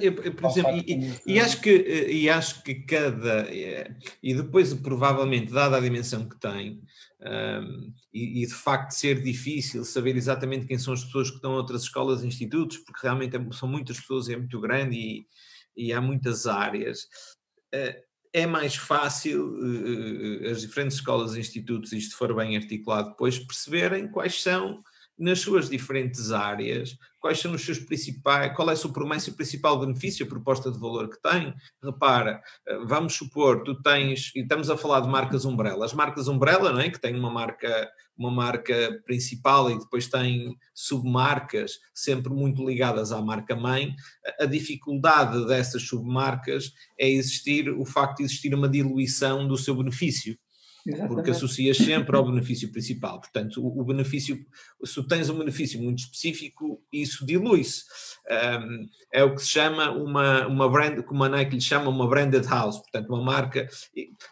Eu, 0.01 0.15
eu, 0.15 0.33
por 0.33 0.49
exemplo, 0.49 0.71
e, 0.71 1.13
e, 1.27 1.39
acho 1.39 1.61
que, 1.61 1.69
e 2.09 2.27
acho 2.27 2.63
que 2.63 2.73
cada. 2.73 3.47
E 3.51 4.33
depois, 4.33 4.73
provavelmente, 4.73 5.53
dada 5.53 5.77
a 5.77 5.79
dimensão 5.79 6.27
que 6.27 6.39
tem, 6.39 6.81
um, 7.21 7.93
e, 8.11 8.41
e, 8.41 8.47
de 8.47 8.53
facto 8.53 8.91
ser 8.91 9.21
difícil 9.21 9.85
saber 9.85 10.15
exatamente 10.15 10.65
quem 10.65 10.79
são 10.79 10.91
as 10.91 11.03
pessoas 11.03 11.29
que 11.29 11.35
estão 11.35 11.53
a 11.53 11.57
outras 11.57 11.83
escolas 11.83 12.23
e 12.23 12.27
institutos, 12.27 12.77
porque 12.77 13.01
realmente 13.03 13.37
é, 13.37 13.51
são 13.51 13.69
muitas 13.69 13.99
pessoas, 13.99 14.27
é 14.27 14.35
muito 14.35 14.59
grande 14.59 14.97
e, 14.97 15.27
e 15.77 15.93
há 15.93 16.01
muitas 16.01 16.47
áreas. 16.47 17.01
Uh, 17.73 17.93
é 18.35 18.45
mais 18.45 18.75
fácil 18.75 19.55
uh, 19.57 20.51
as 20.51 20.59
diferentes 20.59 20.97
escolas 20.97 21.35
e 21.35 21.39
institutos, 21.39 21.93
isto 21.93 22.17
for 22.17 22.35
bem 22.35 22.57
articulado 22.57 23.11
depois, 23.11 23.39
perceberem 23.39 24.09
quais 24.09 24.43
são 24.43 24.83
nas 25.17 25.39
suas 25.39 25.69
diferentes 25.69 26.33
áreas, 26.33 26.97
quais 27.17 27.39
são 27.39 27.53
os 27.53 27.63
seus 27.63 27.79
principais, 27.79 28.53
qual 28.53 28.69
é 28.69 28.73
a 28.73 28.75
sua 28.75 28.91
promessa 28.91 29.31
o 29.31 29.35
principal 29.35 29.79
benefício, 29.79 30.25
a 30.25 30.29
proposta 30.29 30.69
de 30.69 30.77
valor 30.77 31.09
que 31.09 31.21
tem. 31.21 31.53
Repara, 31.81 32.41
eh, 32.67 32.77
vamos 32.85 33.13
supor, 33.15 33.63
tu 33.63 33.81
tens, 33.81 34.33
e 34.35 34.41
estamos 34.41 34.69
a 34.69 34.75
falar 34.75 34.99
de 34.99 35.07
marcas 35.07 35.45
Umbrella, 35.45 35.85
as 35.85 35.93
marcas 35.93 36.27
Umbrella, 36.27 36.73
não 36.73 36.81
é? 36.81 36.89
que 36.89 36.99
tem 36.99 37.17
uma 37.17 37.29
marca, 37.29 37.89
uma 38.17 38.31
marca 38.31 39.01
principal 39.05 39.69
e 39.69 39.77
depois 39.77 40.07
tem 40.07 40.55
submarcas 40.73 41.79
sempre 41.93 42.33
muito 42.33 42.65
ligadas 42.65 43.11
à 43.11 43.21
marca 43.21 43.55
mãe, 43.55 43.93
a 44.39 44.45
dificuldade 44.45 45.45
dessas 45.47 45.83
submarcas 45.83 46.71
é 46.99 47.09
existir, 47.09 47.69
o 47.69 47.85
facto 47.85 48.17
de 48.17 48.23
existir 48.23 48.53
uma 48.53 48.69
diluição 48.69 49.47
do 49.47 49.57
seu 49.57 49.75
benefício. 49.75 50.37
Exatamente. 50.87 51.15
porque 51.15 51.31
associas 51.31 51.77
sempre 51.77 52.15
ao 52.15 52.23
benefício 52.29 52.71
principal. 52.71 53.19
Portanto, 53.19 53.59
o, 53.59 53.81
o, 53.81 53.83
benefício, 53.83 54.37
se 54.83 55.07
tens 55.07 55.29
um 55.29 55.39
benefício 55.39 55.81
muito 55.81 55.99
específico, 55.99 56.79
isso 56.93 57.25
dilui-se. 57.25 57.83
Um, 58.29 58.87
é 59.11 59.23
o 59.23 59.33
que 59.33 59.41
se 59.41 59.49
chama 59.49 59.89
uma, 59.91 60.45
uma 60.45 60.69
brand, 60.69 61.01
como 61.03 61.23
a 61.23 61.29
Nike 61.29 61.55
lhe 61.55 61.61
chama, 61.61 61.89
uma 61.89 62.07
branded 62.07 62.45
house, 62.45 62.77
portanto, 62.77 63.09
uma 63.09 63.23
marca. 63.23 63.67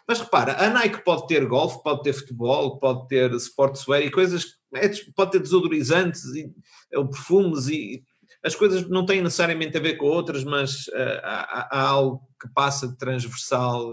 Mas 0.06 0.20
repara, 0.20 0.64
a 0.64 0.70
Nike 0.70 1.04
pode 1.04 1.26
ter 1.26 1.46
golfe, 1.46 1.82
pode 1.82 2.02
ter 2.02 2.12
futebol, 2.12 2.78
pode 2.78 3.06
ter 3.08 3.32
sportswear 3.34 4.02
e 4.02 4.10
coisas, 4.10 4.44
é, 4.74 4.88
pode 5.14 5.32
ter 5.32 5.40
desodorizantes 5.40 6.24
e, 6.34 6.52
perfumes 6.90 7.68
e 7.68 8.04
as 8.42 8.54
coisas 8.54 8.88
não 8.88 9.06
têm 9.06 9.22
necessariamente 9.22 9.76
a 9.76 9.80
ver 9.80 9.96
com 9.96 10.06
outras, 10.06 10.44
mas 10.44 10.86
uh, 10.88 11.20
há, 11.22 11.68
há, 11.70 11.80
algo 11.80 12.28
que 12.40 12.46
passa 12.52 12.94
transversal, 12.96 13.90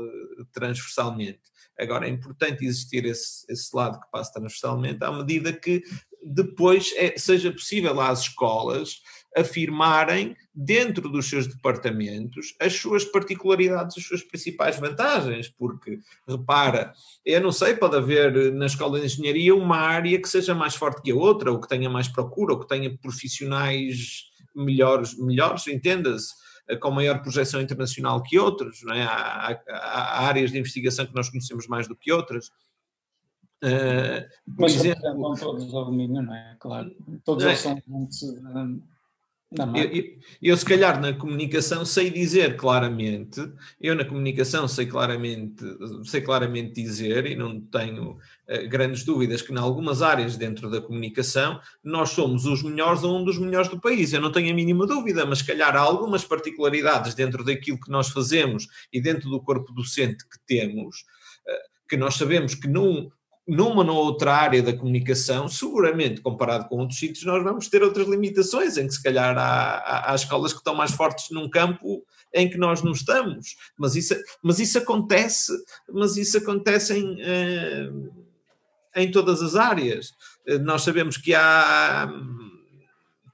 transversalmente. 0.51 1.39
Agora, 1.79 2.05
é 2.05 2.09
importante 2.09 2.65
existir 2.65 3.05
esse, 3.05 3.45
esse 3.49 3.75
lado 3.75 3.99
que 3.99 4.11
passa 4.11 4.33
transversalmente 4.33 5.03
à 5.03 5.11
medida 5.11 5.53
que 5.53 5.81
depois 6.23 6.93
é, 6.95 7.17
seja 7.17 7.51
possível 7.51 7.99
às 7.99 8.21
escolas 8.21 9.01
afirmarem 9.35 10.35
dentro 10.53 11.07
dos 11.09 11.29
seus 11.29 11.47
departamentos 11.47 12.53
as 12.59 12.73
suas 12.73 13.05
particularidades, 13.05 13.97
as 13.97 14.03
suas 14.03 14.23
principais 14.23 14.77
vantagens, 14.77 15.47
porque 15.47 15.99
repara, 16.27 16.93
eu 17.25 17.39
não 17.41 17.51
sei, 17.51 17.75
pode 17.75 17.95
haver 17.95 18.53
na 18.53 18.65
escola 18.65 18.99
de 18.99 19.05
engenharia 19.05 19.55
uma 19.55 19.77
área 19.77 20.21
que 20.21 20.27
seja 20.27 20.53
mais 20.53 20.75
forte 20.75 21.01
que 21.01 21.11
a 21.11 21.15
outra, 21.15 21.51
ou 21.51 21.61
que 21.61 21.67
tenha 21.67 21.89
mais 21.89 22.07
procura, 22.07 22.53
ou 22.53 22.59
que 22.59 22.67
tenha 22.67 22.95
profissionais 22.97 24.29
melhores, 24.53 25.17
melhores 25.17 25.67
entenda-se 25.67 26.33
eh, 26.67 26.75
com 26.75 26.91
maior 26.91 27.21
projeção 27.21 27.61
internacional 27.61 28.21
que 28.21 28.37
outros, 28.37 28.83
não 28.83 28.93
é? 28.93 29.03
há, 29.03 29.61
há, 29.69 30.27
áreas 30.27 30.51
de 30.51 30.59
investigação 30.59 31.05
que 31.05 31.15
nós 31.15 31.29
conhecemos 31.29 31.67
mais 31.67 31.87
do 31.87 31.95
que 31.95 32.11
outras. 32.11 32.51
Uh, 33.63 34.27
Mas 34.57 34.73
exemplo, 34.75 35.35
todos 35.39 35.71
ao 35.73 35.85
domínio, 35.85 36.21
não 36.23 36.33
é? 36.33 36.55
Claro, 36.59 36.95
todos 37.23 37.45
eles 37.45 37.59
são 37.59 37.79
muito 37.85 38.15
eu, 39.75 40.17
eu, 40.41 40.55
se 40.55 40.63
calhar, 40.63 41.01
na 41.01 41.11
comunicação 41.11 41.83
sei 41.83 42.09
dizer 42.09 42.55
claramente, 42.55 43.41
eu 43.81 43.93
na 43.95 44.05
comunicação 44.05 44.65
sei 44.65 44.85
claramente, 44.85 45.65
sei 46.05 46.21
claramente 46.21 46.81
dizer 46.81 47.25
e 47.25 47.35
não 47.35 47.59
tenho 47.59 48.11
uh, 48.11 48.69
grandes 48.69 49.03
dúvidas 49.03 49.41
que 49.41 49.51
em 49.51 49.57
algumas 49.57 50.01
áreas 50.01 50.37
dentro 50.37 50.69
da 50.69 50.79
comunicação 50.79 51.59
nós 51.83 52.11
somos 52.11 52.45
os 52.45 52.63
melhores 52.63 53.03
ou 53.03 53.19
um 53.19 53.25
dos 53.25 53.37
melhores 53.37 53.67
do 53.67 53.79
país. 53.79 54.13
Eu 54.13 54.21
não 54.21 54.31
tenho 54.31 54.51
a 54.51 54.55
mínima 54.55 54.87
dúvida, 54.87 55.25
mas 55.25 55.39
se 55.39 55.47
calhar 55.47 55.75
há 55.75 55.81
algumas 55.81 56.23
particularidades 56.23 57.13
dentro 57.13 57.43
daquilo 57.43 57.79
que 57.79 57.91
nós 57.91 58.07
fazemos 58.07 58.67
e 58.93 59.01
dentro 59.01 59.29
do 59.29 59.41
corpo 59.41 59.73
docente 59.73 60.23
que 60.29 60.39
temos, 60.47 61.01
uh, 61.45 61.89
que 61.89 61.97
nós 61.97 62.15
sabemos 62.15 62.55
que 62.55 62.69
não 62.69 63.11
numa 63.47 63.83
ou 63.91 63.97
outra 63.97 64.33
área 64.33 64.61
da 64.61 64.73
comunicação, 64.73 65.47
seguramente, 65.47 66.21
comparado 66.21 66.67
com 66.67 66.77
outros 66.77 66.99
sítios, 66.99 67.25
nós 67.25 67.43
vamos 67.43 67.67
ter 67.67 67.83
outras 67.83 68.07
limitações, 68.07 68.77
em 68.77 68.87
que 68.87 68.93
se 68.93 69.01
calhar 69.01 69.37
há, 69.37 69.77
há, 69.77 70.11
há 70.11 70.15
escolas 70.15 70.53
que 70.53 70.59
estão 70.59 70.75
mais 70.75 70.91
fortes 70.91 71.31
num 71.31 71.49
campo 71.49 72.03
em 72.33 72.49
que 72.49 72.57
nós 72.57 72.81
não 72.81 72.91
estamos. 72.91 73.55
Mas 73.77 73.95
isso, 73.95 74.15
mas 74.41 74.59
isso 74.59 74.77
acontece, 74.77 75.51
mas 75.91 76.17
isso 76.17 76.37
acontece 76.37 76.97
em, 76.97 77.17
eh, 77.21 77.89
em 78.95 79.11
todas 79.11 79.41
as 79.41 79.55
áreas. 79.55 80.13
Eh, 80.47 80.57
nós 80.59 80.83
sabemos 80.83 81.17
que 81.17 81.33
há 81.33 82.09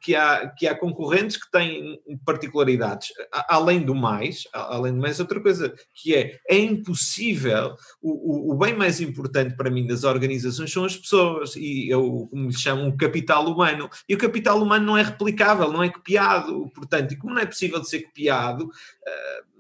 que 0.02 0.16
há, 0.16 0.48
que 0.50 0.68
há 0.68 0.76
concorrentes 0.76 1.38
que 1.38 1.50
têm 1.52 2.00
particularidades. 2.26 3.10
Além 3.50 3.84
do 3.84 3.96
mais, 3.96 4.44
além 4.54 4.94
do 4.94 5.02
mais, 5.02 5.20
outra 5.20 5.42
coisa 5.42 5.74
que 5.94 6.16
é, 6.16 6.40
é 6.50 6.58
impossível, 6.58 7.76
o, 8.02 8.52
o, 8.52 8.54
o 8.54 8.58
bem 8.58 8.74
mais 8.74 9.02
importante 9.02 9.56
para 9.56 9.70
mim 9.70 9.86
das 9.88 10.04
organizações 10.04 10.72
são 10.72 10.86
as 10.86 10.96
pessoas, 10.96 11.56
e 11.56 11.90
eu, 11.90 12.28
como 12.30 12.48
lhe 12.48 12.58
chamo, 12.58 12.88
o 12.88 12.98
capital 12.98 13.46
humano. 13.48 13.90
E 14.08 14.16
o 14.16 14.18
capital 14.18 14.62
humano 14.62 14.86
não 14.86 14.98
é 14.98 15.04
replicável, 15.04 15.72
não 15.72 15.84
é 15.84 15.90
copiado, 15.90 16.70
portanto, 16.74 17.14
e 17.14 17.18
como 17.18 17.34
não 17.34 17.42
é 17.42 17.46
possível 17.46 17.80
de 17.80 17.90
ser 17.90 18.04
copiado, 18.04 18.66
uh, 18.66 19.57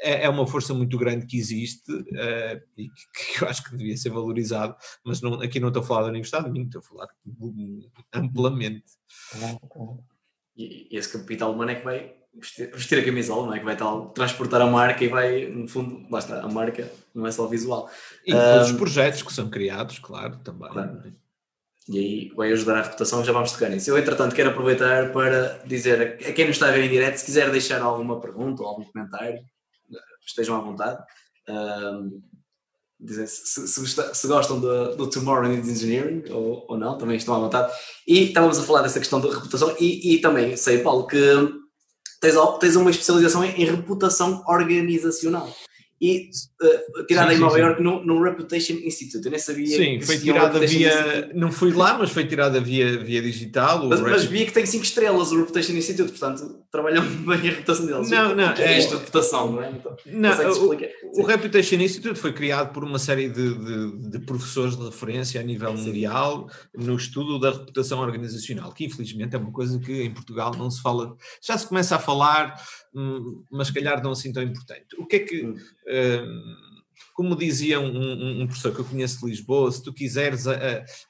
é, 0.00 0.24
é, 0.24 0.28
uma 0.28 0.46
força 0.46 0.72
muito 0.72 0.96
grande 0.96 1.26
que 1.26 1.38
existe 1.38 1.92
uh, 1.92 2.60
e 2.76 2.88
que, 2.88 3.34
que, 3.38 3.44
eu 3.44 3.48
acho 3.48 3.64
que 3.64 3.76
devia 3.76 3.96
ser 3.96 4.10
valorizado, 4.10 4.76
mas 5.04 5.20
não, 5.20 5.40
aqui 5.40 5.58
não 5.60 5.68
estou 5.68 5.82
a 5.82 5.86
falar 5.86 6.02
da 6.02 6.08
Universidade 6.08 6.52
de 6.52 6.60
estou 6.60 6.80
a 6.80 6.84
falar 6.84 7.08
amplamente. 8.12 8.84
E, 10.56 10.88
esse 10.90 11.18
capital 11.18 11.52
humano 11.52 11.70
é 11.70 11.74
que 11.76 11.84
vai 11.84 12.14
vestir, 12.34 12.70
vestir 12.72 12.98
a 12.98 13.04
camisola, 13.04 13.46
não 13.46 13.54
é? 13.54 13.58
Que 13.58 13.64
vai 13.64 13.76
tal, 13.76 14.10
transportar 14.10 14.60
a 14.60 14.66
marca 14.66 15.04
e 15.04 15.08
vai, 15.08 15.46
no 15.46 15.68
fundo, 15.68 16.06
lá 16.10 16.18
está, 16.18 16.42
a 16.42 16.48
marca 16.48 16.90
não 17.14 17.26
é 17.26 17.32
só 17.32 17.46
visual. 17.46 17.90
E 18.26 18.34
um, 18.34 18.60
os 18.60 18.72
projetos 18.72 19.22
que 19.22 19.32
são 19.32 19.50
criados, 19.50 19.98
claro, 19.98 20.36
também. 20.38 20.70
Claro. 20.70 21.12
E 21.88 21.98
aí 21.98 22.32
vai 22.36 22.52
ajudar 22.52 22.78
a 22.78 22.82
reputação, 22.82 23.24
já 23.24 23.32
vamos 23.32 23.50
tocar 23.52 23.70
nisso. 23.70 23.90
Eu, 23.90 23.96
entretanto, 23.96 24.34
quero 24.34 24.50
aproveitar 24.50 25.10
para 25.10 25.62
dizer 25.64 26.18
a 26.28 26.32
quem 26.32 26.46
nos 26.46 26.56
está 26.56 26.68
a 26.68 26.70
ver 26.70 26.84
em 26.84 26.90
direto, 26.90 27.16
se 27.16 27.24
quiser 27.24 27.50
deixar 27.50 27.80
alguma 27.80 28.20
pergunta 28.20 28.62
ou 28.62 28.68
algum 28.68 28.84
comentário, 28.84 29.42
estejam 30.28 30.56
à 30.56 30.60
vontade. 30.60 31.02
Um, 31.48 32.22
se, 33.06 33.26
se, 33.26 33.86
se, 34.12 34.26
gostam 34.26 34.58
do, 34.60 34.96
do 34.96 35.08
Tomorrow 35.08 35.52
in 35.52 35.58
Engineering 35.58 36.24
ou, 36.30 36.66
ou 36.68 36.76
não, 36.76 36.98
também 36.98 37.16
estão 37.16 37.34
à 37.34 37.38
vontade. 37.38 37.72
E 38.06 38.24
estávamos 38.24 38.58
a 38.58 38.62
falar 38.62 38.82
dessa 38.82 38.98
questão 38.98 39.20
da 39.20 39.32
reputação 39.32 39.74
e, 39.78 40.14
e 40.14 40.20
também 40.20 40.56
sei, 40.56 40.78
Paulo, 40.78 41.06
que 41.06 41.18
tens, 42.20 42.34
tens 42.58 42.76
uma 42.76 42.90
especialização 42.90 43.44
em, 43.44 43.62
em 43.62 43.64
reputação 43.64 44.42
organizacional 44.46 45.48
e 46.00 46.30
uh, 46.62 47.06
tirada 47.06 47.30
sim, 47.30 47.36
em 47.36 47.40
Nova 47.40 47.56
sim. 47.56 47.60
York 47.60 47.82
no, 47.82 48.04
no, 48.04 48.22
Reputation 48.22 48.74
Institute. 48.74 49.24
Eu 49.24 49.30
nem 49.30 49.40
sabia. 49.40 49.76
Sim, 49.76 50.00
foi 50.00 50.18
tirada 50.18 50.58
via. 50.60 50.88
Institute. 50.88 51.36
Não 51.36 51.50
fui 51.50 51.72
lá, 51.72 51.98
mas 51.98 52.10
foi 52.10 52.24
tirada 52.24 52.60
via, 52.60 52.98
via 52.98 53.20
digital. 53.20 53.88
Mas, 53.88 54.00
mas 54.00 54.24
vi 54.24 54.46
que 54.46 54.52
tem 54.52 54.64
5 54.64 54.84
estrelas 54.84 55.32
o 55.32 55.38
Reputation 55.38 55.72
Institute, 55.72 56.10
portanto 56.10 56.64
trabalham 56.70 57.04
bem 57.26 57.38
a 57.38 57.40
reputação 57.40 57.86
deles. 57.86 58.10
Não, 58.10 58.34
não. 58.34 58.52
É, 58.52 58.74
é 58.74 58.78
isto, 58.78 58.96
reputação, 58.96 59.52
não 59.52 59.62
é? 59.62 59.70
Então, 59.70 59.96
não, 60.06 60.30
o, 60.30 61.20
o, 61.20 61.22
Reputation 61.24 61.76
Institute 61.76 62.18
foi 62.18 62.32
criado 62.32 62.72
por 62.72 62.84
uma 62.84 62.98
série 62.98 63.28
de, 63.28 63.54
de, 63.54 64.10
de 64.10 64.18
professores 64.20 64.76
de 64.76 64.84
referência 64.84 65.40
a 65.40 65.44
nível 65.44 65.76
sim. 65.76 65.86
mundial 65.86 66.48
no 66.76 66.94
estudo 66.94 67.38
da 67.38 67.50
reputação 67.50 68.00
organizacional, 68.00 68.72
que 68.72 68.84
infelizmente 68.84 69.34
é 69.34 69.38
uma 69.38 69.52
coisa 69.52 69.78
que 69.78 70.02
em 70.02 70.12
Portugal 70.12 70.54
não 70.54 70.70
se 70.70 70.80
fala. 70.80 71.16
Já 71.42 71.56
se 71.56 71.66
começa 71.66 71.96
a 71.96 71.98
falar 71.98 72.54
mas 73.50 73.70
calhar 73.70 74.02
não 74.02 74.12
assim 74.12 74.32
tão 74.32 74.42
importante. 74.42 74.96
O 74.98 75.06
que 75.06 75.16
é 75.16 75.18
que, 75.20 75.44
hum. 75.44 75.56
hum. 75.88 76.54
como 77.14 77.36
dizia 77.36 77.80
um, 77.80 78.42
um, 78.42 78.46
professor 78.46 78.74
que 78.74 78.80
eu 78.80 78.84
conheço 78.84 79.20
de 79.20 79.26
Lisboa, 79.26 79.70
se 79.70 79.82
tu 79.82 79.92
quiseres, 79.92 80.46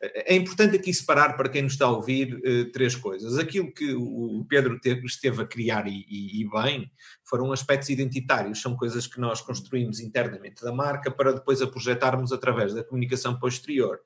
é 0.01 0.35
importante 0.35 0.77
aqui 0.77 0.93
separar 0.93 1.37
para 1.37 1.49
quem 1.49 1.63
nos 1.63 1.73
está 1.73 1.87
a 1.87 1.91
ouvir 1.91 2.41
eh, 2.45 2.65
três 2.73 2.95
coisas. 2.95 3.39
Aquilo 3.39 3.73
que 3.73 3.95
o 3.95 4.45
Pedro 4.49 4.79
esteve 5.05 5.43
a 5.43 5.47
criar 5.47 5.87
e, 5.87 6.05
e, 6.09 6.43
e 6.43 6.51
bem 6.51 6.91
foram 7.25 7.53
aspectos 7.53 7.91
identitários, 7.91 8.61
são 8.61 8.77
coisas 8.77 9.07
que 9.07 9.21
nós 9.21 9.41
construímos 9.41 10.01
internamente 10.01 10.63
da 10.63 10.73
marca 10.73 11.11
para 11.11 11.33
depois 11.33 11.61
a 11.61 11.67
projetarmos 11.67 12.33
através 12.33 12.75
da 12.75 12.85
comunicação 12.85 13.39
posterior. 13.39 14.01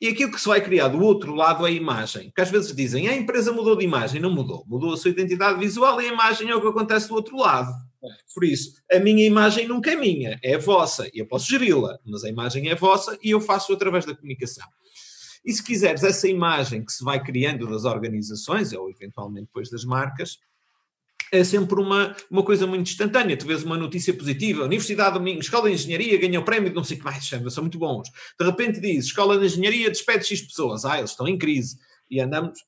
E 0.00 0.08
aquilo 0.08 0.30
que 0.30 0.40
se 0.40 0.48
vai 0.48 0.60
criar 0.60 0.88
do 0.88 1.00
outro 1.00 1.34
lado 1.34 1.66
é 1.66 1.70
a 1.70 1.72
imagem. 1.72 2.30
Que 2.34 2.42
às 2.42 2.50
vezes 2.50 2.74
dizem, 2.74 3.08
a 3.08 3.16
empresa 3.16 3.52
mudou 3.52 3.76
de 3.76 3.84
imagem. 3.84 4.20
Não 4.20 4.30
mudou. 4.30 4.64
Mudou 4.66 4.92
a 4.92 4.96
sua 4.96 5.10
identidade 5.10 5.58
visual 5.58 6.00
e 6.00 6.06
a 6.08 6.12
imagem 6.12 6.50
é 6.50 6.54
o 6.54 6.60
que 6.60 6.68
acontece 6.68 7.08
do 7.08 7.14
outro 7.14 7.36
lado. 7.36 7.72
Por 8.34 8.44
isso, 8.44 8.74
a 8.92 8.98
minha 8.98 9.26
imagem 9.26 9.66
nunca 9.66 9.90
é 9.90 9.96
minha, 9.96 10.38
é 10.42 10.58
vossa. 10.58 11.08
E 11.12 11.18
eu 11.18 11.26
posso 11.26 11.48
geri-la, 11.48 11.98
mas 12.04 12.24
a 12.24 12.28
imagem 12.28 12.68
é 12.68 12.74
vossa 12.74 13.18
e 13.22 13.30
eu 13.30 13.40
faço 13.40 13.72
através 13.72 14.04
da 14.04 14.14
comunicação. 14.14 14.66
E 15.44 15.52
se 15.52 15.62
quiseres, 15.62 16.02
essa 16.02 16.28
imagem 16.28 16.84
que 16.84 16.92
se 16.92 17.04
vai 17.04 17.22
criando 17.22 17.68
das 17.68 17.84
organizações, 17.84 18.72
ou 18.72 18.90
eventualmente 18.90 19.46
depois 19.46 19.70
das 19.70 19.84
marcas, 19.84 20.38
é 21.32 21.42
sempre 21.44 21.80
uma, 21.80 22.14
uma 22.30 22.42
coisa 22.42 22.66
muito 22.66 22.88
instantânea. 22.90 23.36
Tu 23.36 23.46
vês 23.46 23.62
uma 23.62 23.76
notícia 23.76 24.14
positiva, 24.14 24.64
Universidade 24.64 25.12
de 25.12 25.18
Domingo, 25.18 25.40
Escola 25.40 25.68
de 25.68 25.74
Engenharia 25.74 26.18
ganhou 26.18 26.42
prémio 26.42 26.70
de 26.70 26.76
não 26.76 26.84
sei 26.84 26.96
o 26.96 27.00
que 27.00 27.04
mais, 27.04 27.26
são 27.26 27.62
muito 27.62 27.78
bons. 27.78 28.08
De 28.38 28.44
repente 28.46 28.80
diz, 28.80 29.06
Escola 29.06 29.38
de 29.38 29.46
Engenharia 29.46 29.90
despede 29.90 30.24
X 30.24 30.42
pessoas, 30.42 30.84
ah, 30.84 30.98
eles 30.98 31.10
estão 31.10 31.26
em 31.26 31.38
crise. 31.38 31.78
E 32.10 32.20
andamos... 32.20 32.58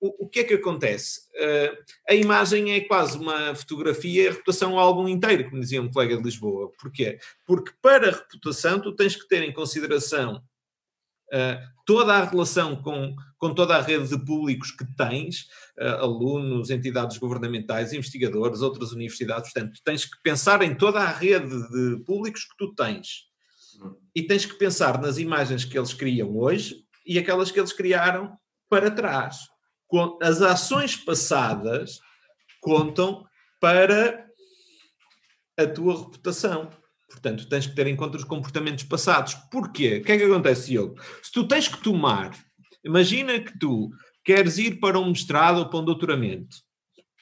O, 0.00 0.26
o 0.26 0.28
que 0.28 0.38
é 0.38 0.44
que 0.44 0.54
acontece? 0.54 1.22
Uh, 1.34 1.76
a 2.08 2.14
imagem 2.14 2.72
é 2.72 2.80
quase 2.82 3.18
uma 3.18 3.52
fotografia, 3.56 4.28
a 4.28 4.32
reputação 4.32 4.74
um 4.74 4.78
álbum 4.78 5.08
inteiro, 5.08 5.50
como 5.50 5.60
dizia 5.60 5.82
um 5.82 5.90
colega 5.90 6.16
de 6.16 6.22
Lisboa. 6.22 6.70
Porquê? 6.80 7.18
Porque 7.44 7.72
para 7.82 8.08
a 8.08 8.12
reputação 8.12 8.80
tu 8.80 8.94
tens 8.94 9.16
que 9.16 9.26
ter 9.26 9.42
em 9.42 9.52
consideração 9.52 10.40
toda 11.84 12.14
a 12.14 12.24
relação 12.24 12.76
com, 12.76 13.14
com 13.38 13.54
toda 13.54 13.76
a 13.76 13.80
rede 13.80 14.08
de 14.08 14.24
públicos 14.24 14.70
que 14.70 14.84
tens, 14.96 15.48
uh, 15.78 16.02
alunos, 16.02 16.70
entidades 16.70 17.16
governamentais, 17.16 17.92
investigadores, 17.92 18.60
outras 18.60 18.92
universidades, 18.92 19.52
portanto, 19.52 19.80
tens 19.84 20.04
que 20.04 20.20
pensar 20.22 20.60
em 20.62 20.74
toda 20.74 21.00
a 21.00 21.10
rede 21.10 21.48
de 21.70 22.04
públicos 22.04 22.44
que 22.44 22.56
tu 22.58 22.74
tens. 22.74 23.26
E 24.14 24.22
tens 24.22 24.44
que 24.44 24.54
pensar 24.54 25.00
nas 25.00 25.18
imagens 25.18 25.64
que 25.64 25.78
eles 25.78 25.94
criam 25.94 26.36
hoje 26.36 26.84
e 27.06 27.18
aquelas 27.18 27.50
que 27.50 27.58
eles 27.58 27.72
criaram 27.72 28.36
para 28.68 28.90
trás. 28.90 29.38
As 30.20 30.42
ações 30.42 30.96
passadas 30.96 32.00
contam 32.60 33.24
para 33.60 34.26
a 35.58 35.66
tua 35.66 35.98
reputação. 35.98 36.70
Portanto, 37.08 37.48
tens 37.48 37.66
que 37.66 37.74
ter 37.74 37.86
em 37.86 37.96
conta 37.96 38.18
os 38.18 38.24
comportamentos 38.24 38.84
passados. 38.84 39.34
Porquê? 39.50 39.96
O 39.96 40.04
que 40.04 40.12
é 40.12 40.18
que 40.18 40.24
acontece, 40.24 40.68
Diogo? 40.68 40.96
Se 41.22 41.32
tu 41.32 41.48
tens 41.48 41.66
que 41.66 41.82
tomar, 41.82 42.36
imagina 42.84 43.38
que 43.40 43.58
tu 43.58 43.90
queres 44.24 44.58
ir 44.58 44.78
para 44.78 45.00
um 45.00 45.08
mestrado 45.08 45.58
ou 45.58 45.66
para 45.66 45.78
um 45.78 45.84
doutoramento, 45.84 46.56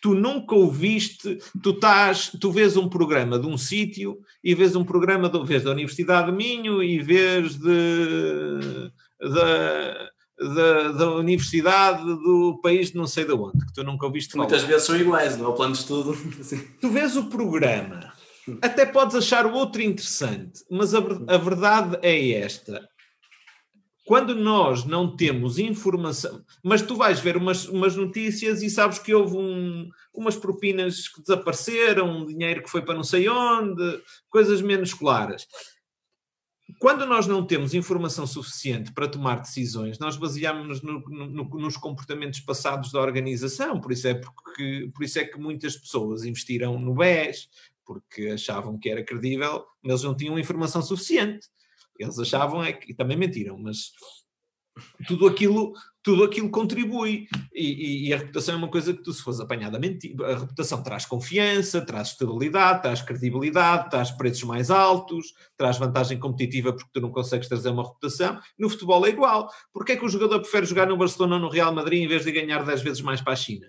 tu 0.03 0.15
nunca 0.15 0.55
ouviste, 0.55 1.39
tu 1.63 1.71
estás, 1.71 2.31
tu 2.41 2.51
vês 2.51 2.77
um 2.77 2.89
programa 2.89 3.39
de 3.39 3.47
um 3.47 3.57
sítio 3.57 4.19
e 4.43 4.55
vês 4.55 4.75
um 4.75 4.85
programa, 4.85 5.29
de, 5.29 5.43
vês 5.45 5.63
da 5.63 5.71
Universidade 5.71 6.31
de 6.31 6.37
Minho 6.37 6.83
e 6.83 7.01
vês 7.01 7.57
de, 7.57 8.91
da, 9.21 10.11
da, 10.39 10.93
da, 10.93 11.11
universidade 11.13 12.05
do 12.05 12.61
país 12.63 12.91
de 12.91 12.97
não 12.97 13.07
sei 13.07 13.25
de 13.25 13.33
onde, 13.33 13.65
que 13.67 13.73
tu 13.73 13.85
nunca 13.85 14.05
ouviste 14.07 14.33
falar. 14.33 14.49
Muitas 14.49 14.65
vezes 14.65 14.87
são 14.87 14.97
iguais, 14.97 15.37
não 15.39 15.47
é 15.47 15.49
o 15.49 15.55
plano 15.55 15.73
de 15.73 15.79
estudo. 15.79 16.17
Tu 16.81 16.91
vês 16.91 17.17
o 17.17 17.25
programa 17.25 18.16
até 18.63 18.87
podes 18.87 19.17
achar 19.17 19.47
o 19.47 19.55
outro 19.55 19.83
interessante, 19.83 20.65
mas 20.71 20.95
a, 20.95 20.99
a 20.99 21.37
verdade 21.37 21.99
é 22.03 22.31
esta. 22.33 22.89
Quando 24.07 24.37
nós 24.37 24.85
não 24.85 25.17
temos 25.17 25.59
informação, 25.59 26.45
mas 26.63 26.81
tu 26.81 26.95
vais 26.95 27.19
ver 27.19 27.37
umas, 27.37 27.67
umas 27.67 27.97
notícias 27.97 28.63
e 28.63 28.71
sabes 28.71 29.01
que 29.01 29.13
houve 29.13 29.37
um, 29.37 29.89
umas 30.15 30.37
propinas 30.37 31.09
que 31.09 31.21
desapareceram, 31.21 32.19
um 32.19 32.25
dinheiro 32.25 32.63
que 32.63 32.71
foi 32.71 32.83
para 32.83 32.95
não 32.95 33.03
sei 33.03 33.29
onde, 33.29 34.01
coisas 34.31 34.63
menos 34.63 34.95
claras. 34.95 35.45
Quando 36.79 37.05
nós 37.05 37.27
não 37.27 37.45
temos 37.45 37.75
informação 37.75 38.29
suficiente 38.29 38.93
para 38.93 39.09
tomar 39.09 39.41
decisões, 39.41 39.99
nós 39.99 40.17
baseamos-nos 40.17 40.83
no, 40.83 41.01
no, 41.01 41.45
nos 41.45 41.77
comportamentos 41.77 42.39
passados 42.41 42.93
da 42.93 43.01
organização. 43.01 43.81
Por 43.81 43.91
isso, 43.91 44.07
é 44.07 44.15
porque, 44.15 44.89
por 44.95 45.05
isso 45.05 45.19
é 45.19 45.25
que 45.25 45.39
muitas 45.39 45.77
pessoas 45.77 46.25
investiram 46.25 46.79
no 46.79 46.95
BES, 46.95 47.49
porque 47.87 48.29
achavam 48.29 48.79
que 48.79 48.91
era 48.91 49.05
credível, 49.05 49.65
mas 49.83 49.93
eles 49.93 50.03
não 50.03 50.17
tinham 50.17 50.39
informação 50.39 50.83
suficiente. 50.83 51.47
Eles 51.99 52.19
achavam 52.19 52.63
é 52.63 52.73
que, 52.73 52.93
e 52.93 52.95
também 52.95 53.17
mentiram, 53.17 53.57
mas 53.59 53.93
tudo 55.07 55.27
aquilo, 55.27 55.73
tudo 56.03 56.25
aquilo 56.25 56.51
contribui. 56.51 57.27
E, 57.55 57.65
e, 57.65 58.09
e, 58.09 58.15
a 58.15 58.19
reputação 58.19 58.55
é 58.55 58.59
uma 58.59 58.69
coisa 58.69 58.93
que 58.93 59.03
tu, 59.03 59.13
se 59.13 59.23
fores 59.23 59.41
apanhada 59.41 59.77
a 59.77 59.81
mentir, 59.81 60.15
a 60.23 60.39
reputação 60.39 60.83
traz 60.83 61.07
confiança, 61.07 61.81
traz 61.81 62.09
estabilidade, 62.09 62.83
traz 62.83 63.03
credibilidade, 63.03 63.91
traz 63.91 64.11
preços 64.11 64.45
mais 64.45 64.71
altos, 64.71 65.33
traz 65.57 65.79
vantagem 65.79 66.19
competitiva 66.19 66.73
porque 66.73 66.91
tu 66.93 67.01
não 67.01 67.11
consegues 67.11 67.49
trazer 67.49 67.71
uma 67.71 67.85
reputação. 67.85 68.39
No 68.59 68.69
futebol 68.69 69.07
é 69.07 69.11
igual. 69.11 69.51
Porquê 69.73 69.93
é 69.93 69.97
que 69.97 70.05
o 70.05 70.09
jogador 70.09 70.41
prefere 70.41 70.67
jogar 70.67 70.87
no 70.87 70.97
Barcelona 70.97 71.37
ou 71.37 71.41
no 71.41 71.49
Real 71.49 71.75
Madrid 71.75 72.03
em 72.03 72.09
vez 72.09 72.25
de 72.25 72.33
ganhar 72.33 72.65
10 72.65 72.83
vezes 72.83 73.01
mais 73.01 73.21
para 73.21 73.33
a 73.33 73.37
China? 73.37 73.67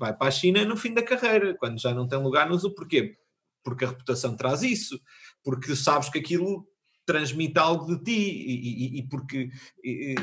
Vai 0.00 0.16
para 0.16 0.28
a 0.28 0.30
China 0.30 0.64
no 0.64 0.76
fim 0.76 0.94
da 0.94 1.02
carreira, 1.02 1.54
quando 1.58 1.78
já 1.78 1.94
não 1.94 2.08
tem 2.08 2.18
lugar 2.18 2.48
no 2.48 2.58
Zoo. 2.58 2.74
Porquê? 2.74 3.18
Porque 3.62 3.84
a 3.84 3.88
reputação 3.88 4.34
traz 4.34 4.62
isso, 4.62 4.98
porque 5.44 5.76
sabes 5.76 6.08
que 6.08 6.18
aquilo 6.18 6.66
transmite 7.04 7.58
algo 7.58 7.94
de 7.94 8.02
ti 8.02 8.20
e, 8.20 8.96
e, 8.96 8.98
e 9.00 9.08
porque 9.08 9.50
e, 9.84 10.14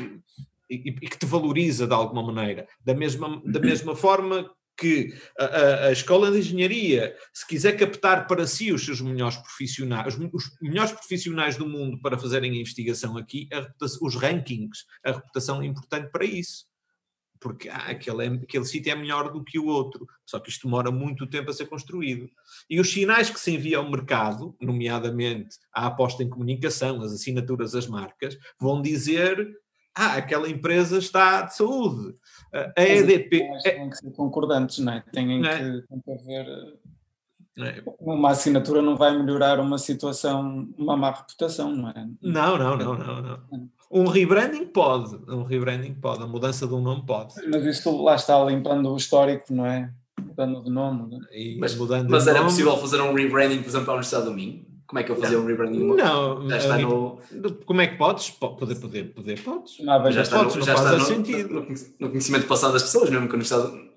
e, 0.68 0.92
que 0.92 1.18
te 1.18 1.26
valoriza 1.26 1.86
de 1.86 1.94
alguma 1.94 2.22
maneira. 2.32 2.66
Da 2.84 2.94
mesma, 2.94 3.40
da 3.46 3.60
mesma 3.60 3.94
forma 3.94 4.50
que 4.76 5.12
a, 5.38 5.44
a, 5.44 5.86
a, 5.86 5.92
escola 5.92 6.30
de 6.30 6.38
engenharia, 6.38 7.14
se 7.32 7.46
quiser 7.46 7.76
captar 7.76 8.26
para 8.26 8.46
si 8.46 8.72
os 8.72 8.84
seus 8.84 9.00
melhores 9.00 9.36
profissionais, 9.36 10.16
os, 10.16 10.28
os 10.32 10.60
melhores 10.60 10.92
profissionais 10.92 11.56
do 11.56 11.68
mundo 11.68 12.00
para 12.00 12.18
fazerem 12.18 12.52
a 12.52 12.60
investigação 12.60 13.16
aqui, 13.16 13.48
a 13.52 13.68
os 14.02 14.14
rankings, 14.14 14.84
a 15.04 15.12
reputação 15.12 15.62
é 15.62 15.66
importante 15.66 16.10
para 16.10 16.24
isso 16.24 16.66
porque 17.40 17.68
ah, 17.68 17.90
aquele, 17.90 18.26
é, 18.26 18.28
aquele 18.28 18.64
sítio 18.64 18.92
é 18.92 18.94
melhor 18.94 19.32
do 19.32 19.42
que 19.44 19.58
o 19.58 19.66
outro, 19.66 20.06
só 20.26 20.38
que 20.38 20.50
isto 20.50 20.66
demora 20.66 20.90
muito 20.90 21.26
tempo 21.26 21.50
a 21.50 21.54
ser 21.54 21.66
construído. 21.66 22.28
E 22.68 22.80
os 22.80 22.90
sinais 22.90 23.30
que 23.30 23.40
se 23.40 23.52
enviam 23.52 23.84
ao 23.84 23.90
mercado, 23.90 24.54
nomeadamente 24.60 25.56
a 25.72 25.86
aposta 25.86 26.22
em 26.22 26.28
comunicação, 26.28 27.00
as 27.02 27.12
assinaturas, 27.12 27.74
as 27.74 27.86
marcas, 27.86 28.36
vão 28.60 28.82
dizer 28.82 29.56
ah, 29.94 30.14
aquela 30.14 30.48
empresa 30.48 30.98
está 30.98 31.42
de 31.42 31.56
saúde. 31.56 32.14
A 32.52 32.82
EDP... 32.82 33.48
Têm 33.64 33.90
que 33.90 33.96
ser 33.96 34.10
concordantes, 34.12 34.78
não 34.78 34.92
é? 34.92 35.04
Têm 35.12 35.44
é? 35.44 35.58
que, 35.58 35.88
tem 35.88 36.00
que 36.00 36.12
haver... 36.12 36.78
É. 37.58 37.82
Uma 37.98 38.30
assinatura 38.30 38.80
não 38.80 38.96
vai 38.96 39.18
melhorar 39.18 39.58
uma 39.58 39.78
situação, 39.78 40.68
uma 40.78 40.96
má 40.96 41.10
reputação, 41.10 41.74
não 41.74 41.88
é? 41.90 42.08
Não, 42.22 42.56
não, 42.56 42.76
não, 42.76 42.96
não. 42.96 43.22
não. 43.22 43.70
Um 43.90 44.06
rebranding 44.06 44.66
pode, 44.66 45.16
um 45.28 45.42
rebranding 45.42 45.94
pode, 45.94 46.22
a 46.22 46.26
mudança 46.26 46.66
de 46.66 46.74
um 46.74 46.80
nome 46.80 47.04
pode. 47.06 47.34
Mas 47.50 47.64
isso 47.64 48.02
lá 48.02 48.16
está 48.16 48.42
limpando 48.44 48.92
o 48.92 48.96
histórico, 48.96 49.52
não 49.52 49.64
é? 49.64 49.90
Mudando 50.20 50.62
de 50.62 50.70
nome. 50.70 51.18
É? 51.32 51.56
mas 51.58 51.74
mudando 51.74 52.10
mas 52.10 52.26
era 52.26 52.38
nome... 52.38 52.50
possível 52.50 52.76
fazer 52.76 53.00
um 53.00 53.14
rebranding, 53.14 53.62
por 53.62 53.68
exemplo, 53.68 53.86
para 53.86 53.94
a 53.94 53.96
Universidade 53.96 54.26
do 54.26 54.32
Minho? 54.32 54.66
Como 54.86 54.98
é 54.98 55.02
que 55.02 55.12
eu 55.12 55.16
fazia 55.16 55.36
não. 55.36 55.44
um 55.44 55.46
rebranding? 55.46 55.84
Não, 55.84 56.48
já 56.48 56.56
está 56.56 56.78
no... 56.78 57.18
como 57.64 57.80
é 57.80 57.86
que 57.86 57.96
podes? 57.96 58.30
Poder, 58.30 58.74
poder, 58.74 59.14
poder, 59.14 59.42
podes. 59.42 59.78
Não, 59.80 60.12
já 60.12 60.22
está, 60.22 60.38
podes, 60.38 60.56
no, 60.56 60.62
já 60.62 60.74
está 60.74 60.92
no, 60.92 61.00
sentido. 61.04 61.66
No, 61.98 62.08
conhecimento 62.08 62.46
passado 62.46 62.72
das 62.72 62.82
pessoas, 62.82 63.08
mesmo 63.08 63.26
que 63.26 63.32
a 63.32 63.36
Universidade. 63.36 63.88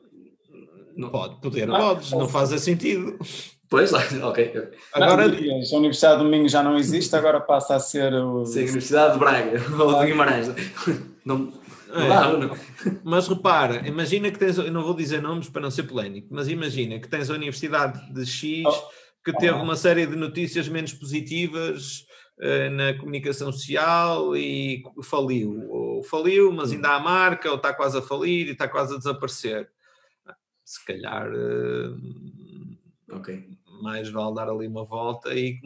Não. 0.95 1.09
Pode, 1.09 1.35
poder, 1.41 1.69
ah, 1.71 1.79
podes, 1.79 2.11
não 2.11 2.27
faz 2.27 2.49
sentido. 2.61 3.17
Pois, 3.71 3.93
ok. 4.21 4.51
Agora, 4.91 5.23
a 5.23 5.77
Universidade 5.77 6.21
do 6.21 6.29
Minho 6.29 6.49
já 6.49 6.61
não 6.61 6.77
existe, 6.77 7.15
agora 7.15 7.39
passa 7.39 7.75
a 7.75 7.79
ser 7.79 8.13
o. 8.13 8.45
Sim, 8.45 8.59
a 8.59 8.63
Universidade 8.63 9.13
de 9.13 9.19
Braga, 9.19 9.61
ou 9.81 9.97
de 9.97 10.07
Guimarães. 10.07 10.47
Não, 11.23 11.53
é, 11.89 12.07
não, 12.09 12.37
não. 12.37 12.57
Mas 13.01 13.29
repara, 13.29 13.87
imagina 13.87 14.29
que 14.29 14.37
tens, 14.37 14.57
eu 14.57 14.69
não 14.69 14.83
vou 14.83 14.93
dizer 14.93 15.21
nomes 15.21 15.47
para 15.47 15.61
não 15.61 15.71
ser 15.71 15.83
polémico, 15.83 16.27
mas 16.31 16.49
imagina 16.49 16.99
que 16.99 17.07
tens 17.07 17.29
a 17.29 17.33
Universidade 17.33 18.13
de 18.13 18.25
X 18.25 18.65
que 19.23 19.31
teve 19.37 19.53
oh. 19.53 19.63
uma 19.63 19.77
série 19.77 20.05
de 20.05 20.17
notícias 20.17 20.67
menos 20.67 20.91
positivas 20.91 22.05
uh, 22.39 22.69
na 22.71 22.93
comunicação 22.95 23.53
social 23.53 24.35
e 24.35 24.83
faliu. 25.01 25.65
Ou 25.69 26.03
faliu, 26.03 26.51
mas 26.51 26.73
ainda 26.73 26.89
há 26.89 26.99
marca, 26.99 27.49
ou 27.49 27.55
está 27.55 27.73
quase 27.73 27.97
a 27.97 28.01
falir 28.01 28.47
e 28.47 28.51
está 28.51 28.67
quase 28.67 28.95
a 28.95 28.97
desaparecer. 28.97 29.69
Se 30.65 30.83
calhar. 30.85 31.31
Uh, 31.31 31.95
ok 33.13 33.60
mais 33.81 34.09
vale 34.09 34.35
dar 34.35 34.49
ali 34.49 34.67
uma 34.67 34.85
volta 34.85 35.33
e, 35.33 35.59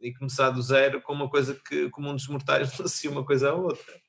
e 0.00 0.12
começar 0.14 0.50
do 0.50 0.62
zero 0.62 1.00
com 1.02 1.12
uma 1.12 1.28
coisa 1.28 1.54
que, 1.54 1.90
como 1.90 2.10
um 2.10 2.14
dos 2.14 2.28
mortais, 2.28 2.68
associa 2.80 3.10
uma 3.10 3.24
coisa 3.24 3.50
à 3.50 3.54
outra. 3.54 4.00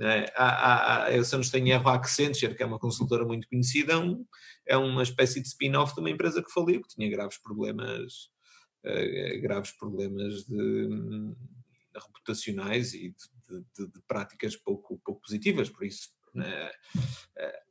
É, 0.00 0.32
há, 0.34 1.04
há, 1.04 1.12
eu, 1.12 1.22
se 1.24 1.36
não 1.36 1.42
em 1.60 1.70
erro, 1.70 1.88
a 1.88 1.94
Accenture, 1.94 2.54
que 2.54 2.62
é 2.62 2.66
uma 2.66 2.78
consultora 2.78 3.24
muito 3.24 3.46
conhecida, 3.48 3.98
um, 3.98 4.24
é 4.66 4.76
uma 4.76 5.02
espécie 5.02 5.40
de 5.40 5.48
spin-off 5.48 5.94
de 5.94 6.00
uma 6.00 6.10
empresa 6.10 6.42
que 6.42 6.52
faliu, 6.52 6.80
que 6.80 6.94
tinha 6.94 7.10
graves 7.10 7.36
problemas, 7.36 8.30
uh, 8.84 9.42
graves 9.42 9.72
problemas 9.72 10.44
de, 10.44 10.88
de 10.88 12.00
reputacionais 12.00 12.94
e 12.94 13.10
de, 13.10 13.64
de, 13.76 13.92
de, 13.92 14.00
práticas 14.08 14.56
pouco, 14.56 14.98
pouco 15.04 15.20
positivas, 15.20 15.68
por 15.68 15.84
isso. 15.84 16.08
Uh, 16.34 17.69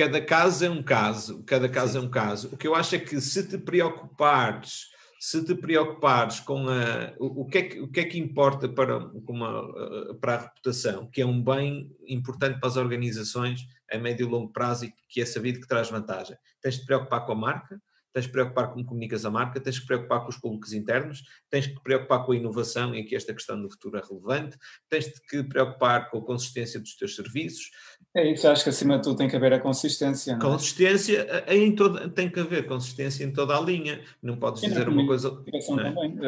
cada 0.00 0.20
caso 0.20 0.64
é 0.64 0.70
um 0.70 0.82
caso, 0.82 1.42
cada 1.44 1.68
caso 1.68 1.92
Sim. 1.92 1.98
é 1.98 2.00
um 2.00 2.10
caso. 2.10 2.48
O 2.52 2.56
que 2.56 2.66
eu 2.66 2.74
acho 2.74 2.94
é 2.94 2.98
que 2.98 3.20
se 3.20 3.46
te 3.46 3.58
preocupares 3.58 4.88
se 5.20 5.44
te 5.44 5.54
preocupares 5.54 6.40
com 6.40 6.66
a, 6.66 7.12
o, 7.18 7.42
o, 7.42 7.44
que 7.46 7.58
é 7.58 7.62
que, 7.62 7.78
o 7.78 7.88
que 7.88 8.00
é 8.00 8.04
que 8.06 8.18
importa 8.18 8.66
para, 8.66 8.96
uma, 9.28 10.14
para 10.18 10.34
a 10.34 10.38
reputação, 10.38 11.10
que 11.10 11.20
é 11.20 11.26
um 11.26 11.44
bem 11.44 11.94
importante 12.08 12.58
para 12.58 12.70
as 12.70 12.78
organizações 12.78 13.60
a 13.92 13.98
médio 13.98 14.26
e 14.26 14.30
longo 14.30 14.50
prazo 14.50 14.86
e 14.86 14.94
que 15.10 15.20
é 15.20 15.26
sabido 15.26 15.60
que 15.60 15.68
traz 15.68 15.90
vantagem. 15.90 16.38
Tens 16.62 16.76
de 16.76 16.80
te 16.80 16.86
preocupar 16.86 17.26
com 17.26 17.32
a 17.32 17.36
marca, 17.36 17.78
tens 18.12 18.26
de 18.26 18.32
preocupar 18.32 18.72
como 18.72 18.84
comunicas 18.84 19.24
a 19.24 19.30
marca, 19.30 19.60
tens 19.60 19.76
de 19.76 19.86
preocupar 19.86 20.22
com 20.22 20.28
os 20.28 20.36
públicos 20.36 20.72
internos, 20.72 21.22
tens 21.48 21.66
de 21.66 21.74
preocupar 21.82 22.24
com 22.24 22.32
a 22.32 22.36
inovação 22.36 22.94
e 22.94 23.04
que 23.04 23.14
esta 23.14 23.32
questão 23.32 23.60
do 23.60 23.70
futuro 23.70 23.98
é 23.98 24.02
relevante, 24.02 24.56
tens 24.88 25.06
de 25.06 25.12
te 25.12 25.42
preocupar 25.42 26.10
com 26.10 26.18
a 26.18 26.24
consistência 26.24 26.80
dos 26.80 26.96
teus 26.96 27.14
serviços. 27.14 27.70
É 28.14 28.30
isso, 28.30 28.48
acho 28.48 28.64
que 28.64 28.70
acima 28.70 28.96
de 28.96 29.04
tudo 29.04 29.16
tem 29.16 29.28
que 29.28 29.36
haver 29.36 29.52
a 29.52 29.60
consistência. 29.60 30.32
É? 30.32 30.38
Consistência 30.38 31.44
em 31.48 31.74
toda, 31.74 32.08
tem 32.08 32.30
que 32.30 32.40
haver 32.40 32.66
consistência 32.66 33.24
em 33.24 33.32
toda 33.32 33.56
a 33.56 33.60
linha, 33.60 34.02
não 34.22 34.36
podes 34.36 34.62
dizer 34.62 34.88
uma 34.88 35.06
coisa. 35.06 35.28
É? 35.46 35.60
Também. 35.60 36.18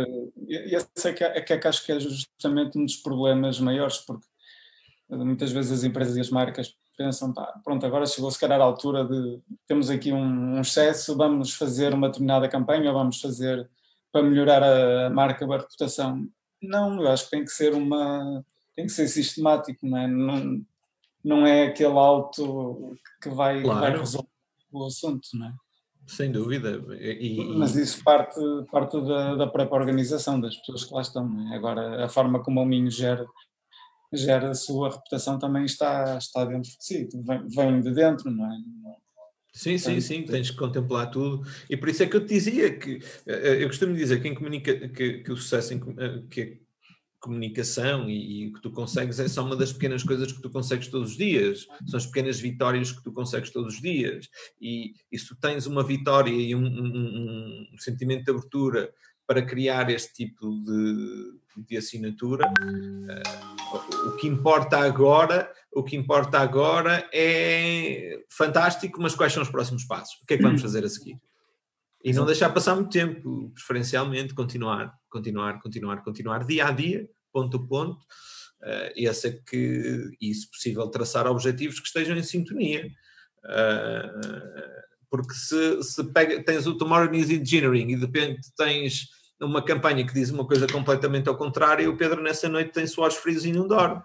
E 0.48 0.76
esse 0.76 1.08
é 1.08 1.12
que, 1.12 1.24
é 1.24 1.40
que 1.58 1.68
acho 1.68 1.84
que 1.84 1.92
é 1.92 2.00
justamente 2.00 2.78
um 2.78 2.84
dos 2.84 2.96
problemas 2.96 3.58
maiores, 3.58 3.98
porque 3.98 4.26
muitas 5.10 5.52
vezes 5.52 5.72
as 5.72 5.84
empresas 5.84 6.16
e 6.16 6.20
as 6.20 6.30
marcas 6.30 6.74
pensam, 7.02 7.32
pá, 7.32 7.52
pronto, 7.64 7.84
agora 7.84 8.06
chegou 8.06 8.30
se 8.30 8.38
calhar 8.38 8.60
a 8.60 8.64
altura 8.64 9.04
de 9.04 9.40
temos 9.66 9.90
aqui 9.90 10.12
um, 10.12 10.56
um 10.56 10.60
excesso, 10.60 11.16
vamos 11.16 11.54
fazer 11.54 11.92
uma 11.92 12.08
determinada 12.08 12.48
campanha, 12.48 12.92
vamos 12.92 13.20
fazer 13.20 13.68
para 14.12 14.22
melhorar 14.22 14.62
a 14.62 15.10
marca, 15.10 15.44
a 15.44 15.56
reputação. 15.58 16.28
Não, 16.62 17.02
eu 17.02 17.08
acho 17.10 17.24
que 17.24 17.30
tem 17.30 17.44
que 17.44 17.50
ser 17.50 17.74
uma 17.74 18.44
tem 18.74 18.86
que 18.86 18.92
ser 18.92 19.08
sistemático, 19.08 19.86
não 19.86 19.98
é? 19.98 20.06
Não, 20.06 20.64
não 21.24 21.46
é 21.46 21.66
aquele 21.66 21.98
alto 21.98 22.96
que 23.20 23.28
vai, 23.28 23.62
claro. 23.62 23.80
vai 23.80 23.98
resolver 23.98 24.28
o 24.72 24.86
assunto, 24.86 25.28
não 25.34 25.48
é? 25.48 25.54
Sem 26.06 26.32
dúvida. 26.32 26.82
E, 27.00 27.54
Mas 27.54 27.76
isso 27.76 28.02
parte, 28.02 28.40
parte 28.70 29.00
da, 29.00 29.36
da 29.36 29.46
própria 29.46 29.78
organização, 29.78 30.40
das 30.40 30.56
pessoas 30.56 30.84
que 30.84 30.94
lá 30.94 31.02
estão. 31.02 31.52
É? 31.52 31.56
Agora, 31.56 32.04
a 32.04 32.08
forma 32.08 32.42
como 32.42 32.60
o 32.60 32.66
Minho 32.66 32.90
gera 32.90 33.26
gera 34.12 34.50
a 34.50 34.54
sua 34.54 34.90
reputação 34.90 35.38
também 35.38 35.64
está, 35.64 36.18
está 36.18 36.44
dentro 36.44 36.70
de 36.70 36.76
si, 36.84 37.08
vem, 37.14 37.46
vem 37.48 37.80
de 37.80 37.92
dentro, 37.92 38.30
não 38.30 38.46
é? 38.46 38.56
Sim, 39.52 39.76
sim, 39.76 40.00
sim, 40.00 40.22
tens 40.22 40.50
que 40.50 40.56
contemplar 40.56 41.10
tudo. 41.10 41.46
E 41.68 41.76
por 41.76 41.88
isso 41.88 42.02
é 42.02 42.06
que 42.06 42.16
eu 42.16 42.24
te 42.24 42.32
dizia 42.34 42.74
que 42.74 43.00
eh, 43.26 43.62
eu 43.62 43.66
costumo 43.66 43.94
dizer 43.94 44.22
que, 44.22 44.34
comunica, 44.34 44.88
que, 44.88 45.18
que 45.18 45.30
o 45.30 45.36
sucesso 45.36 45.74
em 45.74 45.80
eh, 45.98 46.22
que 46.30 46.40
a 46.42 47.20
comunicação 47.20 48.08
e, 48.08 48.48
o 48.48 48.54
que 48.54 48.62
tu 48.62 48.70
consegues 48.70 49.20
é 49.20 49.28
só 49.28 49.44
uma 49.44 49.54
das 49.54 49.70
pequenas 49.70 50.02
coisas 50.02 50.32
que 50.32 50.40
tu 50.40 50.48
consegues 50.48 50.88
todos 50.88 51.10
os 51.10 51.16
dias, 51.18 51.66
são 51.86 51.98
as 51.98 52.06
pequenas 52.06 52.40
vitórias 52.40 52.92
que 52.92 53.04
tu 53.04 53.12
consegues 53.12 53.50
todos 53.50 53.74
os 53.74 53.80
dias. 53.82 54.26
E, 54.58 54.94
e 55.12 55.18
se 55.18 55.28
tu 55.28 55.36
tens 55.36 55.66
uma 55.66 55.84
vitória 55.84 56.32
e 56.32 56.54
um, 56.54 56.64
um, 56.64 57.68
um 57.74 57.78
sentimento 57.78 58.24
de 58.24 58.30
abertura 58.30 58.90
para 59.26 59.42
criar 59.42 59.90
este 59.90 60.12
tipo 60.14 60.50
de, 60.50 61.64
de 61.68 61.76
assinatura. 61.76 62.46
Uh, 62.48 64.08
o 64.08 64.16
que 64.16 64.26
importa 64.26 64.78
agora, 64.78 65.52
o 65.72 65.82
que 65.82 65.96
importa 65.96 66.38
agora 66.38 67.08
é 67.12 68.22
fantástico, 68.30 69.00
mas 69.00 69.14
quais 69.14 69.32
são 69.32 69.42
os 69.42 69.50
próximos 69.50 69.84
passos? 69.84 70.20
O 70.22 70.26
que 70.26 70.34
é 70.34 70.36
que 70.36 70.42
vamos 70.42 70.60
fazer 70.62 70.84
a 70.84 70.88
seguir? 70.88 71.18
E 72.04 72.12
não 72.12 72.26
deixar 72.26 72.50
passar 72.50 72.74
muito 72.74 72.90
tempo, 72.90 73.50
preferencialmente 73.54 74.34
continuar, 74.34 74.92
continuar, 75.08 75.60
continuar, 75.60 76.02
continuar, 76.02 76.44
dia 76.44 76.66
a 76.66 76.72
dia, 76.72 77.08
ponto 77.32 77.56
a 77.56 77.66
ponto. 77.66 78.00
Uh, 78.60 78.92
esse 78.96 79.28
é 79.28 79.40
que, 79.48 80.10
e 80.20 80.34
se 80.34 80.48
possível, 80.50 80.88
traçar 80.88 81.26
objetivos 81.26 81.78
que 81.78 81.86
estejam 81.86 82.16
em 82.16 82.22
sintonia. 82.22 82.86
Uh, 83.44 84.82
porque 85.12 85.34
se, 85.34 85.82
se 85.82 86.02
pega, 86.04 86.42
tens 86.42 86.66
o 86.66 86.74
Tomorrow 86.74 87.10
News 87.10 87.28
Engineering 87.28 87.90
e 87.90 87.96
de 87.96 88.06
repente 88.06 88.50
tens 88.56 89.08
uma 89.38 89.62
campanha 89.62 90.06
que 90.06 90.14
diz 90.14 90.30
uma 90.30 90.46
coisa 90.46 90.66
completamente 90.66 91.28
ao 91.28 91.36
contrário 91.36 91.84
e 91.84 91.88
o 91.88 91.98
Pedro 91.98 92.22
nessa 92.22 92.48
noite 92.48 92.72
tem 92.72 92.86
suores 92.86 93.16
frios 93.16 93.44
e 93.44 93.52
não 93.52 93.68
dorme. 93.68 94.00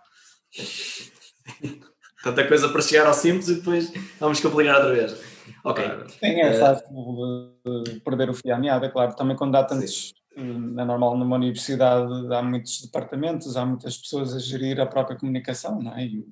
Tanta 2.21 2.45
coisa 2.45 2.67
para 2.67 2.81
chegar 2.81 3.07
ao 3.07 3.13
simples 3.13 3.47
e 3.47 3.55
depois 3.55 3.89
vamos 4.19 4.41
complicar 4.41 4.75
outra 4.75 4.93
vez. 4.93 5.17
Ok. 5.63 5.85
Sim, 6.09 6.41
é 6.41 6.53
fácil 6.59 6.87
uh, 6.91 8.01
perder 8.03 8.29
o 8.29 8.33
fio 8.33 8.53
à 8.53 8.57
meada, 8.57 8.89
claro. 8.89 9.15
Também 9.15 9.37
quando 9.37 9.55
há 9.55 9.63
tantos, 9.63 10.13
Sim. 10.35 10.75
é 10.77 10.83
normal 10.83 11.17
numa 11.17 11.37
universidade, 11.37 12.11
há 12.33 12.41
muitos 12.41 12.81
departamentos, 12.81 13.55
há 13.55 13.65
muitas 13.65 13.97
pessoas 13.97 14.35
a 14.35 14.39
gerir 14.39 14.77
a 14.81 14.85
própria 14.85 15.17
comunicação, 15.17 15.81
não 15.81 15.95
é? 15.95 16.03
E 16.03 16.25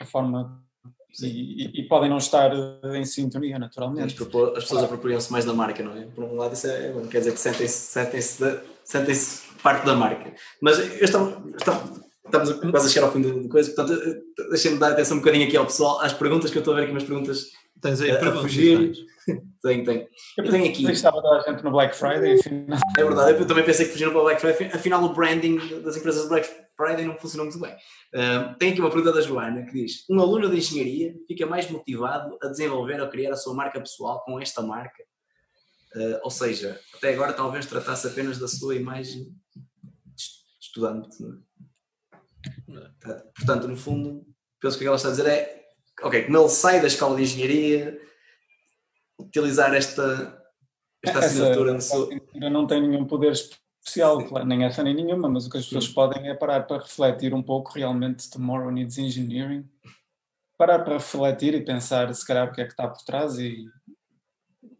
a 0.00 0.04
forma 0.04 0.67
e, 1.26 1.80
e, 1.80 1.88
podem 1.88 2.08
não 2.08 2.18
estar 2.18 2.50
em 2.94 3.04
sintonia, 3.04 3.58
naturalmente. 3.58 4.14
Propor, 4.14 4.56
as 4.56 4.64
pessoas 4.64 4.84
apropriam-se 4.84 5.32
mais 5.32 5.44
da 5.44 5.52
marca, 5.52 5.82
não 5.82 5.96
é? 5.96 6.06
Por 6.06 6.24
um 6.24 6.36
lado, 6.36 6.54
isso 6.54 6.66
é 6.66 6.90
bom, 6.92 7.06
quer 7.06 7.18
dizer 7.18 7.32
que 7.32 7.40
sentem-se 7.40 7.92
sentem 7.92 8.20
-se, 8.20 8.60
sentem 8.84 9.14
-se 9.14 9.42
parte 9.62 9.84
da 9.84 9.94
marca. 9.94 10.32
Mas 10.60 10.78
estamos, 11.00 11.34
estamos 12.24 12.52
quase 12.70 12.86
a 12.86 12.90
chegar 12.90 13.06
ao 13.06 13.12
fim 13.12 13.22
da 13.22 13.48
coisa, 13.48 13.72
portanto, 13.72 14.00
deixem-me 14.50 14.78
dar 14.78 14.92
atenção 14.92 15.16
um 15.16 15.20
bocadinho 15.20 15.46
aqui 15.46 15.56
ao 15.56 15.66
pessoal, 15.66 16.00
às 16.00 16.12
perguntas, 16.12 16.50
que 16.50 16.58
eu 16.58 16.60
estou 16.60 16.74
a 16.74 16.76
ver 16.76 16.82
aqui 16.84 16.92
umas 16.92 17.04
perguntas 17.04 17.46
Tens 17.80 18.00
aí 18.00 18.10
a, 18.10 18.28
a 18.28 18.32
fugir. 18.40 18.92
tenho, 19.62 19.84
tenho. 19.84 20.08
Eu 20.36 20.50
tenho 20.50 20.70
aqui. 20.70 20.90
Estava 20.90 21.18
a 21.18 21.40
gente 21.50 21.62
no 21.62 21.70
Black 21.70 21.94
Friday, 21.96 22.38
afinal. 22.38 22.78
É 22.96 23.04
verdade, 23.04 23.40
eu 23.40 23.46
também 23.46 23.64
pensei 23.64 23.86
que 23.86 23.92
fugiram 23.92 24.12
para 24.12 24.20
o 24.20 24.24
Black 24.24 24.40
Friday, 24.40 24.66
afinal 24.72 25.02
o 25.04 25.12
branding 25.12 25.56
das 25.82 25.96
empresas 25.96 26.22
de 26.22 26.28
Black 26.28 26.48
Friday 26.76 27.04
não 27.04 27.18
funcionou 27.18 27.46
muito 27.46 27.60
bem. 27.60 27.74
Uh, 28.14 28.56
tem 28.58 28.72
aqui 28.72 28.80
uma 28.80 28.90
pergunta 28.90 29.12
da 29.12 29.20
Joana 29.20 29.64
que 29.64 29.72
diz: 29.72 30.04
Um 30.08 30.20
aluno 30.20 30.48
de 30.48 30.56
engenharia 30.56 31.14
fica 31.26 31.46
mais 31.46 31.70
motivado 31.70 32.38
a 32.42 32.48
desenvolver 32.48 33.00
ou 33.00 33.08
criar 33.08 33.32
a 33.32 33.36
sua 33.36 33.54
marca 33.54 33.80
pessoal 33.80 34.22
com 34.24 34.40
esta 34.40 34.62
marca? 34.62 35.02
Uh, 35.94 36.20
ou 36.22 36.30
seja, 36.30 36.78
até 36.94 37.12
agora 37.12 37.32
talvez 37.32 37.66
tratasse 37.66 38.06
apenas 38.06 38.38
da 38.38 38.48
sua 38.48 38.74
imagem 38.74 39.24
de 39.24 40.24
estudante. 40.60 41.16
É? 42.68 43.14
Portanto, 43.36 43.66
no 43.66 43.76
fundo, 43.76 44.24
penso 44.60 44.76
que 44.76 44.84
o 44.84 44.84
que 44.84 44.88
ela 44.88 44.96
está 44.96 45.08
a 45.08 45.12
dizer 45.12 45.26
é: 45.26 45.64
ok, 46.02 46.24
como 46.24 46.38
ele 46.38 46.48
sai 46.48 46.80
da 46.80 46.86
escola 46.86 47.16
de 47.16 47.22
engenharia, 47.22 48.00
utilizar 49.18 49.74
esta, 49.74 50.42
esta 51.04 51.18
assinatura 51.18 51.74
no 51.74 51.80
seu. 51.80 52.08
Não 52.34 52.66
tem 52.66 52.86
nenhum 52.86 53.04
poder 53.04 53.32
especial, 53.32 54.24
claro, 54.26 54.46
nem 54.46 54.64
essa 54.64 54.82
nem 54.82 54.94
nenhuma, 54.94 55.28
mas 55.28 55.46
o 55.46 55.50
que 55.50 55.58
as 55.58 55.64
pessoas 55.64 55.86
Sim. 55.86 55.94
podem 55.94 56.28
é 56.28 56.34
parar 56.34 56.62
para 56.62 56.82
refletir 56.82 57.34
um 57.34 57.42
pouco 57.42 57.72
realmente 57.72 58.30
Tomorrow 58.30 58.70
Needs 58.70 58.98
Engineering, 58.98 59.68
parar 60.56 60.80
para 60.80 60.94
refletir 60.94 61.54
e 61.54 61.64
pensar 61.64 62.12
se 62.14 62.26
calhar 62.26 62.48
o 62.48 62.52
que 62.52 62.60
é 62.60 62.64
que 62.64 62.72
está 62.72 62.86
por 62.86 63.02
trás 63.02 63.38
e 63.38 63.66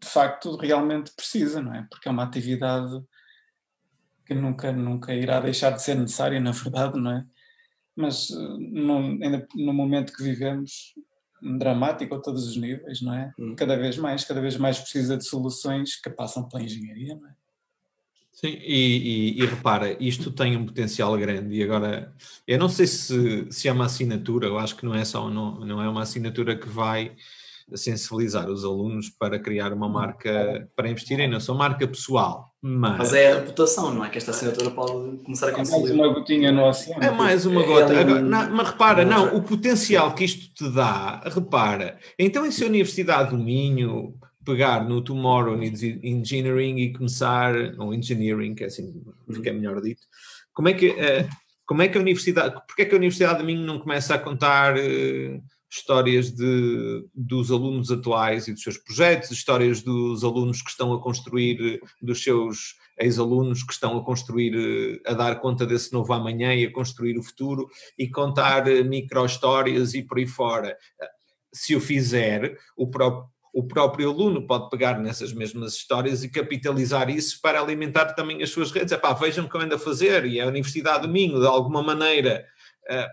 de 0.01 0.07
facto 0.07 0.55
realmente 0.55 1.11
precisa, 1.15 1.61
não 1.61 1.73
é? 1.73 1.85
Porque 1.89 2.07
é 2.07 2.11
uma 2.11 2.23
atividade 2.23 3.03
que 4.25 4.33
nunca, 4.33 4.71
nunca 4.71 5.13
irá 5.13 5.39
deixar 5.39 5.71
de 5.71 5.81
ser 5.81 5.95
necessária, 5.95 6.39
na 6.39 6.51
verdade, 6.51 6.99
não 6.99 7.11
é? 7.11 7.25
Mas 7.95 8.29
no, 8.29 8.97
ainda 8.97 9.45
no 9.55 9.73
momento 9.73 10.13
que 10.13 10.23
vivemos, 10.23 10.93
dramático 11.41 12.15
a 12.15 12.19
todos 12.19 12.47
os 12.47 12.55
níveis, 12.55 13.01
não 13.01 13.13
é? 13.13 13.33
Hum. 13.39 13.55
Cada 13.55 13.75
vez 13.75 13.97
mais, 13.97 14.23
cada 14.23 14.41
vez 14.41 14.57
mais 14.57 14.79
precisa 14.79 15.17
de 15.17 15.25
soluções 15.25 15.95
que 15.95 16.09
passam 16.09 16.47
pela 16.47 16.63
engenharia, 16.63 17.15
não 17.15 17.27
é? 17.27 17.33
Sim, 18.31 18.57
e, 18.61 19.33
e, 19.37 19.41
e, 19.41 19.45
repara, 19.45 20.01
isto 20.01 20.31
tem 20.31 20.55
um 20.55 20.65
potencial 20.65 21.17
grande 21.17 21.55
e 21.55 21.61
agora, 21.61 22.13
eu 22.47 22.57
não 22.57 22.69
sei 22.69 22.87
se, 22.87 23.45
se 23.51 23.67
é 23.67 23.71
uma 23.71 23.85
assinatura, 23.85 24.47
eu 24.47 24.57
acho 24.57 24.77
que 24.77 24.85
não 24.85 24.95
é 24.95 25.03
só, 25.03 25.29
não, 25.29 25.59
não 25.59 25.83
é 25.83 25.89
uma 25.89 26.03
assinatura 26.03 26.55
que 26.55 26.69
vai 26.69 27.17
sensibilizar 27.75 28.49
os 28.49 28.63
alunos 28.63 29.09
para 29.09 29.39
criar 29.39 29.73
uma 29.73 29.87
marca, 29.87 30.69
para 30.75 30.89
investirem 30.89 31.27
na 31.27 31.39
sua 31.39 31.55
marca 31.55 31.87
pessoal, 31.87 32.53
mas... 32.61 32.97
Mas 32.97 33.13
é 33.13 33.31
a 33.31 33.35
reputação, 33.35 33.93
não 33.93 34.03
é? 34.03 34.09
Que 34.09 34.17
esta 34.17 34.31
assinatura 34.31 34.71
pode 34.71 35.17
começar 35.23 35.47
a 35.47 35.51
consolidar. 35.51 35.91
É 35.91 35.95
mais 35.95 35.99
uma 35.99 36.13
gotinha 36.13 36.51
no 36.51 36.67
oceano. 36.67 37.03
É 37.03 37.11
mais 37.11 37.45
uma 37.45 37.63
gota. 37.63 37.93
É 37.93 37.99
agora, 37.99 38.21
não, 38.21 38.51
mas 38.51 38.67
repara, 38.69 39.05
não, 39.05 39.35
o 39.35 39.41
potencial 39.41 40.13
que 40.13 40.25
isto 40.25 40.53
te 40.53 40.69
dá, 40.73 41.21
repara, 41.25 41.97
então 42.17 42.45
em 42.45 42.51
se 42.51 42.63
a 42.63 42.67
Universidade 42.67 43.29
do 43.29 43.37
Minho 43.37 44.13
pegar 44.45 44.83
no 44.87 45.01
Tomorrow 45.01 45.61
Engineering 45.61 46.77
e 46.79 46.93
começar, 46.93 47.53
ou 47.77 47.93
Engineering, 47.93 48.55
que 48.55 48.63
é 48.63 48.67
assim, 48.67 49.03
que 49.41 49.49
é 49.49 49.53
melhor 49.53 49.79
dito, 49.81 50.01
como 50.53 50.69
é 50.69 50.73
que, 50.73 50.89
uh, 50.89 51.29
como 51.65 51.81
é 51.81 51.87
que 51.87 51.97
a 51.97 52.01
Universidade, 52.01 52.59
porque 52.67 52.81
é 52.81 52.85
que 52.85 52.95
a 52.95 52.97
Universidade 52.97 53.39
de 53.39 53.45
Minho 53.45 53.65
não 53.65 53.79
começa 53.79 54.15
a 54.15 54.19
contar 54.19 54.75
uh, 54.75 55.43
histórias 55.69 56.31
de, 56.31 57.05
dos 57.13 57.51
alunos 57.51 57.91
atuais 57.91 58.47
e 58.47 58.53
dos 58.53 58.63
seus 58.63 58.77
projetos, 58.77 59.31
histórias 59.31 59.81
dos 59.81 60.23
alunos 60.23 60.61
que 60.61 60.69
estão 60.69 60.93
a 60.93 61.01
construir, 61.01 61.79
dos 62.01 62.23
seus 62.23 62.75
ex-alunos 62.99 63.63
que 63.63 63.71
estão 63.71 63.97
a 63.97 64.03
construir, 64.03 65.01
a 65.05 65.13
dar 65.13 65.39
conta 65.39 65.65
desse 65.65 65.93
novo 65.93 66.11
amanhã 66.11 66.53
e 66.53 66.65
a 66.65 66.71
construir 66.71 67.17
o 67.17 67.23
futuro 67.23 67.69
e 67.97 68.09
contar 68.09 68.65
micro-histórias 68.65 69.93
e 69.93 70.03
por 70.03 70.17
aí 70.17 70.27
fora. 70.27 70.75
Se 71.53 71.75
o 71.75 71.81
fizer, 71.81 72.57
o 72.75 72.89
próprio 72.89 73.29
o 73.53 73.63
próprio 73.65 74.11
aluno 74.11 74.45
pode 74.45 74.69
pegar 74.69 74.99
nessas 74.99 75.33
mesmas 75.33 75.73
histórias 75.73 76.23
e 76.23 76.29
capitalizar 76.29 77.09
isso 77.09 77.41
para 77.41 77.59
alimentar 77.59 78.13
também 78.13 78.43
as 78.43 78.51
suas 78.51 78.71
redes. 78.71 78.91
Epá, 78.91 79.13
vejam 79.13 79.45
o 79.45 79.49
que 79.49 79.55
eu 79.55 79.61
ando 79.61 79.75
a 79.75 79.79
fazer 79.79 80.25
e 80.25 80.39
a 80.39 80.47
Universidade 80.47 81.07
do 81.07 81.11
Minho, 81.11 81.39
de 81.39 81.47
alguma 81.47 81.81
maneira, 81.81 82.45
uh, 82.89 83.07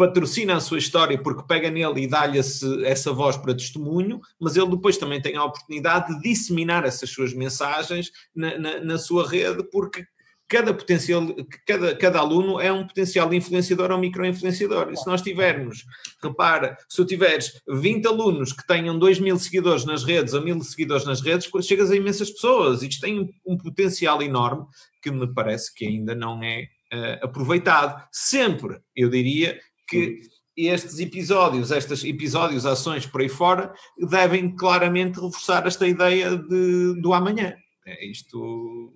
patrocina 0.00 0.56
a 0.56 0.60
sua 0.60 0.78
história 0.78 1.22
porque 1.22 1.46
pega 1.46 1.70
nele 1.70 2.02
e 2.02 2.06
dá-lhe 2.06 2.38
essa 2.38 3.12
voz 3.12 3.36
para 3.36 3.54
testemunho, 3.54 4.18
mas 4.40 4.56
ele 4.56 4.70
depois 4.70 4.96
também 4.96 5.20
tem 5.20 5.36
a 5.36 5.44
oportunidade 5.44 6.14
de 6.14 6.22
disseminar 6.22 6.86
essas 6.86 7.10
suas 7.10 7.34
mensagens 7.34 8.10
na, 8.34 8.58
na, 8.58 8.80
na 8.80 8.98
sua 8.98 9.28
rede, 9.28 9.62
porque 9.70 10.06
cada 10.48 10.72
potencial, 10.72 11.22
cada, 11.66 11.94
cada 11.94 12.18
aluno 12.18 12.58
é 12.58 12.72
um 12.72 12.86
potencial 12.86 13.32
influenciador 13.32 13.92
ou 13.92 13.98
micro-influenciador. 13.98 14.90
E 14.90 14.96
se 14.96 15.06
nós 15.06 15.20
tivermos, 15.20 15.84
repara, 16.20 16.78
se 16.88 16.96
tu 16.96 17.04
tiveres 17.04 17.60
20 17.68 18.06
alunos 18.06 18.52
que 18.54 18.66
tenham 18.66 18.98
2 18.98 19.20
mil 19.20 19.38
seguidores 19.38 19.84
nas 19.84 20.02
redes 20.02 20.32
ou 20.32 20.42
mil 20.42 20.60
seguidores 20.62 21.04
nas 21.04 21.20
redes, 21.20 21.48
chegas 21.62 21.90
a 21.90 21.96
imensas 21.96 22.30
pessoas. 22.30 22.82
Isto 22.82 23.02
tem 23.02 23.30
um, 23.46 23.56
potencial 23.58 24.20
enorme 24.22 24.64
que 25.02 25.10
me 25.10 25.32
parece 25.32 25.72
que 25.74 25.86
ainda 25.86 26.14
não 26.14 26.42
é 26.42 26.64
uh, 26.92 27.24
aproveitado. 27.26 28.02
Sempre, 28.10 28.80
eu 28.96 29.08
diria 29.08 29.60
que 29.90 30.20
estes 30.56 30.98
episódios, 30.98 31.70
estes 31.70 32.04
episódios, 32.04 32.66
ações 32.66 33.06
por 33.06 33.20
aí 33.20 33.28
fora, 33.28 33.72
devem 33.98 34.54
claramente 34.54 35.20
reforçar 35.20 35.66
esta 35.66 35.86
ideia 35.86 36.36
de, 36.36 37.00
do 37.00 37.12
amanhã. 37.12 37.54
É 37.86 38.06
isto 38.06 38.92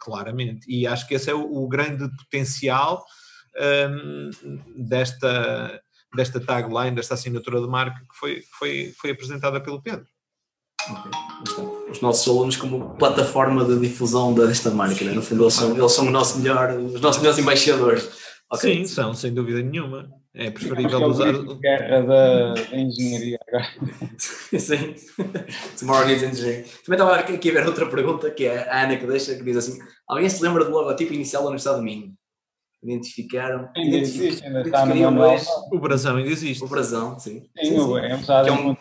claramente. 0.00 0.66
E 0.68 0.86
acho 0.86 1.06
que 1.06 1.14
esse 1.14 1.30
é 1.30 1.34
o, 1.34 1.64
o 1.64 1.68
grande 1.68 2.08
potencial 2.16 3.04
um, 3.88 4.30
desta, 4.76 5.80
desta 6.14 6.40
tagline, 6.40 6.96
desta 6.96 7.14
assinatura 7.14 7.60
de 7.60 7.68
marca 7.68 8.00
que 8.00 8.18
foi, 8.18 8.42
foi, 8.58 8.94
foi 8.98 9.10
apresentada 9.10 9.60
pelo 9.60 9.82
Pedro. 9.82 10.06
Okay. 10.90 11.64
Os 11.90 12.00
nossos 12.00 12.26
alunos 12.26 12.56
como 12.56 12.96
plataforma 12.96 13.64
de 13.64 13.78
difusão 13.78 14.34
desta 14.34 14.70
marca, 14.70 15.04
né? 15.04 15.12
no 15.12 15.22
fundo 15.22 15.44
eles 15.44 15.54
são, 15.54 15.76
eles 15.76 15.92
são 15.92 16.06
o 16.08 16.10
nosso 16.10 16.38
melhor, 16.38 16.72
os 16.72 17.00
nossos 17.00 17.20
melhores 17.22 17.38
embaixadores. 17.40 18.10
Okay. 18.52 18.78
Sim, 18.78 18.86
são, 18.86 19.14
sem 19.14 19.32
dúvida 19.32 19.62
nenhuma. 19.62 20.10
É 20.34 20.50
preferível 20.50 21.02
é 21.02 21.06
usar. 21.06 21.32
Guerra 21.32 22.00
da, 22.02 22.54
da 22.54 22.76
engenharia 22.76 23.38
agora. 23.46 23.68
Sim. 24.18 24.94
Tomorrow 25.78 26.06
needs 26.06 26.22
engineering. 26.22 26.62
Também 26.84 26.98
estava 26.98 27.16
aqui 27.16 27.50
a 27.50 27.52
ver 27.52 27.66
outra 27.66 27.86
pergunta 27.86 28.30
que 28.30 28.46
é 28.46 28.68
a 28.68 28.84
Ana 28.84 28.96
que 28.96 29.06
deixa, 29.06 29.34
que 29.34 29.42
diz 29.42 29.58
assim: 29.58 29.78
Alguém 30.08 30.28
se 30.30 30.42
lembra 30.42 30.64
do 30.64 30.70
logotipo 30.70 31.12
inicial 31.12 31.42
da 31.42 31.48
Universidade 31.48 31.78
do 31.78 31.84
Minho? 31.84 32.14
Identificaram. 32.82 33.68
Ainda 33.76 33.96
existe, 33.98 34.44
ainda 34.44 34.62
está 34.62 34.84
no 34.84 34.94
manual. 34.94 35.36
O 35.70 35.78
brasão 35.78 36.16
ainda 36.16 36.30
existe. 36.30 36.64
O 36.64 36.66
brasão, 36.66 37.18
sim. 37.18 37.42
sim, 37.56 37.64
sim, 37.64 37.78
sim. 37.78 37.98
é 37.98 38.16
usado 38.16 38.44
que 38.44 38.50
é 38.50 38.52
um. 38.52 38.74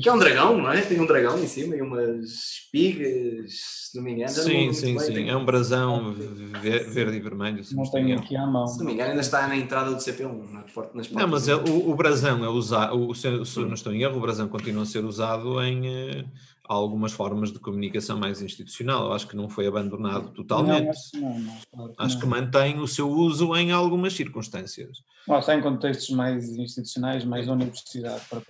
Que 0.00 0.08
é 0.08 0.12
um 0.12 0.18
dragão, 0.18 0.56
não 0.56 0.72
é? 0.72 0.80
Tem 0.80 1.00
um 1.00 1.06
dragão 1.06 1.38
em 1.38 1.46
cima 1.46 1.76
e 1.76 1.82
umas 1.82 2.24
espigas, 2.24 3.52
se 3.90 3.96
não 3.96 4.04
me 4.04 4.12
engano. 4.12 4.30
Sim, 4.30 4.72
sim, 4.72 4.98
sim. 4.98 5.12
Tem... 5.12 5.28
É 5.28 5.36
um 5.36 5.44
brasão 5.44 6.14
verde 6.14 7.16
e 7.16 7.20
vermelho. 7.20 7.62
Não 7.72 7.90
tenho 7.90 8.18
aqui 8.18 8.36
à 8.36 8.46
mão. 8.46 8.66
Se 8.66 8.78
não 8.78 8.86
me 8.86 8.94
engano, 8.94 9.10
ainda 9.10 9.22
está 9.22 9.46
na 9.46 9.56
entrada 9.56 9.90
do 9.90 9.96
CP1, 9.96 10.50
nas 10.52 10.72
portas. 10.72 11.10
Não, 11.10 11.28
mas 11.28 11.48
é, 11.48 11.54
o, 11.54 11.90
o 11.90 11.94
brasão 11.94 12.44
é 12.44 12.48
usado, 12.48 13.14
se, 13.14 13.44
se 13.44 13.60
não 13.60 13.74
estou 13.74 13.92
em 13.92 14.02
erro, 14.02 14.16
o 14.16 14.20
brasão 14.20 14.48
continua 14.48 14.82
a 14.82 14.86
ser 14.86 15.04
usado 15.04 15.62
em 15.62 15.86
eh, 15.86 16.24
algumas 16.68 17.12
formas 17.12 17.52
de 17.52 17.58
comunicação 17.58 18.18
mais 18.18 18.42
institucional. 18.42 19.06
Eu 19.06 19.12
acho 19.12 19.26
que 19.26 19.36
não 19.36 19.48
foi 19.48 19.66
abandonado 19.66 20.30
totalmente. 20.30 20.96
Não, 21.14 21.38
não, 21.38 21.58
não, 21.74 21.94
acho 21.98 22.18
que 22.18 22.26
mantém 22.26 22.78
o 22.78 22.86
seu 22.86 23.08
uso 23.08 23.54
em 23.56 23.72
algumas 23.72 24.12
circunstâncias. 24.12 24.98
Está 25.28 25.56
em 25.56 25.60
contextos 25.60 26.10
mais 26.10 26.48
institucionais, 26.50 27.24
mais 27.24 27.46
da 27.46 27.52
universidade, 27.52 28.22
para 28.30 28.40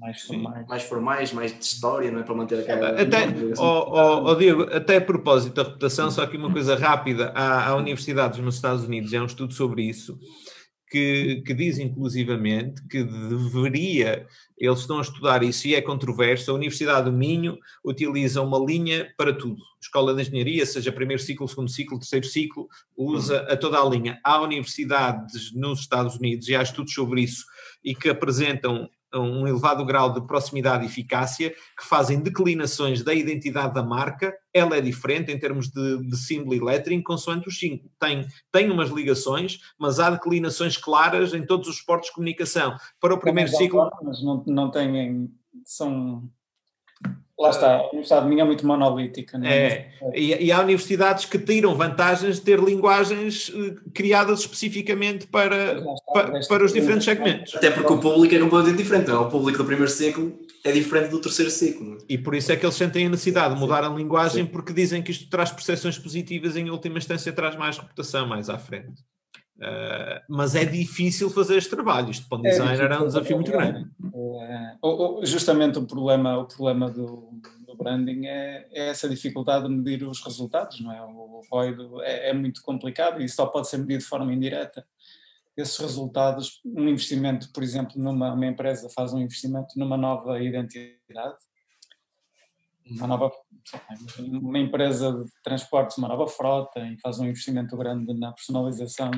mais 0.00 0.22
formais. 0.22 0.66
Mais 0.66 0.82
formais, 0.82 1.32
mais 1.32 1.52
de 1.52 1.62
história, 1.62 2.10
não 2.10 2.20
é 2.20 2.22
para 2.22 2.34
manter 2.34 2.60
aquela. 2.60 2.88
Até, 3.00 3.26
oh, 3.58 3.62
oh, 3.62 4.30
oh, 4.30 4.34
Diego, 4.34 4.62
até 4.74 4.96
a 4.96 5.00
propósito 5.00 5.54
da 5.54 5.62
reputação, 5.62 6.10
só 6.10 6.22
aqui 6.22 6.38
uma 6.38 6.50
coisa 6.50 6.74
rápida: 6.74 7.32
há, 7.34 7.68
há 7.68 7.76
universidades 7.76 8.38
nos 8.38 8.54
Estados 8.54 8.84
Unidos, 8.84 9.12
há 9.12 9.20
um 9.20 9.26
estudo 9.26 9.52
sobre 9.52 9.82
isso 9.82 10.18
que, 10.96 11.42
que, 11.44 11.52
diz 11.52 11.78
inclusivamente 11.78 12.82
que 12.88 13.04
deveria, 13.04 14.26
eles 14.56 14.78
estão 14.78 14.96
a 14.96 15.02
estudar 15.02 15.42
isso 15.42 15.68
e 15.68 15.74
é 15.74 15.82
controverso, 15.82 16.50
a 16.50 16.54
Universidade 16.54 17.10
do 17.10 17.14
Minho 17.14 17.58
utiliza 17.84 18.40
uma 18.40 18.58
linha 18.58 19.12
para 19.18 19.34
tudo. 19.34 19.62
Escola 19.78 20.14
de 20.14 20.22
Engenharia, 20.22 20.64
seja 20.64 20.90
primeiro 20.90 21.22
ciclo, 21.22 21.46
segundo 21.46 21.70
ciclo, 21.70 21.98
terceiro 21.98 22.26
ciclo, 22.26 22.66
usa 22.96 23.40
a 23.40 23.56
toda 23.58 23.78
a 23.78 23.84
linha. 23.84 24.18
Há 24.24 24.40
universidades 24.40 25.52
nos 25.52 25.80
Estados 25.80 26.16
Unidos, 26.16 26.48
e 26.48 26.56
há 26.56 26.62
estudos 26.62 26.94
sobre 26.94 27.20
isso, 27.20 27.44
e 27.84 27.94
que 27.94 28.08
apresentam 28.08 28.88
um 29.18 29.46
elevado 29.46 29.84
grau 29.84 30.12
de 30.12 30.26
proximidade 30.26 30.84
e 30.84 30.86
eficácia, 30.86 31.50
que 31.50 31.84
fazem 31.84 32.20
declinações 32.20 33.02
da 33.02 33.14
identidade 33.14 33.74
da 33.74 33.82
marca, 33.82 34.34
ela 34.52 34.76
é 34.76 34.80
diferente 34.80 35.30
em 35.30 35.38
termos 35.38 35.68
de, 35.68 36.08
de 36.08 36.16
símbolo 36.16 36.54
e 36.54 36.60
lettering, 36.60 37.02
consoante 37.02 37.48
os 37.48 37.58
cinco. 37.58 37.90
Tem, 37.98 38.26
tem 38.50 38.70
umas 38.70 38.90
ligações, 38.90 39.60
mas 39.78 40.00
há 40.00 40.10
declinações 40.10 40.76
claras 40.76 41.34
em 41.34 41.44
todos 41.44 41.68
os 41.68 41.76
esportes 41.76 42.08
de 42.08 42.14
comunicação. 42.14 42.76
Para 43.00 43.14
o 43.14 43.18
primeiro 43.18 43.50
ciclo... 43.50 43.90
Mas 44.02 44.22
não, 44.22 44.42
não 44.46 44.70
têm... 44.70 45.30
São 45.64 46.30
Lá 47.38 47.50
está, 47.50 47.76
a 47.76 47.88
Universidade 47.88 48.22
de 48.22 48.28
Minho 48.30 48.40
é 48.40 48.44
muito 48.44 48.66
monolítica. 48.66 49.36
Não 49.36 49.46
é? 49.46 49.66
é 49.66 49.90
e, 50.14 50.46
e, 50.46 50.52
há 50.52 50.60
universidades 50.60 51.26
que 51.26 51.38
tiram 51.38 51.74
vantagens 51.74 52.36
de 52.36 52.40
ter 52.40 52.58
linguagens 52.58 53.52
eh, 53.54 53.74
criadas 53.92 54.40
especificamente 54.40 55.26
para, 55.26 55.82
para, 56.14 56.40
para, 56.40 56.64
os 56.64 56.72
diferentes 56.72 57.04
segmentos. 57.04 57.54
Até 57.54 57.70
porque 57.70 57.92
o 57.92 57.98
público 57.98 58.34
é 58.34 58.38
completamente 58.38 58.78
diferente. 58.78 59.08
Não? 59.08 59.16
É? 59.16 59.26
O 59.26 59.28
público 59.28 59.58
do 59.58 59.64
primeiro 59.66 59.90
ciclo 59.90 60.32
é 60.64 60.72
diferente 60.72 61.10
do 61.10 61.20
terceiro 61.20 61.50
ciclo. 61.50 61.98
E 62.08 62.16
por 62.16 62.34
isso 62.34 62.50
é 62.52 62.56
que 62.56 62.64
eles 62.64 62.74
sentem 62.74 63.06
a 63.06 63.10
necessidade 63.10 63.52
de 63.52 63.60
mudar 63.60 63.84
a 63.84 63.88
linguagem, 63.90 64.46
porque 64.46 64.72
dizem 64.72 65.02
que 65.02 65.10
isto 65.10 65.28
traz 65.28 65.50
percepções 65.50 65.98
positivas 65.98 66.56
e, 66.56 66.60
em 66.60 66.70
última 66.70 66.96
instância, 66.96 67.30
traz 67.34 67.54
mais 67.54 67.76
reputação 67.76 68.26
mais 68.26 68.48
à 68.48 68.56
frente. 68.56 69.04
Uh, 69.56 70.20
mas 70.28 70.54
é 70.54 70.66
difícil 70.66 71.30
fazer 71.30 71.56
este 71.56 71.70
trabalho. 71.70 72.10
Isto 72.10 72.28
para 72.28 72.38
um 72.38 72.46
é 72.46 72.50
designer 72.50 72.90
é, 72.90 72.98
um 72.98 73.06
desafio 73.06 73.36
muito 73.36 73.50
grande. 73.50 73.90
É, 74.42 74.76
justamente 75.22 75.78
o 75.78 75.86
problema, 75.86 76.38
o 76.38 76.44
problema 76.44 76.90
do, 76.90 77.30
do 77.66 77.74
branding 77.74 78.26
é, 78.26 78.66
é, 78.70 78.88
essa 78.88 79.08
dificuldade 79.08 79.66
de 79.66 79.74
medir 79.74 80.06
os 80.06 80.22
resultados, 80.22 80.80
não 80.80 80.92
é? 80.92 81.02
O 81.02 81.40
ROI 81.50 81.74
é, 82.02 82.30
é, 82.30 82.32
muito 82.34 82.60
complicado 82.62 83.22
e 83.22 83.28
só 83.28 83.46
pode 83.46 83.68
ser 83.68 83.78
medido 83.78 84.00
de 84.00 84.06
forma 84.06 84.32
indireta. 84.32 84.86
Esses 85.56 85.78
resultados, 85.78 86.60
um 86.62 86.86
investimento, 86.86 87.50
por 87.50 87.62
exemplo, 87.62 87.94
numa 87.96 88.34
uma 88.34 88.46
empresa 88.46 88.90
faz 88.90 89.14
um 89.14 89.20
investimento 89.20 89.78
numa 89.78 89.96
nova 89.96 90.38
identidade, 90.38 91.36
uma 92.90 93.06
nova 93.06 93.32
uma 94.18 94.58
empresa 94.58 95.12
de 95.12 95.30
transportes, 95.42 95.98
uma 95.98 96.08
nova 96.08 96.26
frota 96.26 96.80
e 96.80 96.98
faz 97.00 97.18
um 97.18 97.26
investimento 97.26 97.76
grande 97.76 98.12
na 98.14 98.32
personalização 98.32 99.10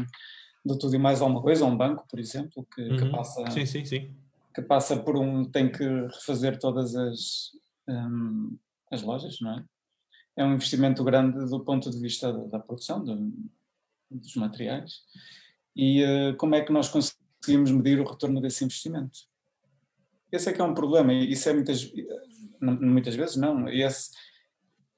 de 0.65 0.79
tudo 0.79 0.95
e 0.95 0.99
mais 0.99 1.21
alguma 1.21 1.43
coisa, 1.43 1.65
um 1.65 1.77
banco, 1.77 2.07
por 2.09 2.19
exemplo, 2.19 2.67
que, 2.75 2.83
uhum. 2.83 2.97
que 2.97 3.11
passa 3.11 3.51
sim, 3.51 3.67
sim, 3.67 3.85
sim. 3.85 4.15
que 4.55 4.63
passa 4.63 4.97
por 4.97 5.17
um 5.17 5.45
tem 5.45 5.71
que 5.71 5.85
refazer 5.85 6.59
todas 6.59 6.95
as 6.95 7.53
um, 7.89 8.57
as 8.91 9.03
lojas, 9.03 9.39
não 9.41 9.59
é? 9.59 9.65
É 10.37 10.45
um 10.45 10.55
investimento 10.55 11.03
grande 11.03 11.49
do 11.49 11.61
ponto 11.61 11.91
de 11.91 11.99
vista 11.99 12.33
da, 12.33 12.45
da 12.45 12.59
produção 12.59 13.03
de, 13.03 13.15
dos 14.11 14.35
materiais 14.37 15.03
e 15.75 16.05
uh, 16.05 16.37
como 16.37 16.55
é 16.55 16.63
que 16.63 16.73
nós 16.73 16.89
conseguimos 16.89 17.71
medir 17.71 18.01
o 18.01 18.09
retorno 18.09 18.41
desse 18.41 18.65
investimento? 18.65 19.21
Esse 20.31 20.51
é 20.51 20.53
que 20.53 20.61
é 20.61 20.65
um 20.65 20.75
problema 20.75 21.13
e 21.13 21.33
isso 21.33 21.49
é 21.49 21.53
muitas 21.55 21.91
muitas 22.61 23.15
vezes 23.15 23.37
não. 23.37 23.69
Esse, 23.69 24.11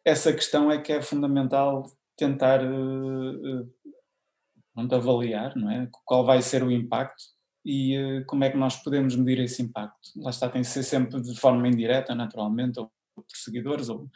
essa 0.05 0.33
questão 0.33 0.71
é 0.71 0.81
que 0.81 0.93
é 0.93 1.03
fundamental 1.03 1.85
tentar 2.17 2.63
uh, 2.65 3.63
uh, 3.63 4.95
avaliar, 4.95 5.57
não 5.57 5.71
é? 5.71 5.89
Qual 6.05 6.25
vai 6.25 6.43
ser 6.43 6.63
o 6.63 6.71
impacto 6.71 7.23
e 7.65 7.99
uh, 7.99 8.25
como 8.27 8.45
é 8.45 8.51
que 8.51 8.57
nós 8.57 8.77
podemos 8.83 9.15
medir 9.17 9.43
esse 9.43 9.63
impacto. 9.63 10.11
Lá 10.17 10.31
está, 10.31 10.49
tem 10.49 10.63
que 10.63 10.69
ser 10.69 10.83
sempre 10.83 11.21
de 11.21 11.39
forma 11.39 11.69
indireta, 11.69 12.15
naturalmente, 12.15 12.81
ou 12.81 12.91
por 13.15 13.25
seguidores, 13.29 13.89
ou 13.89 14.09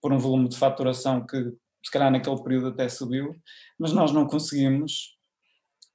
por 0.00 0.12
um 0.12 0.18
volume 0.18 0.48
de 0.48 0.56
faturação 0.56 1.24
que 1.26 1.36
se 1.84 1.90
calhar 1.90 2.10
naquele 2.10 2.42
período 2.42 2.68
até 2.68 2.88
subiu, 2.88 3.34
mas 3.78 3.92
nós 3.92 4.12
não 4.12 4.26
conseguimos 4.26 5.16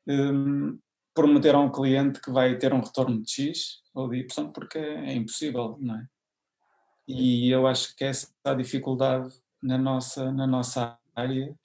um, 0.08 0.80
prometer 1.14 1.56
a 1.56 1.60
um 1.60 1.72
cliente 1.72 2.20
que 2.22 2.32
vai 2.32 2.58
ter 2.58 2.74
um 2.74 2.82
retorno 2.82 3.22
de 3.22 3.32
X 3.32 3.82
ou 3.94 4.10
de 4.10 4.18
Y, 4.18 4.52
porque 4.52 4.78
é 4.78 5.14
impossível, 5.14 5.78
não 5.80 5.96
é? 5.96 6.08
E 7.08 7.50
eu 7.50 7.68
acho 7.68 7.96
que 7.96 8.04
essa 8.04 8.28
é 8.44 8.50
a 8.50 8.56
dificuldade 8.56 9.34
na 9.62 9.78
nossa, 9.78 10.32
na 10.32 10.48
nossa 10.48 10.98
área 11.16 11.56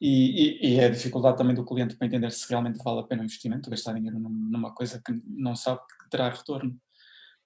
e, 0.00 0.58
e, 0.60 0.74
e, 0.74 0.80
é 0.80 0.86
a 0.86 0.90
dificuldade 0.90 1.36
também 1.36 1.54
do 1.54 1.64
cliente 1.64 1.94
para 1.94 2.08
entender 2.08 2.30
se 2.32 2.48
realmente 2.48 2.82
vale 2.82 3.00
a 3.00 3.04
pena 3.04 3.22
o 3.22 3.24
investimento, 3.24 3.70
gastar 3.70 3.94
dinheiro 3.94 4.18
numa 4.18 4.74
coisa 4.74 5.00
que 5.04 5.12
não 5.26 5.54
sabe 5.54 5.80
que 5.80 6.10
terá 6.10 6.28
retorno. 6.28 6.76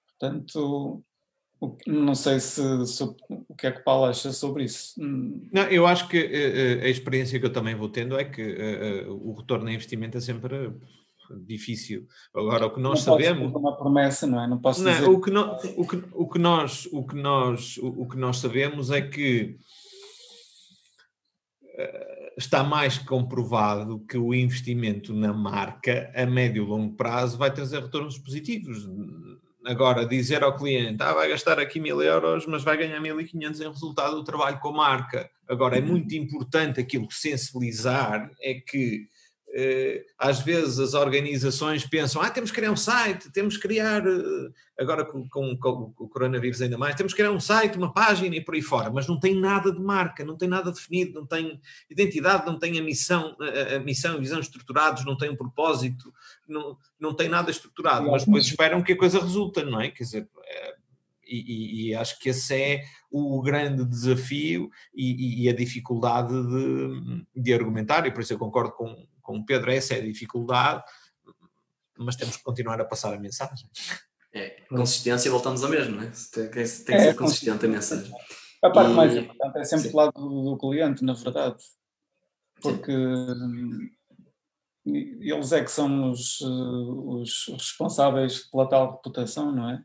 Portanto, 0.07 1.03
não 1.85 2.15
sei 2.15 2.39
se, 2.39 2.85
se, 2.87 3.03
o 3.03 3.55
que 3.55 3.67
é 3.67 3.71
que 3.71 3.81
o 3.81 3.83
Paulo 3.83 4.05
acha 4.05 4.31
sobre 4.31 4.63
isso. 4.63 4.93
Não, 4.99 5.63
eu 5.69 5.85
acho 5.85 6.07
que 6.07 6.17
a, 6.17 6.21
eh, 6.21 6.79
eh, 6.79 6.85
a 6.85 6.89
experiência 6.89 7.39
que 7.39 7.45
eu 7.45 7.53
também 7.53 7.75
vou 7.75 7.89
tendo 7.89 8.17
é 8.19 8.25
que 8.25 8.41
uh, 8.41 9.13
o 9.13 9.33
retorno 9.33 9.69
em 9.69 9.75
investimento 9.75 10.17
é 10.17 10.21
sempre 10.21 10.71
difícil. 11.35 12.07
Agora, 12.33 12.65
o 12.65 12.73
que 12.73 12.79
nós 12.79 13.05
não 13.05 13.13
sabemos. 13.13 13.53
uma 13.53 13.75
promessa, 13.75 14.27
não 14.27 14.41
é? 14.41 14.47
Não 14.47 14.59
posso 14.59 14.83
não, 14.83 14.91
dizer. 14.91 15.09
O 15.09 15.19
que, 15.19 15.31
no, 15.31 15.57
o, 15.75 15.87
que, 15.87 16.03
o, 16.13 16.27
que 16.27 16.39
nós, 16.39 16.87
o, 16.91 17.05
que 17.05 17.15
nós, 17.15 17.77
o, 17.77 17.87
o 18.01 18.07
que 18.07 18.17
nós 18.17 18.37
sabemos 18.37 18.91
é 18.91 19.01
que 19.01 19.57
uh, 21.63 22.17
está 22.37 22.63
mais 22.63 22.97
comprovado 22.97 23.99
que 24.07 24.17
o 24.17 24.33
investimento 24.33 25.13
na 25.13 25.33
marca 25.33 26.11
a 26.15 26.25
médio 26.25 26.63
e 26.63 26.67
longo 26.67 26.95
prazo 26.95 27.37
vai 27.37 27.51
trazer 27.53 27.81
retornos 27.81 28.17
positivos. 28.17 28.87
Agora, 29.67 30.05
dizer 30.05 30.43
ao 30.43 30.55
cliente, 30.55 31.03
ah, 31.03 31.13
vai 31.13 31.27
gastar 31.27 31.59
aqui 31.59 31.77
mil 31.77 32.01
euros, 32.01 32.45
mas 32.45 32.63
vai 32.63 32.77
ganhar 32.77 33.01
1500 33.01 33.59
em 33.59 33.67
resultado 33.67 34.15
do 34.15 34.23
trabalho 34.23 34.59
com 34.59 34.69
a 34.69 34.73
marca. 34.73 35.29
Agora, 35.47 35.77
é 35.77 35.81
muito 35.81 36.15
importante 36.15 36.79
aquilo 36.79 37.07
que 37.07 37.15
sensibilizar 37.15 38.31
é 38.41 38.53
que 38.53 38.95
eh, 38.95 39.16
às 40.19 40.39
vezes 40.41 40.77
as 40.79 40.93
organizações 40.93 41.85
pensam, 41.85 42.21
ah, 42.21 42.29
temos 42.29 42.51
que 42.51 42.57
criar 42.57 42.71
um 42.71 42.75
site, 42.75 43.31
temos 43.31 43.55
que 43.55 43.63
criar, 43.63 44.05
eh, 44.05 44.49
agora 44.77 45.05
com, 45.05 45.27
com, 45.29 45.57
com, 45.57 45.93
o 45.97 46.07
coronavírus 46.09 46.61
ainda 46.61 46.77
mais, 46.77 46.95
temos 46.95 47.13
que 47.13 47.17
criar 47.17 47.31
um 47.31 47.39
site, 47.39 47.77
uma 47.77 47.93
página 47.93 48.35
e 48.35 48.41
por 48.41 48.55
aí 48.55 48.61
fora, 48.61 48.89
mas 48.91 49.07
não 49.07 49.19
tem 49.19 49.39
nada 49.39 49.71
de 49.71 49.79
marca, 49.79 50.23
não 50.23 50.37
tem 50.37 50.49
nada 50.49 50.71
definido, 50.71 51.13
não 51.13 51.25
tem 51.25 51.59
identidade, 51.89 52.45
não 52.45 52.59
tem 52.59 52.77
a 52.77 52.83
missão, 52.83 53.35
a, 53.39 53.75
a 53.75 53.79
missão 53.79 54.17
e 54.17 54.19
visão 54.19 54.39
estruturados, 54.39 55.05
não 55.05 55.17
tem 55.17 55.29
um 55.29 55.35
propósito, 55.35 56.13
não, 56.47 56.77
não 56.99 57.13
tem 57.13 57.29
nada 57.29 57.49
estruturado, 57.49 58.09
mas 58.11 58.25
depois 58.25 58.45
esperam 58.45 58.83
que 58.83 58.93
a 58.93 58.97
coisa 58.97 59.19
resulte, 59.19 59.63
não 59.63 59.81
é? 59.81 59.89
Quer 59.89 60.03
dizer, 60.03 60.29
é, 60.43 60.75
e, 61.27 61.89
e, 61.89 61.95
acho 61.95 62.19
que 62.19 62.29
esse 62.29 62.55
é 62.55 62.83
o 63.11 63.41
grande 63.41 63.85
desafio 63.85 64.69
e, 64.93 65.43
e 65.43 65.49
a 65.49 65.55
dificuldade 65.55 66.33
de, 66.33 67.25
de, 67.35 67.53
argumentar, 67.53 68.05
e 68.05 68.11
por 68.11 68.21
isso 68.21 68.33
eu 68.33 68.39
concordo 68.39 68.71
com, 68.71 69.07
com 69.21 69.37
o 69.37 69.45
Pedro, 69.45 69.71
essa 69.71 69.93
é 69.93 69.99
a 69.99 70.05
dificuldade, 70.05 70.83
mas 71.97 72.15
temos 72.15 72.37
que 72.37 72.43
continuar 72.43 72.79
a 72.79 72.85
passar 72.85 73.13
a 73.13 73.19
mensagem. 73.19 73.69
É, 74.33 74.61
consistência, 74.69 75.31
voltamos 75.31 75.63
ao 75.63 75.69
mesmo, 75.69 75.95
não 75.95 76.03
é? 76.03 76.11
Tem, 76.31 76.49
tem, 76.49 76.63
tem 76.63 76.85
que 76.85 76.93
é, 76.93 76.99
ser 76.99 77.15
consistente 77.15 77.65
a 77.65 77.69
mensagem. 77.69 78.11
A 78.63 78.69
parte 78.69 78.91
e... 78.91 78.93
mais 78.93 79.15
importante 79.15 79.57
é 79.57 79.63
sempre 79.63 79.89
do 79.89 79.97
lado 79.97 80.11
do, 80.13 80.43
do 80.51 80.57
cliente, 80.57 81.03
na 81.03 81.13
verdade, 81.13 81.57
porque 82.61 82.91
sim. 82.91 83.89
eles 84.85 85.51
é 85.51 85.63
que 85.63 85.71
são 85.71 86.11
os, 86.11 86.39
os 86.41 87.47
responsáveis 87.53 88.49
pela 88.49 88.67
tal 88.67 88.95
reputação, 88.95 89.51
não 89.51 89.69
é? 89.69 89.83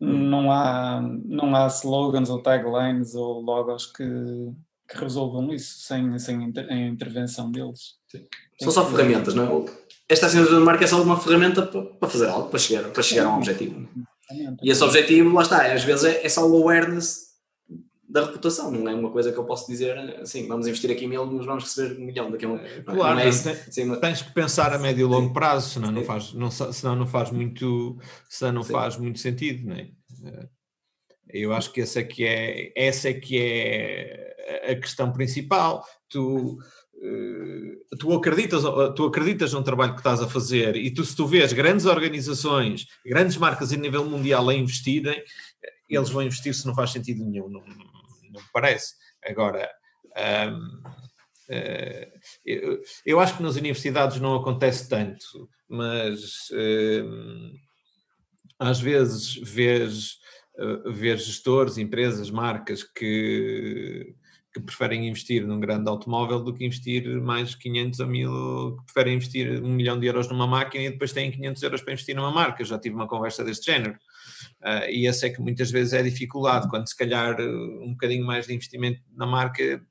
Hum. 0.00 0.28
Não 0.28 0.50
há, 0.50 1.00
não 1.24 1.54
há 1.54 1.66
slogans 1.68 2.28
ou 2.28 2.42
taglines 2.42 3.14
ou 3.14 3.40
logos 3.40 3.86
que, 3.86 4.04
que 4.88 4.98
resolvam 4.98 5.52
isso 5.52 5.80
sem, 5.80 6.18
sem 6.18 6.52
a 6.68 6.76
intervenção 6.76 7.50
deles. 7.50 7.94
Sim. 8.08 8.24
São 8.60 8.72
só 8.72 8.86
ferramentas, 8.86 9.34
não 9.34 9.44
é? 9.44 9.64
Esta 10.08 10.26
assinatura 10.26 10.58
de 10.58 10.64
marca 10.64 10.84
é 10.84 10.86
só 10.86 11.02
uma 11.02 11.18
ferramenta 11.18 11.62
para 11.62 12.08
fazer 12.08 12.28
algo, 12.28 12.48
para 12.48 12.58
chegar, 12.58 12.84
para 12.90 13.02
chegar 13.02 13.26
a 13.26 13.30
um 13.30 13.36
objetivo. 13.36 13.88
E 14.62 14.70
esse 14.70 14.82
objetivo, 14.82 15.32
lá 15.32 15.42
está, 15.42 15.72
às 15.72 15.82
vezes 15.82 16.04
é, 16.04 16.24
é 16.24 16.28
só 16.28 16.48
o 16.48 16.62
awareness 16.62 17.25
da 18.16 18.24
reputação, 18.24 18.70
não 18.70 18.88
é 18.88 18.94
uma 18.94 19.10
coisa 19.10 19.30
que 19.30 19.38
eu 19.38 19.44
posso 19.44 19.70
dizer 19.70 19.98
assim, 20.20 20.48
vamos 20.48 20.66
investir 20.66 20.90
aqui 20.90 21.06
mil, 21.06 21.26
mas 21.26 21.44
vamos 21.44 21.64
receber 21.64 22.00
um 22.00 22.06
milhão 22.06 22.30
daqui 22.30 22.46
a 22.46 22.48
um 22.48 22.58
Claro, 22.82 23.20
é 23.20 23.28
isso, 23.28 23.48
sim, 23.70 23.94
tens 24.00 24.22
que 24.22 24.32
pensar 24.32 24.72
a 24.72 24.78
médio 24.78 25.02
e 25.02 25.04
longo 25.04 25.34
prazo, 25.34 25.68
senão 25.68 25.92
não 25.92 26.02
faz, 26.02 26.32
não, 26.32 26.50
senão 26.50 26.96
não 26.96 27.06
faz 27.06 27.30
muito, 27.30 27.98
senão 28.26 28.52
não 28.54 28.64
faz 28.64 28.96
muito 28.96 29.18
sentido, 29.18 29.68
não 29.68 29.76
é? 29.76 29.90
Eh, 30.24 30.48
eu 31.28 31.52
acho 31.52 31.70
que 31.72 31.82
essa 31.82 32.00
é 32.00 32.04
que 32.04 32.24
é, 32.24 32.72
essa 32.74 33.10
é 33.10 33.12
que 33.12 33.38
é 33.38 34.72
a 34.72 34.76
questão 34.76 35.12
principal. 35.12 35.84
Tu, 36.08 36.56
eh, 37.02 37.96
tu 37.98 38.12
acreditas, 38.14 38.62
tu 38.94 39.04
acreditas 39.04 39.52
no 39.52 39.62
trabalho 39.62 39.92
que 39.92 40.00
estás 40.00 40.22
a 40.22 40.28
fazer 40.28 40.74
e 40.76 40.90
tu, 40.90 41.04
se 41.04 41.14
tu 41.14 41.26
vês 41.26 41.52
grandes 41.52 41.84
organizações, 41.84 42.86
grandes 43.04 43.36
marcas 43.36 43.72
a 43.74 43.76
nível 43.76 44.06
mundial 44.06 44.48
a 44.48 44.54
investirem, 44.54 45.22
eles 45.88 46.10
vão 46.10 46.22
investir 46.22 46.54
se 46.54 46.66
não 46.66 46.74
faz 46.74 46.90
sentido 46.90 47.24
nenhum, 47.24 47.48
não, 47.48 47.62
não 48.36 48.42
me 48.42 48.48
parece. 48.52 48.94
Agora, 49.24 49.68
um, 50.50 50.56
uh, 50.56 51.06
eh, 51.48 52.12
eu, 52.44 52.82
eu, 53.04 53.20
acho 53.20 53.36
que 53.36 53.42
nas 53.42 53.56
universidades 53.56 54.20
não 54.20 54.36
acontece 54.36 54.88
tanto, 54.88 55.48
mas 55.68 56.48
um, 56.52 57.52
às 58.58 58.80
vezes 58.80 59.34
vês, 59.36 60.18
uh, 60.58 60.92
vês 60.92 61.24
gestores, 61.24 61.78
empresas, 61.78 62.30
marcas 62.30 62.82
que 62.82 64.14
que 64.56 64.66
preferem 64.66 65.06
investir 65.06 65.46
num 65.46 65.60
grande 65.60 65.86
automóvel 65.88 66.40
do 66.40 66.54
que 66.54 66.64
investir 66.64 67.06
mais 67.20 67.54
500 67.54 68.00
a 68.00 68.06
mil, 68.06 68.76
que 68.78 68.84
preferem 68.84 69.16
investir 69.16 69.62
um 69.62 69.74
milhão 69.74 70.00
de 70.00 70.06
euros 70.06 70.28
numa 70.28 70.46
máquina 70.46 70.84
e 70.84 70.90
depois 70.90 71.12
têm 71.12 71.30
500 71.30 71.62
euros 71.62 71.82
para 71.82 71.92
investir 71.92 72.16
numa 72.16 72.30
marca. 72.30 72.64
Já 72.64 72.78
tive 72.78 72.94
uma 72.94 73.06
conversa 73.06 73.44
deste 73.44 73.70
género. 73.70 73.98
Uh, 74.62 74.88
e 74.90 75.06
essa 75.06 75.26
é 75.26 75.30
que 75.30 75.40
muitas 75.40 75.70
vezes 75.70 75.92
é 75.92 76.02
dificuldade, 76.02 76.68
quando 76.70 76.88
se 76.88 76.96
calhar 76.96 77.38
um 77.38 77.90
bocadinho 77.90 78.24
mais 78.24 78.46
de 78.46 78.54
investimento 78.54 79.00
na 79.14 79.26
marca 79.26 79.82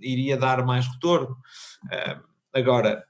iria 0.00 0.36
dar 0.36 0.64
mais 0.66 0.86
retorno. 0.86 1.36
Uh, 1.84 2.20
agora, 2.52 3.04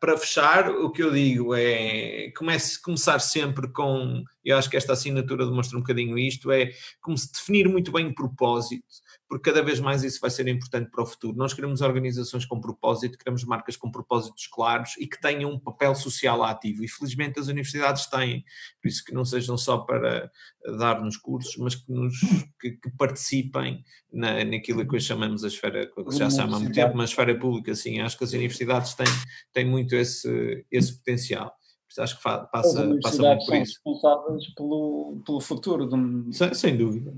para 0.00 0.18
fechar, 0.18 0.68
o 0.70 0.90
que 0.90 1.02
eu 1.02 1.12
digo 1.12 1.54
é 1.54 2.32
comece 2.36 2.82
começar 2.82 3.20
sempre 3.20 3.68
com, 3.68 4.24
eu 4.44 4.58
acho 4.58 4.68
que 4.68 4.76
esta 4.76 4.92
assinatura 4.92 5.46
demonstra 5.46 5.78
um 5.78 5.82
bocadinho 5.82 6.18
isto, 6.18 6.50
é 6.50 6.72
como 7.00 7.16
se 7.16 7.32
definir 7.32 7.68
muito 7.68 7.92
bem 7.92 8.08
o 8.08 8.14
propósito, 8.14 8.84
porque 9.28 9.50
cada 9.50 9.62
vez 9.62 9.78
mais 9.78 10.02
isso 10.02 10.20
vai 10.20 10.30
ser 10.30 10.48
importante 10.48 10.90
para 10.90 11.02
o 11.02 11.06
futuro. 11.06 11.36
Nós 11.36 11.52
queremos 11.52 11.82
organizações 11.82 12.46
com 12.46 12.58
propósito, 12.58 13.18
queremos 13.18 13.44
marcas 13.44 13.76
com 13.76 13.90
propósitos 13.90 14.46
claros 14.46 14.94
e 14.98 15.06
que 15.06 15.20
tenham 15.20 15.50
um 15.50 15.58
papel 15.58 15.94
social 15.94 16.42
ativo. 16.42 16.82
E 16.82 16.88
felizmente 16.88 17.38
as 17.38 17.48
universidades 17.48 18.06
têm, 18.06 18.42
por 18.80 18.88
isso 18.88 19.04
que 19.04 19.12
não 19.12 19.26
sejam 19.26 19.58
só 19.58 19.78
para 19.78 20.32
dar 20.78 21.02
nos 21.02 21.18
cursos, 21.18 21.56
mas 21.58 21.74
que, 21.74 21.92
nos, 21.92 22.18
que, 22.58 22.70
que 22.70 22.90
participem 22.96 23.84
na, 24.10 24.42
naquilo 24.44 24.86
que 24.88 24.96
hoje 24.96 25.06
chamamos 25.06 25.44
a 25.44 25.48
esfera, 25.48 25.86
que 25.86 26.16
já 26.16 26.30
se 26.30 26.36
chama 26.36 26.56
há 26.56 26.60
muito 26.60 26.74
tempo, 26.74 26.96
mas 26.96 27.10
a 27.10 27.12
esfera 27.12 27.38
pública, 27.38 27.74
sim. 27.74 28.00
Acho 28.00 28.16
que 28.16 28.24
as 28.24 28.32
universidades 28.32 28.94
têm, 28.94 29.06
têm 29.52 29.66
muito 29.66 29.94
esse, 29.94 30.64
esse 30.70 30.96
potencial. 30.96 31.54
Acho 31.98 32.16
que 32.16 32.22
passa, 32.22 32.48
passa 32.50 33.22
muito 33.22 33.46
por 33.46 33.56
isso. 33.56 33.72
responsáveis 33.74 34.54
pelo, 34.54 35.22
pelo 35.24 35.40
futuro 35.40 35.88
de, 35.88 36.36
sem, 36.36 36.54
sem 36.54 36.76
dúvida. 36.76 37.12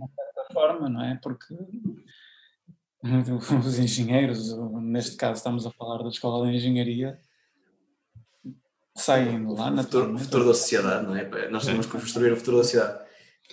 Forma, 0.53 0.89
não 0.89 1.05
é? 1.05 1.19
Porque 1.23 1.55
os 3.03 3.79
engenheiros, 3.79 4.57
neste 4.83 5.17
caso 5.17 5.35
estamos 5.35 5.67
a 5.67 5.71
falar 5.71 6.03
da 6.03 6.09
Escola 6.09 6.47
de 6.47 6.57
Engenharia, 6.57 7.19
saem 8.97 9.47
lá 9.47 9.71
na 9.71 9.83
futuro, 9.83 10.19
futuro 10.19 10.47
da 10.47 10.55
sociedade, 10.55 11.07
não 11.07 11.17
é? 11.17 11.49
Nós 11.49 11.65
temos 11.65 11.87
que 11.87 11.93
construir 11.93 12.33
o 12.33 12.37
futuro 12.37 12.59
da 12.59 12.65
sociedade. 12.65 13.05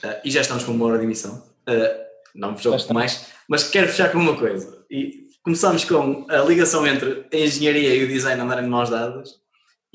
Uh, 0.04 0.22
e 0.24 0.30
já 0.30 0.42
estamos 0.42 0.64
com 0.64 0.72
uma 0.72 0.86
hora 0.86 1.00
de 1.00 1.06
emissão. 1.06 1.44
Uh, 1.68 2.08
não 2.36 2.52
me 2.52 2.58
jogo 2.58 2.94
mais, 2.94 3.32
mas 3.48 3.70
quero 3.70 3.88
fechar 3.88 4.12
com 4.12 4.20
uma 4.20 4.38
coisa. 4.38 4.86
E 4.92 5.28
começamos 5.44 5.86
com 5.86 6.26
a 6.30 6.38
ligação 6.40 6.86
entre 6.86 7.26
a 7.34 7.38
engenharia 7.38 7.96
e 7.96 8.04
o 8.04 8.08
design 8.08 8.42
andarem 8.42 8.66
de 8.66 8.70
mãos 8.70 8.90
dadas. 8.90 9.40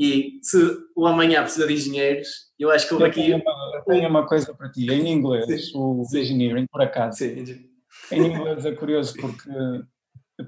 E 0.03 0.41
se 0.43 0.59
o 0.97 1.07
amanhã 1.07 1.43
precisa 1.43 1.65
de 1.65 1.75
engenheiros, 1.75 2.29
eu 2.59 2.73
acho 2.73 2.89
que 2.89 2.95
houve 2.95 3.07
aqui. 3.07 3.23
Tenho 3.23 3.37
uma, 3.37 3.85
tenho 3.87 4.09
uma 4.09 4.27
coisa 4.27 4.53
para 4.53 4.69
ti. 4.69 4.91
Em 4.91 5.09
inglês, 5.09 5.69
sim, 5.69 5.73
o 5.77 6.05
sim. 6.05 6.19
engineering, 6.19 6.67
por 6.67 6.83
acaso. 6.83 7.19
Sim, 7.19 7.45
em 8.11 8.27
inglês 8.27 8.67
é 8.67 8.73
curioso 8.73 9.15
porque 9.21 9.49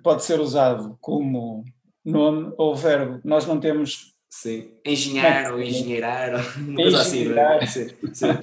pode 0.02 0.24
ser 0.24 0.40
usado 0.40 0.98
como 1.00 1.62
nome 2.04 2.52
ou 2.58 2.74
verbo. 2.74 3.20
Nós 3.22 3.46
não 3.46 3.60
temos. 3.60 4.12
Sim. 4.28 4.72
Engenhar 4.84 5.52
ou 5.52 5.62
engenheirar, 5.62 6.34
uma 6.58 6.74
coisa 6.74 7.00
assim. 7.00 7.32
É? 7.32 7.66
Sim, 7.66 7.88
sim. 8.12 8.38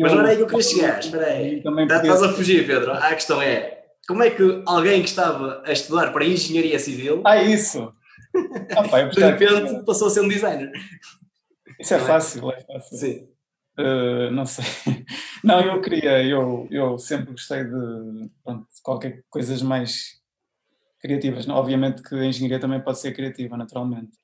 Mas 0.00 0.12
não 0.12 0.24
é 0.24 0.30
aí 0.30 0.36
que 0.36 0.42
eu 0.42 0.46
queria 0.46 0.62
chegar, 0.62 1.00
espera 1.00 1.26
aí. 1.26 1.60
Estás 1.82 2.22
a 2.22 2.32
fugir, 2.32 2.64
Pedro. 2.64 2.92
A 2.92 3.12
questão 3.12 3.42
é, 3.42 3.86
como 4.06 4.22
é 4.22 4.30
que 4.30 4.62
alguém 4.66 5.02
que 5.02 5.08
estava 5.08 5.64
a 5.66 5.72
estudar 5.72 6.12
para 6.12 6.24
engenharia 6.24 6.78
civil... 6.78 7.22
Ah, 7.24 7.42
isso! 7.42 7.92
Ah, 8.76 8.88
pá, 8.88 9.02
de 9.02 9.20
repente 9.20 9.84
passou 9.84 10.08
a 10.08 10.10
ser 10.10 10.20
um 10.20 10.28
designer. 10.28 10.70
Isso 11.78 11.94
é, 11.94 11.96
é 11.96 12.00
fácil, 12.00 12.50
é 12.50 12.60
fácil. 12.60 12.98
Sim. 12.98 13.28
Uh, 13.78 14.30
não 14.32 14.44
sei. 14.44 14.64
Não, 15.44 15.60
eu 15.60 15.80
queria, 15.80 16.24
eu, 16.24 16.66
eu 16.68 16.98
sempre 16.98 17.30
gostei 17.30 17.62
de, 17.62 18.30
pronto, 18.42 18.66
de 18.74 18.82
qualquer 18.82 19.22
coisas 19.30 19.62
mais 19.62 20.20
criativas. 21.00 21.48
Obviamente 21.48 22.02
que 22.02 22.14
a 22.16 22.24
engenharia 22.24 22.58
também 22.58 22.80
pode 22.80 22.98
ser 22.98 23.14
criativa, 23.14 23.56
naturalmente. 23.56 24.18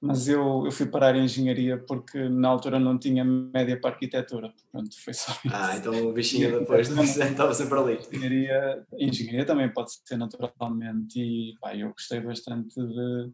Mas 0.00 0.28
eu, 0.28 0.62
eu 0.66 0.70
fui 0.70 0.86
parar 0.86 1.16
em 1.16 1.24
engenharia 1.24 1.78
porque 1.78 2.28
na 2.28 2.48
altura 2.48 2.78
não 2.78 2.98
tinha 2.98 3.24
média 3.24 3.80
para 3.80 3.90
arquitetura. 3.90 4.52
Pronto, 4.70 4.90
foi 5.02 5.14
só 5.14 5.32
isso. 5.44 5.54
Ah, 5.54 5.76
então 5.76 6.08
o 6.08 6.12
bichinho 6.12 6.60
depois 6.60 6.88
do 6.94 7.02
estava 7.02 7.54
sempre 7.54 7.78
ali. 7.78 7.98
Engenharia, 8.12 8.86
engenharia 8.98 9.46
também 9.46 9.72
pode 9.72 9.92
ser 9.92 10.16
naturalmente. 10.16 11.18
E 11.18 11.54
pá, 11.60 11.74
eu 11.74 11.90
gostei 11.90 12.20
bastante 12.20 12.74
de, 12.74 13.32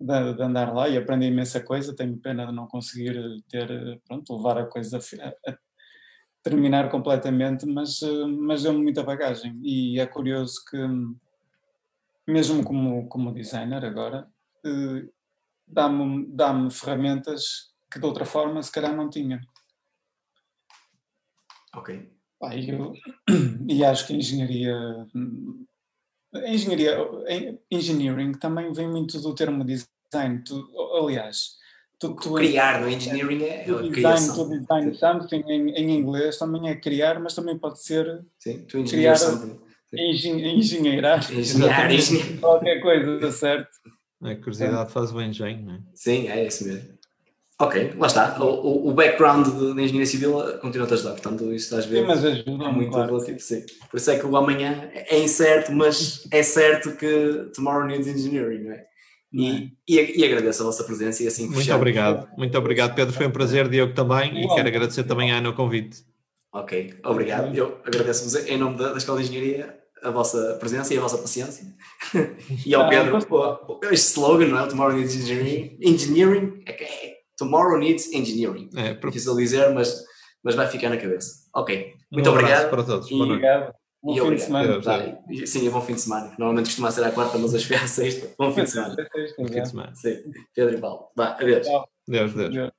de, 0.00 0.34
de, 0.34 0.42
andar 0.42 0.72
lá 0.72 0.88
e 0.88 0.96
aprendi 0.96 1.26
imensa 1.26 1.60
coisa. 1.60 1.94
Tenho 1.94 2.16
pena 2.16 2.46
de 2.46 2.52
não 2.52 2.66
conseguir 2.66 3.14
ter, 3.50 4.00
pronto, 4.08 4.36
levar 4.36 4.56
a 4.56 4.66
coisa 4.66 4.98
a, 4.98 5.50
a 5.50 5.58
terminar 6.42 6.90
completamente, 6.90 7.66
mas, 7.66 8.00
mas 8.38 8.62
deu-me 8.62 8.82
muita 8.82 9.02
bagagem. 9.02 9.60
E 9.62 10.00
é 10.00 10.06
curioso 10.06 10.64
que, 10.68 10.78
mesmo 12.26 12.64
como, 12.64 13.06
como 13.06 13.34
designer 13.34 13.84
agora, 13.84 14.26
eh, 14.64 15.04
dá-me 15.72 16.26
dá 16.28 16.70
ferramentas 16.70 17.70
que 17.90 17.98
de 17.98 18.06
outra 18.06 18.24
forma 18.24 18.62
se 18.62 18.70
calhar 18.72 18.94
não 18.94 19.08
tinha. 19.10 19.40
Ok. 21.74 22.10
Ah, 22.42 22.56
eu, 22.56 22.92
e 23.68 23.84
acho 23.84 24.06
que 24.06 24.14
a 24.14 24.16
engenharia 24.16 24.74
A 26.34 26.48
engenharia, 26.48 26.96
em 27.28 27.58
engineering 27.70 28.32
também 28.32 28.72
vem 28.72 28.88
muito 28.88 29.20
do 29.20 29.34
termo 29.34 29.64
design. 29.64 30.42
Tu, 30.44 30.68
aliás, 30.96 31.56
tu, 31.98 32.14
tu 32.14 32.34
criar 32.34 32.80
no 32.80 32.88
engineering 32.88 33.42
é, 33.44 33.62
a 33.62 33.64
design, 33.82 33.92
criação. 33.92 34.34
tu 34.34 34.48
design 34.58 34.94
something 34.94 35.42
em, 35.48 35.70
em 35.70 35.90
inglês 35.98 36.38
também 36.38 36.68
é 36.70 36.76
criar, 36.76 37.20
mas 37.20 37.34
também 37.34 37.58
pode 37.58 37.82
ser 37.82 38.24
Sim, 38.38 38.64
tu 38.66 38.82
criar- 38.84 39.16
something. 39.16 39.60
engen, 39.92 40.56
engenheirar 40.58 41.20
qualquer 42.40 42.80
coisa, 42.80 43.30
certo? 43.32 43.70
A 44.22 44.34
curiosidade 44.34 44.92
faz 44.92 45.12
o 45.12 45.20
engenho, 45.20 45.64
não 45.64 45.74
é? 45.74 45.78
Sim, 45.94 46.28
é 46.28 46.46
isso 46.46 46.66
mesmo. 46.66 46.88
Ok, 47.58 47.92
lá 47.98 48.06
está. 48.06 48.42
O, 48.42 48.88
o- 48.88 48.92
background 48.94 49.46
de- 49.46 49.74
da 49.74 49.82
engenharia 49.82 50.06
civil 50.06 50.32
continua 50.60 50.86
a 50.88 50.92
ajudar, 50.94 51.10
portanto, 51.12 51.44
isso 51.52 51.64
estás 51.66 51.84
a 51.84 51.88
ver. 51.88 52.00
Sim, 52.00 52.06
mas 52.06 52.24
É 52.24 52.28
ajuda 52.28 52.72
muito 52.72 52.90
claro. 52.92 53.12
relativo, 53.12 53.38
sim. 53.38 53.62
Por 53.90 53.96
isso 53.98 54.10
é 54.10 54.18
que 54.18 54.24
o 54.26 54.34
amanhã 54.36 54.90
é 54.94 55.18
incerto, 55.18 55.70
mas 55.72 56.26
é 56.30 56.42
certo 56.42 56.92
que 56.96 57.50
tomorrow 57.54 57.86
needs 57.86 58.06
engineering, 58.06 58.64
não 58.64 58.72
é? 58.72 58.86
E, 59.32 59.72
e, 59.86 60.20
e 60.20 60.24
agradeço 60.24 60.62
a 60.62 60.66
vossa 60.66 60.82
presença 60.84 61.22
e 61.22 61.26
assim 61.28 61.48
Muito 61.48 61.72
obrigado. 61.74 62.28
Muito 62.36 62.56
obrigado, 62.58 62.94
Pedro. 62.94 63.14
Foi 63.14 63.26
um 63.26 63.30
prazer, 63.30 63.68
Diogo 63.68 63.92
também. 63.94 64.42
E 64.44 64.48
quero 64.54 64.66
agradecer 64.66 65.04
também 65.04 65.30
à 65.30 65.36
Ana 65.36 65.50
o 65.50 65.54
convite. 65.54 66.02
Ok, 66.52 66.94
obrigado. 67.04 67.54
Eu 67.54 67.78
agradeço-vos 67.84 68.34
em 68.48 68.58
nome 68.58 68.76
da, 68.76 68.90
da 68.92 68.96
Escola 68.98 69.20
de 69.22 69.28
Engenharia 69.28 69.78
a 70.02 70.10
vossa 70.10 70.56
presença 70.60 70.92
e 70.94 70.98
a 70.98 71.00
vossa 71.00 71.18
paciência. 71.18 71.64
e 72.66 72.74
ao 72.74 72.82
Ah, 72.82 72.88
Pedro, 72.88 73.18
o- 73.18 73.80
este 73.90 74.08
slogan, 74.12 74.46
não 74.48 74.60
é? 74.64 74.66
Tomorrow 74.66 74.96
needs 74.96 75.14
engineering. 75.16 75.76
Engineering, 75.80 76.62
é, 76.66 76.72
que 76.72 76.84
é 76.84 77.14
Tomorrow 77.38 77.78
needs 77.78 78.12
engineering. 78.12 78.68
É, 78.76 78.94
pro- 78.94 79.10
Difícil 79.10 79.34
dizer, 79.36 79.72
mas, 79.72 80.02
mas 80.44 80.54
vai 80.54 80.66
ficar 80.68 80.88
na 80.90 80.96
cabeça. 80.96 81.30
Ok, 81.54 81.94
muito 82.12 82.28
um 82.28 82.32
obrigado. 82.32 82.70
para 82.70 82.82
todos. 82.82 83.10
E-. 83.10 83.14
Obrigado. 83.14 83.72
Bom 84.02 84.12
E 84.12 84.14
fim 84.14 84.20
obrigado. 84.22 84.38
de 84.38 84.44
semana. 84.46 84.82
Tá, 84.82 85.20
e- 85.30 85.46
sim, 85.46 85.66
é 85.66 85.70
bom 85.70 85.80
fim 85.82 85.94
de 85.94 86.00
semana. 86.00 86.28
Normalmente 86.38 86.66
costuma 86.66 86.90
ser 86.90 87.04
à 87.04 87.10
quarta, 87.12 87.36
mas 87.38 87.52
hoje 87.52 87.66
foi 87.66 87.76
à 87.76 87.86
sexta. 87.86 88.30
Bom 88.38 88.50
fim 88.52 88.64
de 88.64 88.70
semana. 88.70 88.96
Bom 89.38 89.46
fim 89.48 89.62
de 89.62 89.68
semana. 89.68 89.94
Sim, 89.94 90.16
Pedro 90.54 90.76
e 90.76 90.80
Paulo. 90.80 91.08
Vá, 91.16 91.32
adeus. 91.38 91.66
Deus, 92.08 92.32
Deus. 92.34 92.54
Deus. 92.54 92.70